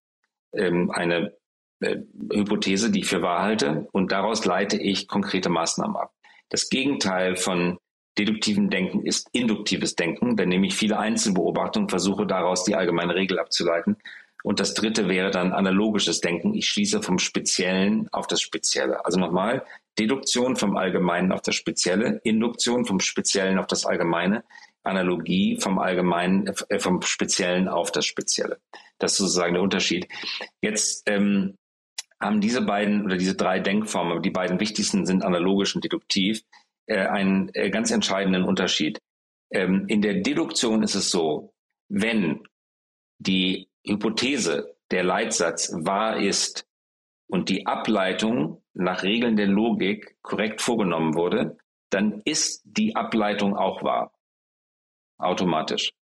ähm, 0.52 0.90
eine 0.90 1.32
äh, 1.80 1.96
Hypothese, 2.32 2.90
die 2.90 3.00
ich 3.00 3.06
für 3.06 3.22
wahr 3.22 3.42
halte, 3.42 3.88
und 3.92 4.12
daraus 4.12 4.44
leite 4.44 4.76
ich 4.76 5.08
konkrete 5.08 5.48
Maßnahmen 5.48 5.96
ab. 5.96 6.12
Das 6.50 6.68
Gegenteil 6.68 7.36
von 7.36 7.78
deduktivem 8.18 8.70
Denken 8.70 9.06
ist 9.06 9.28
induktives 9.32 9.94
Denken. 9.94 10.36
Dann 10.36 10.48
nehme 10.48 10.66
ich 10.66 10.74
viele 10.74 10.98
Einzelbeobachtungen, 10.98 11.88
versuche 11.88 12.26
daraus 12.26 12.64
die 12.64 12.74
allgemeine 12.74 13.14
Regel 13.14 13.38
abzuleiten. 13.38 13.96
Und 14.42 14.58
das 14.58 14.74
dritte 14.74 15.08
wäre 15.08 15.30
dann 15.30 15.52
analogisches 15.52 16.20
Denken. 16.20 16.54
Ich 16.54 16.66
schließe 16.66 17.02
vom 17.02 17.18
Speziellen 17.18 18.08
auf 18.10 18.26
das 18.26 18.40
Spezielle. 18.40 19.04
Also 19.04 19.20
nochmal, 19.20 19.64
Deduktion 19.98 20.56
vom 20.56 20.76
Allgemeinen 20.76 21.30
auf 21.30 21.42
das 21.42 21.54
Spezielle, 21.54 22.20
Induktion 22.24 22.84
vom 22.84 23.00
Speziellen 23.00 23.58
auf 23.58 23.66
das 23.66 23.86
Allgemeine. 23.86 24.42
Analogie 24.82 25.58
vom 25.60 25.78
Allgemeinen, 25.78 26.46
äh, 26.68 26.78
vom 26.78 27.02
Speziellen 27.02 27.68
auf 27.68 27.92
das 27.92 28.06
Spezielle. 28.06 28.60
Das 28.98 29.12
ist 29.12 29.18
sozusagen 29.18 29.54
der 29.54 29.62
Unterschied. 29.62 30.08
Jetzt 30.62 31.02
ähm, 31.06 31.56
haben 32.20 32.40
diese 32.40 32.62
beiden 32.62 33.04
oder 33.04 33.16
diese 33.16 33.34
drei 33.34 33.60
Denkformen, 33.60 34.22
die 34.22 34.30
beiden 34.30 34.60
wichtigsten 34.60 35.06
sind 35.06 35.24
analogisch 35.24 35.74
und 35.74 35.84
deduktiv, 35.84 36.42
äh, 36.86 36.98
einen 36.98 37.50
äh, 37.54 37.70
ganz 37.70 37.90
entscheidenden 37.90 38.44
Unterschied. 38.44 39.00
Ähm, 39.50 39.86
in 39.88 40.02
der 40.02 40.14
Deduktion 40.20 40.82
ist 40.82 40.94
es 40.94 41.10
so, 41.10 41.52
wenn 41.88 42.46
die 43.18 43.68
Hypothese, 43.86 44.76
der 44.90 45.04
Leitsatz 45.04 45.72
wahr 45.72 46.18
ist 46.18 46.66
und 47.28 47.48
die 47.48 47.66
Ableitung 47.66 48.62
nach 48.74 49.02
Regeln 49.02 49.36
der 49.36 49.46
Logik 49.46 50.16
korrekt 50.22 50.60
vorgenommen 50.60 51.14
wurde, 51.14 51.56
dann 51.90 52.22
ist 52.24 52.62
die 52.64 52.96
Ableitung 52.96 53.56
auch 53.56 53.82
wahr 53.82 54.12
automatisch. 55.20 55.92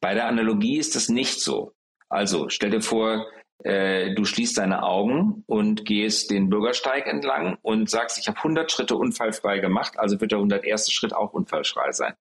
Bei 0.00 0.14
der 0.14 0.26
Analogie 0.26 0.78
ist 0.78 0.96
das 0.96 1.08
nicht 1.08 1.40
so. 1.40 1.72
Also 2.08 2.48
stell 2.48 2.70
dir 2.70 2.80
vor, 2.80 3.26
äh, 3.62 4.14
du 4.14 4.24
schließt 4.24 4.58
deine 4.58 4.82
Augen 4.82 5.44
und 5.46 5.84
gehst 5.84 6.30
den 6.30 6.48
Bürgersteig 6.48 7.06
entlang 7.06 7.56
und 7.62 7.88
sagst, 7.88 8.18
ich 8.18 8.28
habe 8.28 8.38
100 8.38 8.70
Schritte 8.70 8.96
unfallfrei 8.96 9.58
gemacht, 9.58 9.98
also 9.98 10.20
wird 10.20 10.32
der 10.32 10.38
101. 10.38 10.92
Schritt 10.92 11.14
auch 11.14 11.32
unfallfrei 11.32 11.92
sein. 11.92 12.14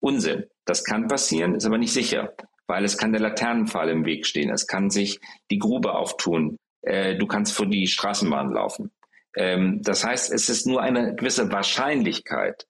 Unsinn. 0.00 0.46
Das 0.64 0.84
kann 0.84 1.08
passieren, 1.08 1.54
ist 1.54 1.66
aber 1.66 1.78
nicht 1.78 1.92
sicher, 1.92 2.34
weil 2.66 2.84
es 2.84 2.96
kann 2.96 3.12
der 3.12 3.20
Laternenpfahl 3.20 3.88
im 3.88 4.04
Weg 4.04 4.26
stehen, 4.26 4.50
es 4.50 4.66
kann 4.66 4.90
sich 4.90 5.20
die 5.50 5.58
Grube 5.58 5.94
auftun, 5.94 6.56
äh, 6.82 7.16
du 7.16 7.26
kannst 7.26 7.54
vor 7.54 7.66
die 7.66 7.86
Straßenbahn 7.86 8.52
laufen. 8.52 8.90
Ähm, 9.36 9.80
das 9.82 10.04
heißt, 10.04 10.32
es 10.32 10.48
ist 10.48 10.66
nur 10.66 10.82
eine 10.82 11.14
gewisse 11.14 11.50
Wahrscheinlichkeit, 11.50 12.66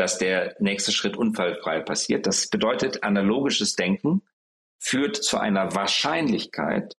dass 0.00 0.16
der 0.16 0.56
nächste 0.60 0.92
Schritt 0.92 1.14
unfallfrei 1.14 1.80
passiert. 1.80 2.26
Das 2.26 2.48
bedeutet, 2.48 3.04
analogisches 3.04 3.76
Denken 3.76 4.22
führt 4.78 5.14
zu 5.16 5.36
einer 5.36 5.74
Wahrscheinlichkeit, 5.74 6.96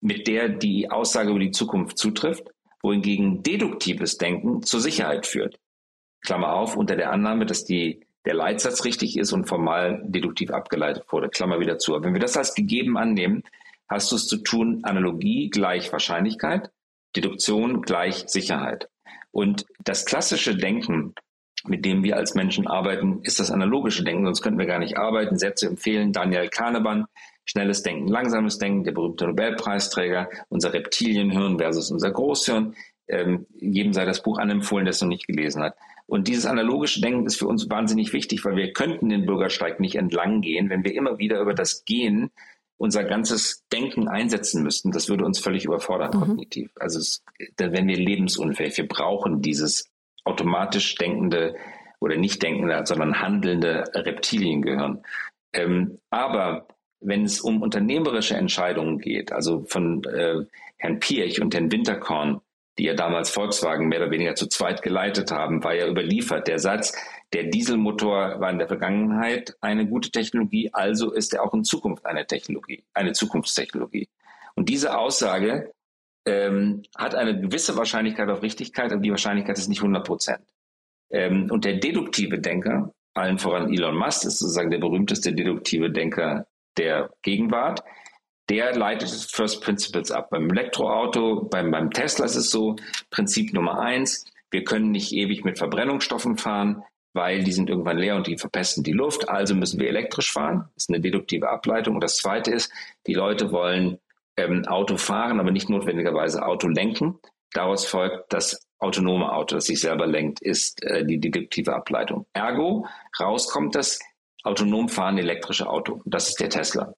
mit 0.00 0.26
der 0.26 0.48
die 0.48 0.90
Aussage 0.90 1.30
über 1.30 1.38
die 1.38 1.52
Zukunft 1.52 1.96
zutrifft, 1.96 2.48
wohingegen 2.82 3.44
deduktives 3.44 4.18
Denken 4.18 4.64
zur 4.64 4.80
Sicherheit 4.80 5.26
führt. 5.26 5.60
Klammer 6.22 6.54
auf, 6.54 6.76
unter 6.76 6.96
der 6.96 7.12
Annahme, 7.12 7.46
dass 7.46 7.64
die, 7.64 8.04
der 8.24 8.34
Leitsatz 8.34 8.84
richtig 8.84 9.16
ist 9.16 9.32
und 9.32 9.46
formal 9.46 10.02
deduktiv 10.04 10.50
abgeleitet 10.50 11.04
wurde. 11.10 11.28
Klammer 11.28 11.60
wieder 11.60 11.78
zu. 11.78 11.94
Aber 11.94 12.06
wenn 12.06 12.14
wir 12.14 12.20
das 12.20 12.36
als 12.36 12.54
gegeben 12.54 12.98
annehmen, 12.98 13.44
hast 13.88 14.10
du 14.10 14.16
es 14.16 14.26
zu 14.26 14.38
tun, 14.38 14.80
Analogie 14.82 15.50
gleich 15.50 15.92
Wahrscheinlichkeit, 15.92 16.72
Deduktion 17.14 17.82
gleich 17.82 18.24
Sicherheit. 18.26 18.88
Und 19.30 19.66
das 19.84 20.04
klassische 20.04 20.56
Denken 20.56 21.14
mit 21.66 21.84
dem 21.84 22.02
wir 22.02 22.16
als 22.16 22.34
Menschen 22.34 22.66
arbeiten, 22.66 23.20
ist 23.22 23.40
das 23.40 23.50
analogische 23.50 24.04
Denken, 24.04 24.24
sonst 24.24 24.42
könnten 24.42 24.58
wir 24.58 24.66
gar 24.66 24.78
nicht 24.78 24.98
arbeiten. 24.98 25.36
Sätze 25.36 25.66
empfehlen 25.66 26.12
Daniel 26.12 26.48
Kahnemann, 26.48 27.06
schnelles 27.44 27.82
Denken, 27.82 28.08
langsames 28.08 28.58
Denken, 28.58 28.84
der 28.84 28.92
berühmte 28.92 29.26
Nobelpreisträger, 29.26 30.28
unser 30.48 30.72
Reptilienhirn 30.72 31.58
versus 31.58 31.90
unser 31.90 32.10
Großhirn. 32.10 32.74
Ähm, 33.08 33.46
jedem 33.58 33.92
sei 33.92 34.04
das 34.04 34.22
Buch 34.22 34.38
anempfohlen, 34.38 34.84
der 34.84 34.90
es 34.90 35.00
noch 35.02 35.08
nicht 35.08 35.26
gelesen 35.26 35.62
hat. 35.62 35.76
Und 36.06 36.28
dieses 36.28 36.46
analogische 36.46 37.00
Denken 37.00 37.26
ist 37.26 37.38
für 37.38 37.46
uns 37.46 37.68
wahnsinnig 37.68 38.12
wichtig, 38.12 38.44
weil 38.44 38.56
wir 38.56 38.72
könnten 38.72 39.08
den 39.08 39.26
Bürgersteig 39.26 39.80
nicht 39.80 39.96
entlang 39.96 40.40
gehen, 40.40 40.70
wenn 40.70 40.84
wir 40.84 40.94
immer 40.94 41.18
wieder 41.18 41.40
über 41.40 41.54
das 41.54 41.84
Gehen 41.84 42.30
unser 42.80 43.04
ganzes 43.04 43.66
Denken 43.70 44.08
einsetzen 44.08 44.62
müssten. 44.62 44.90
Das 44.90 45.10
würde 45.10 45.26
uns 45.26 45.38
völlig 45.38 45.66
überfordern 45.66 46.12
mhm. 46.14 46.20
kognitiv. 46.20 46.70
Also 46.76 46.98
es, 46.98 47.22
dann 47.56 47.72
wären 47.72 47.86
wir 47.88 47.98
lebensunfähig. 47.98 48.78
Wir 48.78 48.88
brauchen 48.88 49.42
dieses 49.42 49.89
automatisch 50.24 50.94
denkende 50.96 51.56
oder 52.00 52.16
nicht 52.16 52.42
denkende, 52.42 52.82
sondern 52.84 53.20
handelnde 53.20 53.84
Reptiliengehirn. 53.94 55.02
Ähm, 55.52 55.98
aber 56.10 56.66
wenn 57.00 57.24
es 57.24 57.40
um 57.40 57.62
unternehmerische 57.62 58.36
Entscheidungen 58.36 58.98
geht, 58.98 59.32
also 59.32 59.64
von 59.68 60.04
äh, 60.04 60.44
Herrn 60.76 61.00
Piech 61.00 61.40
und 61.40 61.54
Herrn 61.54 61.72
Winterkorn, 61.72 62.40
die 62.78 62.84
ja 62.84 62.94
damals 62.94 63.30
Volkswagen 63.30 63.88
mehr 63.88 64.00
oder 64.00 64.10
weniger 64.10 64.34
zu 64.34 64.46
zweit 64.46 64.82
geleitet 64.82 65.30
haben, 65.30 65.62
war 65.64 65.74
ja 65.74 65.86
überliefert. 65.86 66.48
Der 66.48 66.58
Satz, 66.58 66.96
der 67.32 67.44
Dieselmotor 67.44 68.40
war 68.40 68.50
in 68.50 68.58
der 68.58 68.68
Vergangenheit 68.68 69.56
eine 69.60 69.86
gute 69.86 70.10
Technologie, 70.10 70.70
also 70.72 71.12
ist 71.12 71.34
er 71.34 71.42
auch 71.42 71.52
in 71.52 71.64
Zukunft 71.64 72.06
eine 72.06 72.26
Technologie, 72.26 72.84
eine 72.94 73.12
Zukunftstechnologie. 73.12 74.08
Und 74.54 74.68
diese 74.68 74.96
Aussage 74.96 75.72
ähm, 76.26 76.82
hat 76.96 77.14
eine 77.14 77.40
gewisse 77.40 77.76
Wahrscheinlichkeit 77.76 78.28
auf 78.28 78.42
Richtigkeit, 78.42 78.92
aber 78.92 79.00
die 79.00 79.10
Wahrscheinlichkeit 79.10 79.58
ist 79.58 79.68
nicht 79.68 79.80
100 79.80 80.06
Prozent. 80.06 80.42
Ähm, 81.10 81.48
und 81.50 81.64
der 81.64 81.78
deduktive 81.78 82.38
Denker, 82.38 82.92
allen 83.14 83.38
voran 83.38 83.72
Elon 83.72 83.96
Musk, 83.96 84.24
ist 84.24 84.38
sozusagen 84.38 84.70
der 84.70 84.78
berühmteste 84.78 85.32
deduktive 85.32 85.90
Denker 85.90 86.46
der 86.76 87.10
Gegenwart, 87.22 87.82
der 88.48 88.74
leitet 88.76 89.10
First 89.10 89.62
Principles 89.62 90.10
ab. 90.10 90.30
Beim 90.30 90.50
Elektroauto, 90.50 91.48
beim, 91.50 91.70
beim 91.70 91.90
Tesla 91.90 92.24
ist 92.24 92.36
es 92.36 92.50
so, 92.50 92.76
Prinzip 93.10 93.52
Nummer 93.52 93.80
eins, 93.80 94.24
wir 94.50 94.64
können 94.64 94.90
nicht 94.90 95.12
ewig 95.12 95.44
mit 95.44 95.58
Verbrennungsstoffen 95.58 96.36
fahren, 96.36 96.82
weil 97.12 97.44
die 97.44 97.52
sind 97.52 97.68
irgendwann 97.70 97.98
leer 97.98 98.16
und 98.16 98.26
die 98.26 98.36
verpesten 98.36 98.82
die 98.82 98.92
Luft. 98.92 99.28
Also 99.28 99.54
müssen 99.54 99.80
wir 99.80 99.88
elektrisch 99.88 100.32
fahren. 100.32 100.68
Das 100.74 100.84
ist 100.84 100.90
eine 100.90 101.00
deduktive 101.00 101.48
Ableitung. 101.48 101.94
Und 101.94 102.04
das 102.04 102.16
Zweite 102.16 102.52
ist, 102.52 102.72
die 103.06 103.14
Leute 103.14 103.52
wollen 103.52 103.98
ähm, 104.40 104.66
Auto 104.66 104.96
fahren, 104.96 105.40
aber 105.40 105.50
nicht 105.50 105.68
notwendigerweise 105.68 106.44
Auto 106.44 106.68
lenken. 106.68 107.18
Daraus 107.52 107.84
folgt, 107.84 108.32
das 108.32 108.66
autonome 108.78 109.32
Auto, 109.32 109.56
das 109.56 109.66
sich 109.66 109.80
selber 109.80 110.06
lenkt, 110.06 110.40
ist 110.40 110.82
äh, 110.84 111.04
die 111.04 111.18
deduktive 111.18 111.74
Ableitung. 111.74 112.26
Ergo, 112.32 112.86
rauskommt 113.18 113.74
das 113.74 113.98
autonom 114.42 114.88
fahrende 114.88 115.22
elektrische 115.22 115.68
Auto. 115.68 116.00
Das 116.06 116.28
ist 116.28 116.40
der 116.40 116.48
Tesla. 116.48 116.94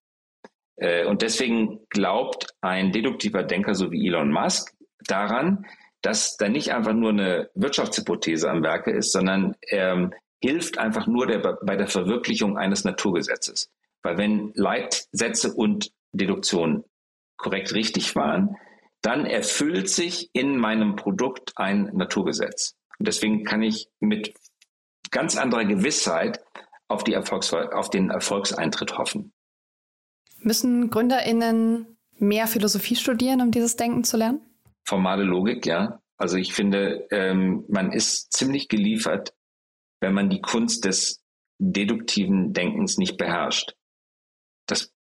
Äh, 0.76 1.07
und 1.07 1.22
deswegen 1.22 1.80
glaubt 1.90 2.55
ein 2.61 2.93
deduktiver 2.93 3.43
Denker 3.43 3.74
so 3.74 3.90
wie 3.90 4.07
Elon 4.07 4.30
Musk 4.30 4.72
daran, 5.07 5.66
dass 6.03 6.36
da 6.36 6.49
nicht 6.49 6.72
einfach 6.72 6.93
nur 6.93 7.11
eine 7.11 7.51
Wirtschaftshypothese 7.55 8.51
am 8.51 8.62
Werke 8.62 8.90
ist, 8.90 9.12
sondern 9.12 9.55
er 9.61 10.11
hilft 10.40 10.78
einfach 10.78 11.07
nur 11.07 11.26
der, 11.26 11.38
bei 11.38 11.76
der 11.76 11.86
Verwirklichung 11.86 12.59
eines 12.59 12.84
Naturgesetzes. 12.84 13.70
Weil 14.03 14.18
wenn 14.18 14.53
Leitsätze 14.55 15.53
und 15.53 15.93
Deduktion 16.12 16.84
korrekt 17.43 17.74
richtig 17.74 18.14
waren, 18.16 18.57
dann 19.03 19.26
erfüllt 19.26 19.88
sich 19.88 20.30
in 20.32 20.57
meinem 20.57 20.97
Produkt 20.97 21.53
ein 21.57 21.90
Naturgesetz. 21.93 22.76
Und 22.99 23.09
deswegen 23.09 23.45
kann 23.45 23.62
ich 23.62 23.88
mit 24.01 24.32
ganz 25.11 25.36
anderer 25.36 25.64
Gewissheit 25.64 26.40
auf, 26.88 27.05
die 27.05 27.12
Erfolgs 27.12 27.53
auf 27.53 27.90
den 27.90 28.11
Erfolgseintritt 28.11 28.97
hoffen. 28.97 29.32
Müssen 30.38 30.88
GründerInnen 30.88 31.99
mehr 32.18 32.47
Philosophie 32.47 32.97
studieren, 32.97 33.40
um 33.40 33.51
dieses 33.51 33.76
Denken 33.76 34.05
zu 34.05 34.16
lernen? 34.16 34.40
Formale 34.84 35.24
Logik, 35.24 35.66
ja. 35.66 36.01
Also 36.16 36.36
ich 36.36 36.55
finde, 36.55 37.07
ähm, 37.11 37.64
man 37.68 37.93
ist 37.93 38.32
ziemlich 38.32 38.68
geliefert, 38.68 39.34
wenn 40.01 40.14
man 40.14 40.30
die 40.30 40.40
Kunst 40.40 40.84
des 40.84 41.22
deduktiven 41.59 42.53
Denkens 42.53 42.99
nicht 42.99 43.16
beherrscht. 43.16 43.74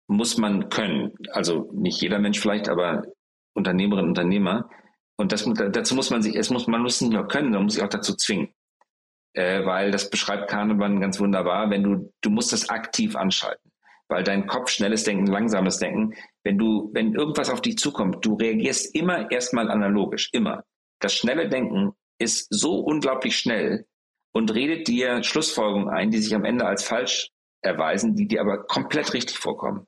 Muss 0.08 0.38
man 0.38 0.68
können. 0.68 1.12
Also 1.30 1.70
nicht 1.72 2.00
jeder 2.00 2.18
Mensch 2.18 2.40
vielleicht, 2.40 2.68
aber 2.68 3.04
Unternehmerinnen 3.54 4.10
und 4.10 4.18
Unternehmer. 4.18 4.68
Und 5.16 5.32
das, 5.32 5.44
dazu 5.44 5.94
muss 5.94 6.10
man 6.10 6.22
sich, 6.22 6.34
es 6.34 6.50
muss, 6.50 6.66
man 6.66 6.82
muss 6.82 7.00
nicht 7.00 7.12
nur 7.12 7.28
können, 7.28 7.50
man 7.50 7.64
muss 7.64 7.74
sich 7.74 7.82
auch 7.82 7.88
dazu 7.88 8.14
zwingen. 8.14 8.48
Äh, 9.34 9.64
weil 9.66 9.90
das 9.90 10.10
beschreibt 10.10 10.48
Kahnemann 10.48 11.00
ganz 11.00 11.20
wunderbar, 11.20 11.70
wenn 11.70 11.82
du, 11.82 12.12
du 12.22 12.30
musst 12.30 12.52
das 12.52 12.68
aktiv 12.68 13.14
anschalten 13.14 13.70
weil 14.08 14.24
dein 14.24 14.46
Kopf 14.46 14.70
schnelles 14.70 15.04
Denken, 15.04 15.26
langsames 15.26 15.78
Denken, 15.78 16.14
wenn 16.42 16.58
du, 16.58 16.90
wenn 16.92 17.14
irgendwas 17.14 17.50
auf 17.50 17.60
dich 17.60 17.76
zukommt, 17.76 18.24
du 18.24 18.34
reagierst 18.34 18.94
immer 18.94 19.30
erstmal 19.30 19.70
analogisch, 19.70 20.30
immer. 20.32 20.64
Das 21.00 21.14
schnelle 21.14 21.48
Denken 21.48 21.92
ist 22.18 22.48
so 22.50 22.80
unglaublich 22.80 23.36
schnell 23.36 23.86
und 24.32 24.52
redet 24.54 24.88
dir 24.88 25.22
Schlussfolgerungen 25.22 25.90
ein, 25.90 26.10
die 26.10 26.18
sich 26.18 26.34
am 26.34 26.44
Ende 26.44 26.66
als 26.66 26.84
falsch 26.84 27.30
erweisen, 27.60 28.16
die 28.16 28.26
dir 28.26 28.40
aber 28.40 28.64
komplett 28.64 29.12
richtig 29.12 29.38
vorkommen. 29.38 29.86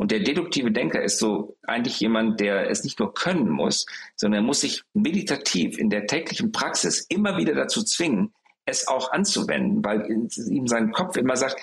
Und 0.00 0.12
der 0.12 0.20
deduktive 0.20 0.72
Denker 0.72 1.02
ist 1.02 1.18
so 1.18 1.58
eigentlich 1.62 2.00
jemand, 2.00 2.40
der 2.40 2.70
es 2.70 2.84
nicht 2.84 2.98
nur 2.98 3.12
können 3.12 3.50
muss, 3.50 3.84
sondern 4.16 4.42
er 4.42 4.46
muss 4.46 4.62
sich 4.62 4.82
meditativ 4.94 5.76
in 5.76 5.90
der 5.90 6.06
täglichen 6.06 6.52
Praxis 6.52 7.04
immer 7.10 7.36
wieder 7.36 7.54
dazu 7.54 7.84
zwingen, 7.84 8.32
es 8.64 8.88
auch 8.88 9.12
anzuwenden, 9.12 9.84
weil 9.84 10.10
ihm 10.10 10.66
sein 10.66 10.92
Kopf 10.92 11.18
immer 11.18 11.36
sagt, 11.36 11.60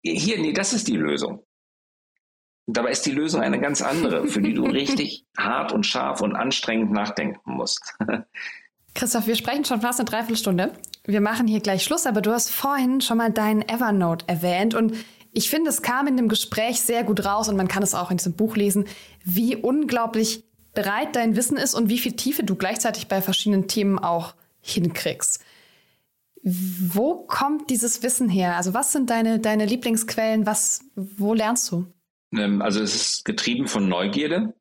hier, 0.00 0.38
nee, 0.38 0.52
das 0.52 0.72
ist 0.72 0.86
die 0.86 0.96
Lösung. 0.96 1.44
dabei 2.68 2.92
ist 2.92 3.04
die 3.04 3.10
Lösung 3.10 3.40
eine 3.40 3.58
ganz 3.58 3.82
andere, 3.82 4.28
für 4.28 4.40
die 4.40 4.54
du 4.54 4.62
richtig 4.66 5.24
hart 5.36 5.72
und 5.72 5.84
scharf 5.84 6.20
und 6.20 6.36
anstrengend 6.36 6.92
nachdenken 6.92 7.40
musst. 7.56 7.96
Christoph, 8.94 9.26
wir 9.26 9.34
sprechen 9.34 9.64
schon 9.64 9.80
fast 9.80 9.98
eine 9.98 10.08
Dreiviertelstunde. 10.08 10.72
Wir 11.04 11.20
machen 11.20 11.48
hier 11.48 11.58
gleich 11.58 11.82
Schluss, 11.82 12.06
aber 12.06 12.20
du 12.20 12.30
hast 12.30 12.48
vorhin 12.48 13.00
schon 13.00 13.18
mal 13.18 13.32
deinen 13.32 13.62
Evernote 13.62 14.28
erwähnt 14.28 14.76
und 14.76 14.94
ich 15.32 15.48
finde, 15.48 15.70
es 15.70 15.82
kam 15.82 16.06
in 16.06 16.16
dem 16.16 16.28
Gespräch 16.28 16.80
sehr 16.80 17.04
gut 17.04 17.24
raus 17.24 17.48
und 17.48 17.56
man 17.56 17.68
kann 17.68 17.82
es 17.82 17.94
auch 17.94 18.10
in 18.10 18.18
diesem 18.18 18.34
Buch 18.34 18.56
lesen, 18.56 18.86
wie 19.24 19.56
unglaublich 19.56 20.44
breit 20.74 21.16
dein 21.16 21.36
Wissen 21.36 21.56
ist 21.56 21.74
und 21.74 21.88
wie 21.88 21.98
viel 21.98 22.12
Tiefe 22.12 22.44
du 22.44 22.54
gleichzeitig 22.54 23.08
bei 23.08 23.20
verschiedenen 23.22 23.66
Themen 23.66 23.98
auch 23.98 24.34
hinkriegst. 24.60 25.42
Wo 26.42 27.24
kommt 27.26 27.70
dieses 27.70 28.02
Wissen 28.02 28.28
her? 28.28 28.56
Also 28.56 28.74
was 28.74 28.92
sind 28.92 29.10
deine, 29.10 29.38
deine 29.38 29.64
Lieblingsquellen? 29.64 30.44
Was, 30.44 30.80
wo 30.94 31.34
lernst 31.34 31.70
du? 31.70 31.86
Ähm, 32.36 32.60
also 32.62 32.82
es 32.82 32.94
ist 32.94 33.24
getrieben 33.24 33.68
von 33.68 33.88
Neugierde. 33.88 34.54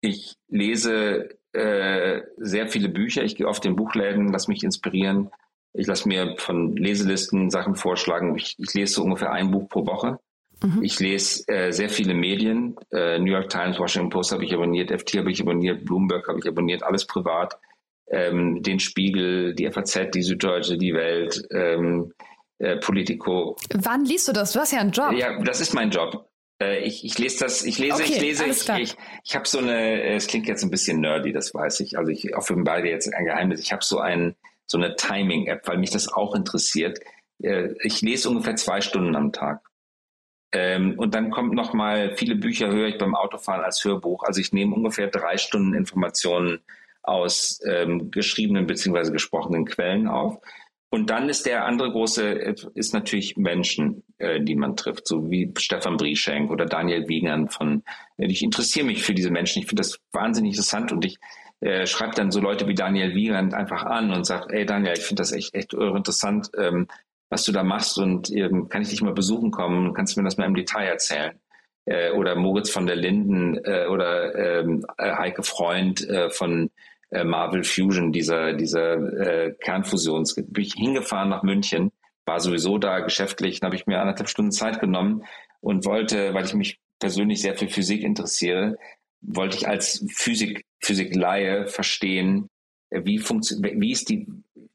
Ich 0.00 0.34
lese 0.48 1.38
äh, 1.52 2.22
sehr 2.36 2.68
viele 2.68 2.88
Bücher. 2.88 3.22
Ich 3.22 3.36
gehe 3.36 3.46
oft 3.46 3.64
in 3.64 3.76
Buchläden, 3.76 4.32
lass 4.32 4.48
mich 4.48 4.62
inspirieren. 4.62 5.30
Ich 5.74 5.86
lasse 5.86 6.08
mir 6.08 6.34
von 6.38 6.76
Leselisten 6.76 7.50
Sachen 7.50 7.74
vorschlagen. 7.74 8.36
Ich, 8.36 8.54
ich 8.58 8.74
lese 8.74 8.94
so 8.94 9.04
ungefähr 9.04 9.32
ein 9.32 9.50
Buch 9.50 9.68
pro 9.68 9.86
Woche. 9.86 10.18
Mhm. 10.62 10.82
Ich 10.82 11.00
lese 11.00 11.48
äh, 11.48 11.72
sehr 11.72 11.88
viele 11.88 12.14
Medien. 12.14 12.76
Äh, 12.92 13.18
New 13.18 13.32
York 13.32 13.48
Times, 13.48 13.78
Washington 13.78 14.10
Post 14.10 14.32
habe 14.32 14.44
ich 14.44 14.52
abonniert, 14.54 14.90
FT 14.90 15.18
habe 15.18 15.30
ich 15.30 15.40
abonniert, 15.40 15.84
Bloomberg 15.84 16.28
habe 16.28 16.38
ich 16.38 16.46
abonniert, 16.46 16.82
alles 16.82 17.06
privat 17.06 17.58
ähm, 18.12 18.62
den 18.62 18.78
Spiegel, 18.78 19.54
die 19.54 19.68
FAZ, 19.70 20.10
die 20.14 20.22
Süddeutsche, 20.22 20.76
die 20.76 20.94
Welt, 20.94 21.42
ähm, 21.50 22.12
äh, 22.58 22.76
Politico. 22.76 23.56
Wann 23.74 24.04
liest 24.04 24.28
du 24.28 24.32
das? 24.32 24.52
Du 24.52 24.60
hast 24.60 24.72
ja 24.72 24.80
einen 24.80 24.92
Job. 24.92 25.12
Ja, 25.12 25.42
das 25.42 25.60
ist 25.60 25.72
mein 25.72 25.90
Job. 25.90 26.28
Äh, 26.62 26.80
ich, 26.84 27.04
ich 27.04 27.18
lese 27.18 27.40
das, 27.40 27.64
ich 27.64 27.78
lese, 27.78 28.02
okay, 28.02 28.12
ich 28.12 28.20
lese, 28.20 28.44
ich, 28.44 28.68
ich, 28.68 28.96
ich 29.24 29.34
habe 29.34 29.48
so 29.48 29.58
eine, 29.58 30.02
es 30.14 30.26
klingt 30.26 30.46
jetzt 30.46 30.62
ein 30.62 30.70
bisschen 30.70 31.00
nerdy, 31.00 31.32
das 31.32 31.54
weiß 31.54 31.80
ich. 31.80 31.98
Also 31.98 32.10
ich 32.10 32.36
offenbare 32.36 32.86
jetzt 32.86 33.12
ein 33.12 33.24
Geheimnis. 33.24 33.60
Ich 33.60 33.72
habe 33.72 33.82
so 33.82 33.98
ein, 33.98 34.36
so 34.72 34.78
eine 34.78 34.96
Timing-App, 34.96 35.68
weil 35.68 35.78
mich 35.78 35.90
das 35.90 36.12
auch 36.12 36.34
interessiert. 36.34 36.98
Äh, 37.42 37.74
ich 37.82 38.00
lese 38.00 38.28
ungefähr 38.28 38.56
zwei 38.56 38.80
Stunden 38.80 39.14
am 39.14 39.32
Tag. 39.32 39.60
Ähm, 40.52 40.98
und 40.98 41.14
dann 41.14 41.30
kommt 41.30 41.54
noch 41.54 41.72
mal 41.72 42.16
viele 42.16 42.34
Bücher 42.34 42.68
höre 42.68 42.88
ich 42.88 42.98
beim 42.98 43.14
Autofahren 43.14 43.62
als 43.62 43.84
Hörbuch. 43.84 44.24
Also 44.24 44.40
ich 44.40 44.52
nehme 44.52 44.74
ungefähr 44.74 45.06
drei 45.06 45.36
Stunden 45.36 45.74
Informationen 45.74 46.60
aus 47.02 47.60
ähm, 47.66 48.10
geschriebenen 48.10 48.66
beziehungsweise 48.66 49.12
gesprochenen 49.12 49.64
Quellen 49.66 50.08
auf. 50.08 50.38
Und 50.90 51.08
dann 51.08 51.30
ist 51.30 51.46
der 51.46 51.64
andere 51.64 51.90
große, 51.90 52.22
ist 52.74 52.92
natürlich 52.92 53.36
Menschen, 53.38 54.04
äh, 54.18 54.42
die 54.42 54.54
man 54.54 54.76
trifft, 54.76 55.08
so 55.08 55.30
wie 55.30 55.52
Stefan 55.58 55.96
Brieschenk 55.96 56.50
oder 56.50 56.66
Daniel 56.66 57.08
Wiegand 57.08 57.52
von, 57.52 57.82
äh, 58.18 58.26
ich 58.26 58.42
interessiere 58.42 58.86
mich 58.86 59.02
für 59.02 59.14
diese 59.14 59.30
Menschen, 59.30 59.60
ich 59.60 59.68
finde 59.68 59.82
das 59.82 59.98
wahnsinnig 60.12 60.52
interessant 60.52 60.92
und 60.92 61.04
ich 61.04 61.18
äh, 61.62 61.86
schreibe 61.86 62.14
dann 62.14 62.32
so 62.32 62.40
Leute 62.40 62.66
wie 62.66 62.74
Daniel 62.74 63.14
Wiegand 63.14 63.54
einfach 63.54 63.84
an 63.84 64.12
und 64.12 64.26
sage, 64.26 64.52
ey 64.52 64.66
Daniel, 64.66 64.94
ich 64.96 65.04
finde 65.04 65.20
das 65.20 65.32
echt, 65.32 65.54
echt 65.54 65.72
interessant, 65.74 66.50
ähm, 66.58 66.88
was 67.30 67.44
du 67.44 67.52
da 67.52 67.62
machst 67.62 67.98
und 67.98 68.30
ähm, 68.30 68.68
kann 68.68 68.82
ich 68.82 68.88
dich 68.88 69.00
mal 69.00 69.14
besuchen 69.14 69.52
kommen, 69.52 69.94
kannst 69.94 70.16
du 70.16 70.20
mir 70.20 70.24
das 70.24 70.36
mal 70.36 70.46
im 70.46 70.54
Detail 70.54 70.86
erzählen? 70.86 71.38
Äh, 71.84 72.10
oder 72.10 72.34
Moritz 72.34 72.68
von 72.68 72.86
der 72.86 72.96
Linden 72.96 73.56
äh, 73.64 73.86
oder 73.86 74.34
ähm, 74.34 74.84
äh, 74.98 75.12
Heike 75.12 75.42
Freund 75.44 76.08
äh, 76.08 76.30
von 76.30 76.70
äh, 77.10 77.24
Marvel 77.24 77.62
Fusion, 77.62 78.12
dieser, 78.12 78.54
dieser 78.54 78.94
äh, 78.94 79.54
Kernfusions. 79.60 80.34
Bin 80.34 80.64
ich 80.64 80.74
hingefahren 80.74 81.28
nach 81.28 81.42
München, 81.42 81.92
war 82.26 82.40
sowieso 82.40 82.78
da 82.78 83.00
geschäftlich, 83.00 83.60
dann 83.60 83.68
habe 83.68 83.76
ich 83.76 83.86
mir 83.86 84.00
anderthalb 84.00 84.28
Stunden 84.28 84.52
Zeit 84.52 84.80
genommen 84.80 85.24
und 85.60 85.84
wollte, 85.84 86.34
weil 86.34 86.44
ich 86.44 86.54
mich 86.54 86.80
persönlich 86.98 87.40
sehr 87.40 87.56
für 87.56 87.68
Physik 87.68 88.02
interessiere, 88.02 88.78
wollte 89.20 89.56
ich 89.56 89.68
als 89.68 90.04
Physik, 90.12 90.64
Physikleihe 90.82 91.66
verstehen, 91.66 92.48
äh, 92.90 93.02
wie, 93.04 93.20
wie 93.20 93.92
ist 93.92 94.08
die, 94.08 94.26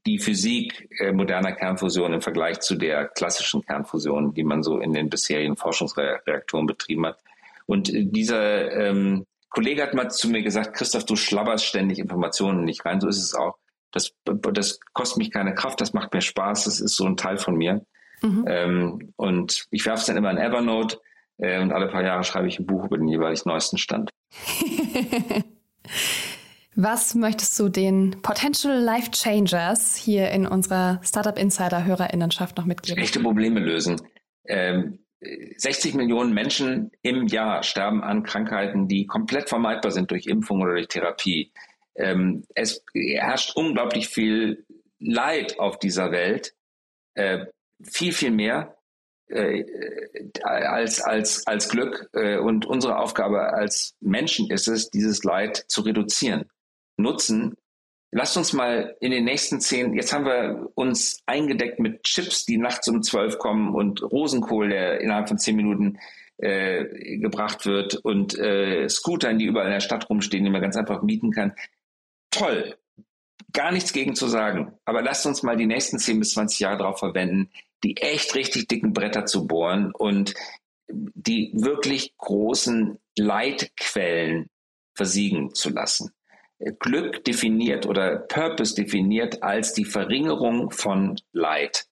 die 0.05 0.19
Physik 0.19 0.89
äh, 0.99 1.11
moderner 1.11 1.53
Kernfusion 1.53 2.13
im 2.13 2.21
Vergleich 2.21 2.59
zu 2.59 2.75
der 2.75 3.07
klassischen 3.09 3.61
Kernfusion, 3.61 4.33
die 4.33 4.43
man 4.43 4.63
so 4.63 4.79
in 4.79 4.93
den 4.93 5.09
bisherigen 5.09 5.57
Forschungsreaktoren 5.57 6.65
betrieben 6.65 7.05
hat. 7.05 7.19
Und 7.65 7.93
äh, 7.93 8.05
dieser 8.05 8.71
ähm, 8.71 9.25
Kollege 9.49 9.83
hat 9.83 9.93
mal 9.93 10.09
zu 10.09 10.29
mir 10.29 10.41
gesagt, 10.41 10.75
Christoph, 10.75 11.05
du 11.05 11.15
schlabberst 11.15 11.65
ständig 11.65 11.99
Informationen 11.99 12.63
nicht 12.63 12.85
rein. 12.85 12.99
So 13.01 13.07
ist 13.07 13.21
es 13.21 13.33
auch. 13.33 13.57
Das, 13.91 14.13
das 14.25 14.79
kostet 14.93 15.17
mich 15.17 15.31
keine 15.31 15.55
Kraft, 15.55 15.79
das 15.79 15.93
macht 15.93 16.13
mir 16.13 16.21
Spaß, 16.21 16.65
das 16.65 16.81
ist 16.81 16.97
so 16.97 17.05
ein 17.05 17.15
Teil 17.15 17.37
von 17.37 17.55
mir. 17.55 17.85
Mhm. 18.21 18.45
Ähm, 18.47 19.13
und 19.15 19.65
ich 19.71 19.85
werfe 19.85 20.01
es 20.01 20.05
dann 20.07 20.17
immer 20.17 20.31
in 20.31 20.37
Evernote 20.37 20.99
äh, 21.37 21.61
und 21.61 21.71
alle 21.71 21.87
paar 21.87 22.03
Jahre 22.03 22.23
schreibe 22.23 22.47
ich 22.47 22.59
ein 22.59 22.65
Buch 22.65 22.85
über 22.85 22.97
den 22.97 23.07
jeweilig 23.07 23.45
neuesten 23.45 23.77
Stand. 23.77 24.11
Was 26.75 27.15
möchtest 27.15 27.57
du 27.59 27.69
den 27.69 28.21
Potential 28.21 28.77
Life 28.79 29.09
Changers 29.11 29.95
hier 29.95 30.29
in 30.29 30.45
unserer 30.45 31.01
Startup 31.03 31.37
Insider 31.37 31.85
Hörerinnenschaft 31.85 32.55
noch 32.55 32.65
mitgeben? 32.65 33.01
Echte 33.01 33.19
Probleme 33.19 33.59
lösen. 33.59 33.99
Ähm, 34.45 34.99
60 35.19 35.95
Millionen 35.95 36.33
Menschen 36.33 36.91
im 37.01 37.25
Jahr 37.25 37.63
sterben 37.63 38.03
an 38.03 38.23
Krankheiten, 38.23 38.87
die 38.87 39.07
komplett 39.07 39.49
vermeidbar 39.49 39.91
sind 39.91 40.11
durch 40.11 40.27
Impfung 40.27 40.61
oder 40.61 40.73
durch 40.73 40.87
Therapie. 40.87 41.51
Ähm, 41.95 42.45
es 42.53 42.83
herrscht 42.93 43.55
unglaublich 43.55 44.07
viel 44.09 44.65
Leid 44.99 45.59
auf 45.59 45.79
dieser 45.79 46.11
Welt, 46.11 46.53
äh, 47.15 47.47
viel, 47.81 48.11
viel 48.11 48.31
mehr, 48.31 48.76
äh, 49.29 49.63
als, 50.43 51.01
als, 51.01 51.45
als 51.47 51.69
Glück. 51.69 52.09
Äh, 52.13 52.37
und 52.37 52.65
unsere 52.65 52.97
Aufgabe 52.99 53.53
als 53.53 53.95
Menschen 53.99 54.49
ist 54.49 54.67
es, 54.67 54.89
dieses 54.89 55.23
Leid 55.23 55.65
zu 55.67 55.81
reduzieren. 55.81 56.45
Nutzen. 56.97 57.55
Lasst 58.11 58.37
uns 58.37 58.53
mal 58.53 58.95
in 59.01 59.11
den 59.11 59.25
nächsten 59.25 59.59
zehn, 59.59 59.93
jetzt 59.93 60.13
haben 60.13 60.25
wir 60.25 60.69
uns 60.75 61.19
eingedeckt 61.25 61.79
mit 61.79 62.03
Chips, 62.03 62.45
die 62.45 62.57
nachts 62.57 62.87
um 62.87 63.03
zwölf 63.03 63.37
kommen 63.37 63.75
und 63.75 64.01
Rosenkohl, 64.01 64.69
der 64.69 65.01
innerhalb 65.01 65.27
von 65.27 65.37
zehn 65.37 65.57
Minuten 65.57 65.99
äh, 66.37 67.17
gebracht 67.17 67.65
wird 67.65 67.95
und 67.95 68.37
äh, 68.37 68.87
Scootern, 68.87 69.39
die 69.39 69.45
überall 69.45 69.65
in 69.67 69.73
der 69.73 69.81
Stadt 69.81 70.09
rumstehen, 70.09 70.45
die 70.45 70.49
man 70.49 70.61
ganz 70.61 70.77
einfach 70.77 71.01
mieten 71.01 71.31
kann. 71.31 71.53
Toll, 72.31 72.77
gar 73.53 73.71
nichts 73.71 73.91
gegen 73.91 74.15
zu 74.15 74.27
sagen. 74.27 74.73
Aber 74.85 75.01
lasst 75.01 75.25
uns 75.25 75.43
mal 75.43 75.57
die 75.57 75.65
nächsten 75.65 75.99
10 75.99 76.19
bis 76.19 76.33
20 76.33 76.59
Jahre 76.59 76.77
darauf 76.77 76.99
verwenden, 76.99 77.49
die 77.83 77.97
echt 77.97 78.35
richtig 78.35 78.67
dicken 78.67 78.93
Bretter 78.93 79.25
zu 79.25 79.47
bohren 79.47 79.91
und 79.91 80.33
die 80.89 81.51
wirklich 81.53 82.15
großen 82.17 82.97
Leitquellen 83.17 84.49
versiegen 84.95 85.53
zu 85.53 85.69
lassen. 85.69 86.11
Glück 86.79 87.23
definiert 87.23 87.85
oder 87.85 88.17
Purpose 88.17 88.73
definiert 88.73 89.43
als 89.43 89.73
die 89.73 89.85
Verringerung 89.85 90.71
von 90.71 91.19
Leid. 91.31 91.85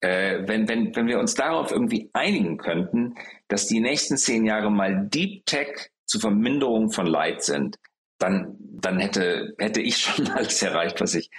Äh, 0.00 0.46
wenn, 0.46 0.68
wenn, 0.68 0.94
wenn 0.94 1.08
wir 1.08 1.18
uns 1.18 1.34
darauf 1.34 1.72
irgendwie 1.72 2.08
einigen 2.12 2.58
könnten, 2.58 3.16
dass 3.48 3.66
die 3.66 3.80
nächsten 3.80 4.16
zehn 4.16 4.44
Jahre 4.44 4.70
mal 4.70 5.08
Deep 5.08 5.44
Tech 5.46 5.90
zur 6.06 6.20
Verminderung 6.20 6.92
von 6.92 7.06
Leid 7.06 7.42
sind, 7.42 7.76
dann, 8.18 8.56
dann 8.60 9.00
hätte, 9.00 9.54
hätte 9.58 9.80
ich 9.80 9.96
schon 9.98 10.28
alles 10.28 10.62
erreicht, 10.62 11.00
was 11.00 11.14
ich 11.14 11.30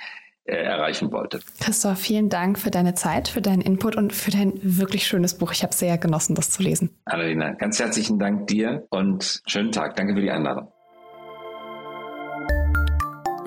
erreichen 0.58 1.12
wollte. 1.12 1.40
Christoph, 1.60 2.00
vielen 2.00 2.30
Dank 2.30 2.60
für 2.60 2.72
deine 2.72 2.96
Zeit, 2.96 3.28
für 3.28 3.42
deinen 3.42 3.62
Input 3.62 3.96
und 3.96 4.14
für 4.14 4.32
dein 4.32 4.54
wirklich 4.62 5.08
schönes 5.08 5.38
Buch. 5.38 5.52
Ich 5.52 5.64
habe 5.64 5.74
sehr 5.74 5.98
genossen, 5.98 6.36
das 6.36 6.50
zu 6.50 6.64
lesen. 6.64 6.90
Annalena, 7.06 7.52
ganz 7.54 7.80
herzlichen 7.80 8.20
Dank 8.20 8.48
dir 8.48 8.86
und 8.90 9.42
schönen 9.46 9.72
Tag. 9.72 9.96
Danke 9.96 10.14
für 10.16 10.22
die 10.22 10.32
Einladung. 10.32 10.72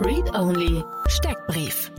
Read 0.04 0.34
Only 0.34 0.82
Steckbrief. 1.08 1.92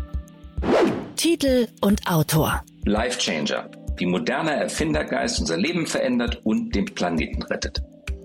Titel 1.16 1.68
und 1.82 2.06
Autor. 2.10 2.64
Life 2.86 3.20
Changer. 3.20 3.70
Wie 3.98 4.06
moderner 4.06 4.54
Erfindergeist 4.54 5.40
unser 5.40 5.58
Leben 5.58 5.86
verändert 5.86 6.42
und 6.44 6.74
den 6.76 6.86
Planeten 6.86 7.44
rettet. 7.44 7.82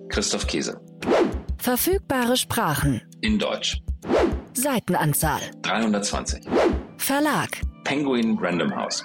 Christoph 0.09 0.47
Käse. 0.47 0.81
Verfügbare 1.59 2.37
Sprachen. 2.37 3.03
In 3.20 3.39
Deutsch. 3.39 3.81
Seitenanzahl. 4.59 5.40
320. 5.62 6.42
Verlag. 6.96 7.61
Penguin 7.84 8.36
Random 8.40 8.74
House. 8.74 9.04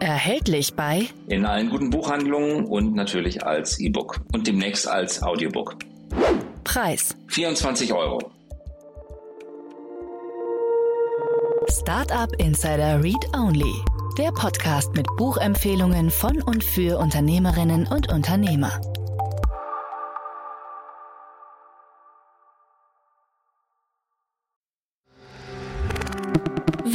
Erhältlich 0.00 0.72
bei 0.74 1.06
In 1.28 1.44
allen 1.44 1.68
guten 1.68 1.90
Buchhandlungen 1.90 2.64
und 2.64 2.94
natürlich 2.94 3.44
als 3.44 3.78
E-Book 3.78 4.22
und 4.32 4.46
demnächst 4.46 4.88
als 4.88 5.22
Audiobook. 5.22 5.76
Preis. 6.64 7.14
24 7.28 7.92
Euro. 7.92 8.18
Startup 11.68 12.32
Insider 12.38 13.02
Read 13.02 13.36
Only. 13.36 13.74
Der 14.16 14.30
Podcast 14.32 14.94
mit 14.94 15.06
Buchempfehlungen 15.18 16.10
von 16.10 16.40
und 16.40 16.64
für 16.64 16.98
Unternehmerinnen 16.98 17.86
und 17.86 18.10
Unternehmer. 18.10 18.80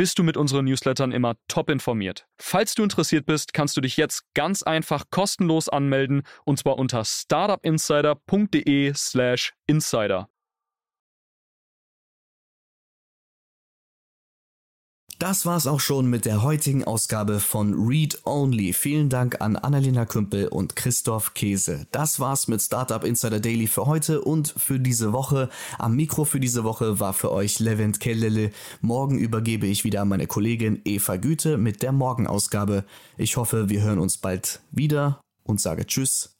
bist 0.00 0.18
du 0.18 0.22
mit 0.22 0.38
unseren 0.38 0.64
Newslettern 0.64 1.12
immer 1.12 1.34
top 1.46 1.68
informiert. 1.68 2.26
Falls 2.38 2.74
du 2.74 2.82
interessiert 2.82 3.26
bist, 3.26 3.52
kannst 3.52 3.76
du 3.76 3.82
dich 3.82 3.98
jetzt 3.98 4.22
ganz 4.32 4.62
einfach 4.62 5.04
kostenlos 5.10 5.68
anmelden 5.68 6.22
und 6.46 6.58
zwar 6.58 6.78
unter 6.78 7.04
startupinsider.de/slash 7.04 9.52
insider. 9.66 10.30
Das 15.20 15.44
war's 15.44 15.66
auch 15.66 15.80
schon 15.80 16.06
mit 16.06 16.24
der 16.24 16.42
heutigen 16.42 16.82
Ausgabe 16.82 17.40
von 17.40 17.74
Read 17.74 18.22
Only. 18.24 18.72
Vielen 18.72 19.10
Dank 19.10 19.42
an 19.42 19.54
Annalena 19.54 20.06
Kümpel 20.06 20.48
und 20.48 20.76
Christoph 20.76 21.34
Käse. 21.34 21.86
Das 21.92 22.20
war's 22.20 22.48
mit 22.48 22.62
Startup 22.62 23.04
Insider 23.04 23.38
Daily 23.38 23.66
für 23.66 23.84
heute 23.84 24.22
und 24.22 24.54
für 24.56 24.80
diese 24.80 25.12
Woche. 25.12 25.50
Am 25.78 25.94
Mikro 25.94 26.24
für 26.24 26.40
diese 26.40 26.64
Woche 26.64 27.00
war 27.00 27.12
für 27.12 27.32
euch 27.32 27.60
Levent 27.60 28.00
Kellele. 28.00 28.50
Morgen 28.80 29.18
übergebe 29.18 29.66
ich 29.66 29.84
wieder 29.84 30.00
an 30.00 30.08
meine 30.08 30.26
Kollegin 30.26 30.80
Eva 30.86 31.16
Güte 31.16 31.58
mit 31.58 31.82
der 31.82 31.92
Morgenausgabe. 31.92 32.86
Ich 33.18 33.36
hoffe, 33.36 33.68
wir 33.68 33.82
hören 33.82 33.98
uns 33.98 34.16
bald 34.16 34.60
wieder 34.70 35.20
und 35.44 35.60
sage 35.60 35.84
Tschüss 35.84 36.39